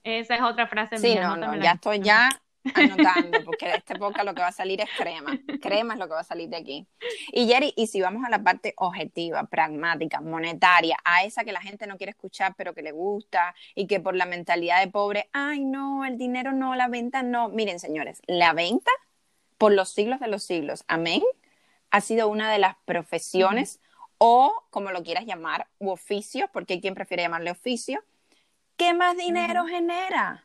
Esa 0.02 0.34
es 0.34 0.42
otra 0.42 0.66
frase 0.66 0.98
sí, 0.98 1.14
no, 1.14 1.36
no, 1.36 1.54
ya 1.56 1.72
estoy 1.72 2.00
ya 2.00 2.28
anotando, 2.74 3.44
porque 3.44 3.66
de 3.66 3.76
esta 3.76 3.94
época 3.94 4.24
lo 4.24 4.34
que 4.34 4.42
va 4.42 4.48
a 4.48 4.52
salir 4.52 4.80
es 4.80 4.88
crema. 4.96 5.38
Crema 5.60 5.94
es 5.94 6.00
lo 6.00 6.06
que 6.06 6.14
va 6.14 6.20
a 6.20 6.24
salir 6.24 6.48
de 6.48 6.56
aquí. 6.56 6.86
Y 7.32 7.46
Jerry, 7.46 7.72
y 7.76 7.86
si 7.86 8.00
vamos 8.00 8.24
a 8.24 8.30
la 8.30 8.42
parte 8.42 8.74
objetiva, 8.76 9.44
pragmática, 9.44 10.20
monetaria, 10.20 10.96
a 11.04 11.24
esa 11.24 11.44
que 11.44 11.52
la 11.52 11.60
gente 11.60 11.86
no 11.86 11.96
quiere 11.96 12.10
escuchar, 12.10 12.54
pero 12.56 12.74
que 12.74 12.82
le 12.82 12.92
gusta, 12.92 13.54
y 13.74 13.86
que 13.86 14.00
por 14.00 14.14
la 14.14 14.26
mentalidad 14.26 14.80
de 14.80 14.90
pobre, 14.90 15.28
ay 15.32 15.64
no, 15.64 16.04
el 16.04 16.18
dinero 16.18 16.52
no, 16.52 16.74
la 16.74 16.88
venta 16.88 17.22
no. 17.22 17.48
Miren, 17.48 17.78
señores, 17.78 18.22
la 18.26 18.52
venta, 18.52 18.90
por 19.58 19.72
los 19.72 19.90
siglos 19.92 20.20
de 20.20 20.28
los 20.28 20.42
siglos, 20.42 20.84
amén, 20.88 21.22
ha 21.90 22.00
sido 22.00 22.28
una 22.28 22.50
de 22.50 22.58
las 22.58 22.76
profesiones, 22.84 23.80
o 24.18 24.64
como 24.70 24.92
lo 24.92 25.02
quieras 25.02 25.26
llamar, 25.26 25.68
u 25.78 25.90
oficios, 25.90 26.48
porque 26.52 26.74
hay 26.74 26.80
quien 26.80 26.94
prefiere 26.94 27.24
llamarle 27.24 27.50
oficio, 27.50 28.02
que 28.76 28.94
más 28.94 29.16
dinero 29.16 29.66
genera 29.66 30.44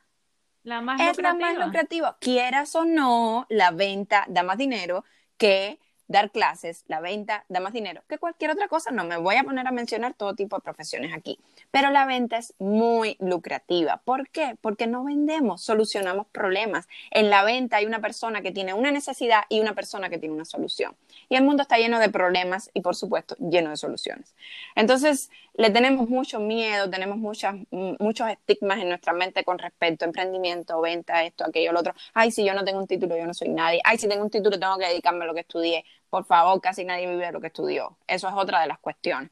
la 0.68 0.82
más 0.82 1.00
es 1.00 1.18
la 1.18 1.34
más 1.34 1.58
lucrativa. 1.58 2.18
Quieras 2.20 2.76
o 2.76 2.84
no, 2.84 3.46
la 3.50 3.72
venta 3.72 4.26
da 4.28 4.44
más 4.44 4.58
dinero 4.58 5.06
que 5.38 5.80
dar 6.10 6.32
clases, 6.32 6.84
la 6.88 7.02
venta 7.02 7.46
da 7.50 7.60
más 7.60 7.74
dinero 7.74 8.02
que 8.08 8.18
cualquier 8.18 8.52
otra 8.52 8.68
cosa. 8.68 8.92
No 8.92 9.06
me 9.06 9.18
voy 9.18 9.36
a 9.36 9.44
poner 9.44 9.66
a 9.66 9.72
mencionar 9.72 10.14
todo 10.14 10.36
tipo 10.36 10.58
de 10.58 10.62
profesiones 10.62 11.14
aquí, 11.14 11.40
pero 11.72 11.90
la 11.90 12.06
venta 12.06 12.38
es 12.38 12.54
muy 12.60 13.16
lucrativa. 13.20 14.02
¿Por 14.04 14.30
qué? 14.30 14.58
Porque 14.60 14.88
no 14.88 15.06
vendemos, 15.06 15.62
solucionamos 15.62 16.28
problemas. 16.28 16.88
En 17.12 17.30
la 17.30 17.44
venta 17.44 17.78
hay 17.78 17.86
una 17.86 18.02
persona 18.02 18.42
que 18.42 18.52
tiene 18.52 18.74
una 18.74 18.92
necesidad 18.92 19.44
y 19.50 19.62
una 19.62 19.74
persona 19.74 20.10
que 20.10 20.18
tiene 20.18 20.36
una 20.36 20.46
solución. 20.46 20.96
Y 21.30 21.36
el 21.36 21.44
mundo 21.44 21.64
está 21.64 21.78
lleno 21.78 22.00
de 22.00 22.10
problemas 22.10 22.72
y, 22.74 22.82
por 22.82 22.96
supuesto, 22.96 23.36
lleno 23.38 23.70
de 23.70 23.78
soluciones. 23.78 24.34
Entonces, 24.76 25.30
le 25.58 25.72
tenemos 25.72 26.08
mucho 26.08 26.40
miedo, 26.40 26.90
tenemos 26.90 27.18
muchas, 27.18 27.56
muchos 27.72 28.30
estigmas 28.30 28.80
en 28.80 28.90
nuestra 28.90 29.14
mente 29.14 29.44
con 29.44 29.58
respecto 29.58 30.06
a 30.06 30.08
emprendimiento, 30.08 30.80
venta, 30.82 31.24
esto, 31.24 31.46
aquello, 31.46 31.72
lo 31.72 31.80
otro. 31.80 31.94
Ay, 32.14 32.32
si 32.32 32.46
yo 32.46 32.54
no 32.54 32.64
tengo 32.64 32.80
un 32.80 32.88
título, 32.88 33.18
yo 33.18 33.26
no 33.26 33.34
soy 33.34 33.50
nadie. 33.50 33.82
Ay, 33.84 33.98
si 33.98 34.08
tengo 34.08 34.24
un 34.24 34.30
título, 34.30 34.60
tengo 34.60 34.78
que 34.78 34.88
dedicarme 34.88 35.24
a 35.26 35.28
lo 35.28 35.34
que 35.34 35.42
estudié. 35.42 35.84
Por 36.10 36.26
favor, 36.26 36.62
casi 36.62 36.86
nadie 36.86 37.08
vive 37.10 37.26
de 37.26 37.32
lo 37.32 37.42
que 37.42 37.48
estudió. 37.48 37.98
Eso 38.08 38.28
es 38.28 38.36
otra 38.36 38.62
de 38.62 38.68
las 38.68 38.80
cuestiones. 38.80 39.32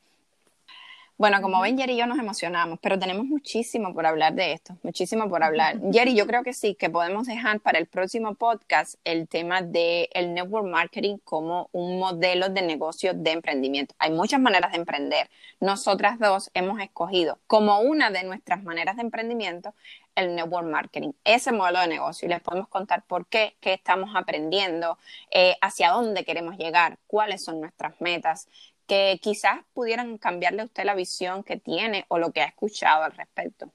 Bueno, 1.17 1.41
como 1.41 1.61
ven, 1.61 1.77
Jerry 1.77 1.93
y 1.93 1.97
yo 1.97 2.07
nos 2.07 2.19
emocionamos, 2.19 2.77
pero 2.81 2.99
tenemos 2.99 3.25
muchísimo 3.25 3.93
por 3.93 4.05
hablar 4.05 4.33
de 4.33 4.51
esto, 4.51 4.75
muchísimo 4.83 5.29
por 5.29 5.45
hablar. 5.45 5.77
Jerry, 5.89 6.13
yo 6.13 6.27
creo 6.27 6.43
que 6.43 6.51
sí, 6.51 6.75
que 6.75 6.89
podemos 6.89 7.25
dejar 7.25 7.61
para 7.61 7.79
el 7.79 7.85
próximo 7.85 8.35
podcast 8.35 8.95
el 9.05 9.29
tema 9.29 9.61
del 9.61 10.09
el 10.11 10.33
network 10.33 10.67
marketing 10.67 11.19
como 11.23 11.69
un 11.71 11.99
modelo 11.99 12.49
de 12.49 12.63
negocio 12.63 13.13
de 13.13 13.31
emprendimiento. 13.31 13.95
Hay 13.97 14.11
muchas 14.11 14.41
maneras 14.41 14.73
de 14.73 14.77
emprender. 14.79 15.29
Nosotras 15.61 16.19
dos 16.19 16.51
hemos 16.53 16.81
escogido 16.81 17.39
como 17.47 17.79
una 17.79 18.09
de 18.09 18.25
nuestras 18.25 18.61
maneras 18.63 18.97
de 18.97 19.03
emprendimiento 19.03 19.73
el 20.15 20.35
network 20.35 20.67
marketing, 20.67 21.11
ese 21.23 21.51
modelo 21.51 21.79
de 21.79 21.87
negocio 21.87 22.25
y 22.25 22.29
les 22.29 22.41
podemos 22.41 22.67
contar 22.69 23.03
por 23.03 23.25
qué, 23.27 23.55
qué 23.59 23.73
estamos 23.73 24.11
aprendiendo, 24.15 24.97
eh, 25.31 25.55
hacia 25.61 25.91
dónde 25.91 26.23
queremos 26.23 26.57
llegar, 26.57 26.97
cuáles 27.07 27.43
son 27.43 27.59
nuestras 27.59 27.99
metas, 27.99 28.47
que 28.87 29.19
quizás 29.21 29.59
pudieran 29.73 30.17
cambiarle 30.17 30.61
a 30.61 30.65
usted 30.65 30.83
la 30.83 30.95
visión 30.95 31.43
que 31.43 31.57
tiene 31.57 32.05
o 32.07 32.19
lo 32.19 32.31
que 32.31 32.41
ha 32.41 32.45
escuchado 32.45 33.03
al 33.03 33.11
respecto. 33.11 33.73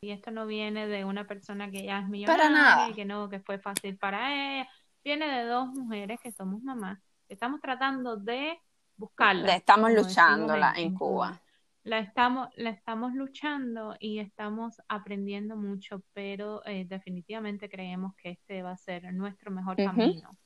Y 0.00 0.10
esto 0.10 0.30
no 0.30 0.46
viene 0.46 0.86
de 0.86 1.04
una 1.04 1.26
persona 1.26 1.70
que 1.70 1.84
ya 1.84 2.00
es 2.00 2.08
millonaria 2.08 2.90
y 2.90 2.94
que 2.94 3.04
no, 3.04 3.28
que 3.28 3.40
fue 3.40 3.58
fácil 3.58 3.96
para 3.96 4.58
ella. 4.58 4.68
Viene 5.02 5.26
de 5.26 5.44
dos 5.46 5.68
mujeres 5.68 6.20
que 6.20 6.32
somos 6.32 6.62
mamás. 6.62 6.98
Estamos 7.28 7.60
tratando 7.60 8.16
de 8.16 8.60
buscarla. 8.96 9.56
estamos 9.56 9.90
luchándola 9.92 10.74
en, 10.76 10.94
Cuba. 10.94 11.40
La 11.82 11.98
estamos, 12.00 12.48
la 12.56 12.70
estamos 12.70 13.14
luchando 13.14 13.96
y 14.00 14.18
estamos 14.18 14.82
aprendiendo 14.88 15.56
mucho, 15.56 16.02
pero 16.12 16.64
eh, 16.66 16.84
definitivamente 16.86 17.68
creemos 17.68 18.14
que 18.16 18.30
este 18.30 18.62
va 18.62 18.72
a 18.72 18.76
ser 18.76 19.12
nuestro 19.14 19.50
mejor 19.50 19.76
camino 19.76 20.36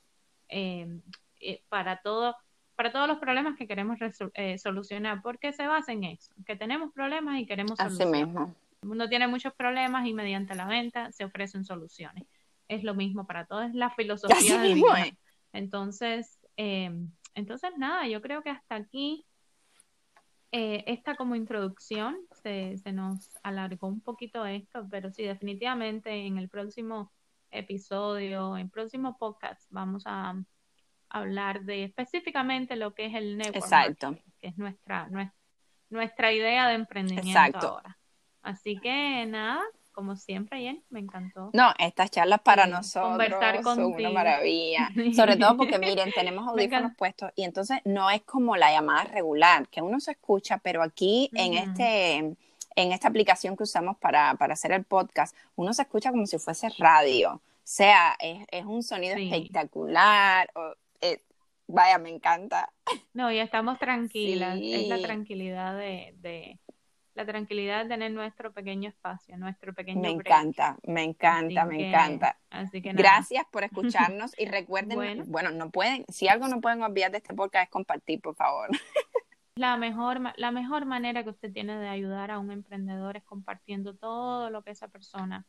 eh, 0.49 1.01
eh, 1.41 1.63
para 1.69 2.03
todo 2.03 2.37
para 2.81 2.93
todos 2.93 3.09
los 3.09 3.19
problemas 3.19 3.59
que 3.59 3.67
queremos 3.67 3.99
eh, 4.33 4.57
solucionar, 4.57 5.21
porque 5.21 5.53
se 5.53 5.67
basa 5.67 5.93
en 5.93 6.05
eso, 6.05 6.33
que 6.47 6.57
tenemos 6.57 6.91
problemas 6.95 7.39
y 7.39 7.45
queremos 7.45 7.77
solucionar. 7.77 8.25
mismo. 8.25 8.55
El 8.81 8.89
mundo 8.89 9.07
tiene 9.07 9.29
muchos 9.29 9.53
problemas 9.53 10.07
y 10.07 10.15
mediante 10.15 10.55
la 10.55 10.65
venta 10.65 11.13
se 11.13 11.27
ofrecen 11.27 11.67
soluciones. 11.67 12.25
Es 12.69 12.83
lo 12.83 12.95
mismo 12.95 13.27
para 13.27 13.45
todos, 13.45 13.67
es 13.67 13.75
la 13.75 13.91
filosofía 13.91 14.63
de 14.63 14.73
vida. 14.73 15.11
Entonces, 15.53 16.41
em, 16.57 17.11
entonces 17.35 17.71
nada, 17.77 18.09
yo 18.09 18.23
creo 18.23 18.43
que 18.43 18.49
hasta 18.49 18.77
aquí 18.77 19.27
eh, 20.51 20.83
esta 20.87 21.17
como 21.17 21.35
introducción 21.35 22.17
se, 22.43 22.79
se 22.79 22.93
nos 22.95 23.39
alargó 23.43 23.89
un 23.89 24.01
poquito 24.01 24.47
esto, 24.47 24.89
pero 24.91 25.11
sí, 25.11 25.25
definitivamente 25.25 26.13
en 26.25 26.39
el 26.39 26.49
próximo 26.49 27.13
episodio, 27.51 28.57
en 28.57 28.63
el 28.63 28.71
próximo 28.71 29.19
podcast, 29.19 29.67
vamos 29.69 30.05
a 30.07 30.35
hablar 31.11 31.63
de 31.63 31.85
específicamente 31.85 32.77
lo 32.77 32.95
que 32.95 33.07
es 33.07 33.15
el 33.15 33.37
network 33.37 33.57
Exacto. 33.57 34.17
que 34.41 34.49
es 34.49 34.59
nuestra, 34.59 35.09
nuestra, 35.91 36.33
idea 36.33 36.69
de 36.69 36.75
emprendimiento 36.75 37.59
ahora. 37.59 37.99
Así 38.43 38.79
que 38.79 39.27
nada, 39.27 39.61
como 39.93 40.17
siempre, 40.17 40.61
Jen, 40.61 40.83
me 40.89 41.01
encantó. 41.01 41.51
No, 41.53 41.75
estas 41.79 42.11
charlas 42.11 42.41
para 42.41 42.67
nosotros 42.67 43.11
conversar 43.11 43.63
son 43.63 43.85
una 43.85 44.11
maravilla. 44.11 44.89
Sobre 45.15 45.37
todo 45.37 45.57
porque, 45.57 45.79
miren, 45.79 46.11
tenemos 46.13 46.49
audífonos 46.49 46.93
puestos 46.97 47.33
y 47.37 47.45
entonces 47.45 47.81
no 47.85 48.09
es 48.11 48.23
como 48.23 48.57
la 48.57 48.71
llamada 48.71 49.05
regular, 49.05 49.69
que 49.69 49.83
uno 49.83 50.01
se 50.01 50.13
escucha, 50.13 50.59
pero 50.59 50.83
aquí 50.83 51.31
en 51.35 51.55
este 51.55 52.37
en 52.77 52.93
esta 52.93 53.09
aplicación 53.09 53.57
que 53.57 53.65
usamos 53.65 53.97
para, 53.99 54.31
hacer 54.31 54.73
el 54.73 54.85
podcast, 54.85 55.37
uno 55.57 55.73
se 55.73 55.83
escucha 55.83 56.11
como 56.11 56.27
si 56.27 56.39
fuese 56.39 56.69
radio. 56.79 57.33
O 57.35 57.41
sea, 57.63 58.17
es, 58.19 58.65
un 58.65 58.83
sonido 58.83 59.17
espectacular. 59.17 60.51
Eh, 61.01 61.23
vaya, 61.67 61.99
me 61.99 62.11
encanta. 62.11 62.73
No, 63.13 63.31
y 63.31 63.39
estamos 63.39 63.79
tranquilas. 63.79 64.59
Es 64.63 64.89
la 64.89 65.01
tranquilidad 65.01 65.77
de, 65.77 66.59
la 67.15 67.25
tranquilidad 67.25 67.85
de 67.85 67.89
tener 67.89 68.13
nuestro 68.13 68.53
pequeño 68.53 68.89
espacio, 68.89 69.37
nuestro 69.37 69.75
pequeño. 69.75 70.01
Me 70.01 70.11
encanta, 70.11 70.79
me 70.85 71.03
encanta, 71.03 71.65
me 71.65 71.89
encanta. 71.89 72.39
Así 72.51 72.83
que 72.83 72.93
Gracias 72.93 73.45
por 73.51 73.65
escucharnos 73.65 74.33
y 74.39 74.47
recuerden, 74.47 75.25
bueno. 75.27 75.51
no 75.51 75.71
pueden, 75.71 76.05
si 76.09 76.29
algo 76.29 76.49
no 76.49 76.61
pueden 76.61 76.83
olvidar 76.83 77.11
de 77.11 77.19
este 77.19 77.35
podcast 77.35 77.65
es 77.65 77.71
compartir, 77.71 78.21
por 78.21 78.35
favor. 78.35 78.71
La 79.57 79.77
mejor, 79.77 80.21
la 80.37 80.53
mejor 80.53 80.87
manera 80.87 81.23
que 81.23 81.29
usted 81.29 81.53
tiene 81.53 81.77
de 81.77 81.89
ayudar 81.89 82.31
a 82.31 82.39
un 82.39 82.51
emprendedor 82.51 83.19
es 83.19 83.25
compartiendo 83.25 83.95
todo 83.95 84.49
lo 84.49 84.63
que 84.63 84.71
esa 84.71 84.89
persona 84.89 85.45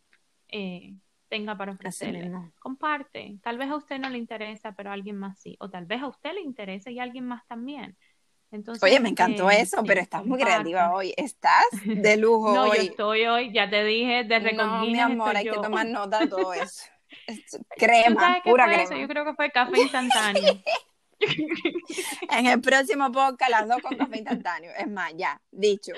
eh, 0.49 0.95
tenga 1.31 1.57
para 1.57 1.71
ofrecerle. 1.71 2.29
Comparte. 2.59 3.37
Tal 3.41 3.57
vez 3.57 3.69
a 3.69 3.77
usted 3.77 3.97
no 3.97 4.09
le 4.09 4.17
interesa, 4.17 4.73
pero 4.73 4.89
a 4.89 4.93
alguien 4.93 5.15
más 5.17 5.39
sí. 5.39 5.55
O 5.61 5.69
tal 5.69 5.85
vez 5.85 6.01
a 6.01 6.07
usted 6.07 6.33
le 6.33 6.41
interesa 6.41 6.91
y 6.91 6.99
a 6.99 7.03
alguien 7.03 7.25
más 7.25 7.47
también. 7.47 7.97
Entonces, 8.51 8.83
Oye, 8.83 8.99
me 8.99 9.07
encantó 9.07 9.49
eh, 9.49 9.61
eso, 9.61 9.81
pero 9.87 10.01
estás 10.01 10.25
muy 10.25 10.37
creativa 10.37 10.93
hoy. 10.93 11.13
Estás 11.15 11.65
de 11.85 12.17
lujo 12.17 12.53
no, 12.53 12.63
hoy. 12.63 12.77
yo 12.77 12.83
estoy 12.83 13.25
hoy, 13.25 13.53
ya 13.53 13.69
te 13.69 13.81
dije, 13.85 14.25
de 14.25 14.51
No, 14.51 14.81
mi 14.81 14.99
amor, 14.99 15.37
hay 15.37 15.45
que 15.45 15.51
tomar 15.53 15.87
nota 15.87 16.19
de 16.19 16.27
todo 16.27 16.53
eso. 16.53 16.83
crema, 17.77 18.41
pura 18.43 18.65
crema. 18.65 18.83
Eso? 18.83 18.97
Yo 18.97 19.07
creo 19.07 19.23
que 19.23 19.33
fue 19.33 19.51
café 19.51 19.79
instantáneo. 19.79 20.61
en 22.37 22.45
el 22.47 22.59
próximo 22.59 23.09
podcast, 23.09 23.51
las 23.51 23.67
dos 23.69 23.81
con 23.81 23.95
café 23.95 24.17
instantáneo. 24.17 24.71
Es 24.77 24.89
más, 24.89 25.13
ya, 25.15 25.41
dicho. 25.49 25.93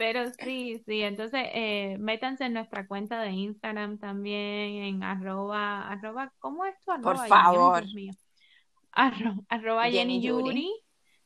Pero 0.00 0.32
sí, 0.42 0.82
sí, 0.86 1.02
entonces 1.02 1.42
eh, 1.52 1.98
métanse 2.00 2.46
en 2.46 2.54
nuestra 2.54 2.86
cuenta 2.86 3.20
de 3.20 3.32
Instagram 3.32 3.98
también, 3.98 4.82
en 4.82 5.02
arroba, 5.02 5.86
arroba, 5.90 6.32
¿cómo 6.38 6.64
es 6.64 6.74
tu 6.80 6.90
arroba? 6.90 7.16
Por 7.16 7.28
favor. 7.28 7.84
arroba 8.92 9.90
Jenny 9.90 10.22
Yuri. 10.22 10.72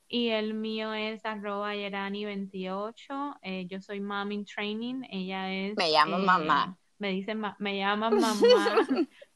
Y 0.08 0.30
el 0.30 0.54
mío 0.54 0.92
es 0.92 1.24
arroba 1.24 1.72
Yerani28. 1.76 3.38
Eh, 3.42 3.68
yo 3.70 3.80
soy 3.80 4.00
mom 4.00 4.32
in 4.32 4.44
training. 4.44 5.02
Ella 5.08 5.52
es. 5.52 5.76
Me 5.76 5.92
llamo 5.92 6.16
eh, 6.16 6.22
mamá. 6.24 6.76
Me 6.98 7.10
dicen, 7.10 7.42
me 7.60 7.78
llaman 7.78 8.18
mamá. 8.18 8.36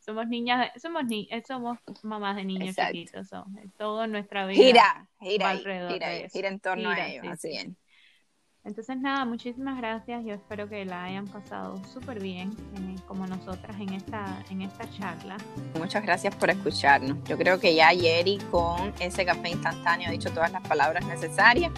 somos 0.01 0.27
niñas, 0.27 0.73
somos, 0.83 1.05
ni 1.05 1.29
somos 1.47 1.79
mamás 2.03 2.35
de 2.35 2.45
niños 2.45 2.75
chiquitos. 2.75 3.29
todo 3.77 4.09
nuestra 4.09 4.49
vida. 4.49 4.65
Gira, 4.65 5.09
gira, 5.21 5.57
gira, 5.57 6.29
gira, 6.29 6.49
en 6.49 6.59
torno 6.59 6.91
a 6.91 7.07
ellos. 7.07 7.25
así 7.29 7.53
es. 7.53 7.69
Entonces 8.65 8.99
nada, 8.99 9.25
muchísimas 9.25 9.79
gracias. 9.79 10.25
Yo 10.25 10.35
espero 10.35 10.69
que 10.69 10.85
la 10.85 11.05
hayan 11.05 11.27
pasado 11.27 11.83
súper 11.87 12.21
bien, 12.21 12.55
como 13.07 13.27
nosotras 13.27 13.77
en 13.81 13.95
esta, 13.95 14.45
en 14.51 14.63
esta 14.63 14.89
charla. 14.91 15.37
Muchas 15.79 16.03
gracias 16.03 16.35
por 16.35 16.51
escucharnos. 16.51 17.17
Yo 17.25 17.39
creo 17.39 17.59
que 17.59 17.75
ya 17.75 17.93
Yeri 17.93 18.39
con 18.51 18.93
ese 19.01 19.25
café 19.25 19.51
instantáneo 19.51 20.09
ha 20.09 20.13
dicho 20.13 20.31
todas 20.31 20.53
las 20.53 20.63
palabras 20.63 21.07
necesarias. 21.07 21.73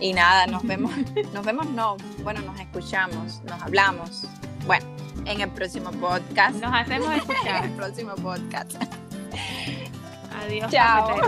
Y 0.00 0.12
nada, 0.12 0.46
nos 0.46 0.62
vemos, 0.66 0.92
nos 1.32 1.44
vemos, 1.44 1.66
no, 1.70 1.96
bueno, 2.22 2.40
nos 2.42 2.60
escuchamos, 2.60 3.42
nos 3.44 3.62
hablamos. 3.62 4.28
Bueno, 4.66 4.86
en 5.24 5.40
el 5.40 5.50
próximo 5.50 5.90
podcast. 5.92 6.56
Nos 6.56 6.74
hacemos 6.74 7.14
escuchar. 7.16 7.64
en 7.64 7.70
el 7.70 7.76
próximo 7.76 8.14
podcast. 8.16 8.74
Adiós. 10.42 10.70
Chao. 10.70 11.18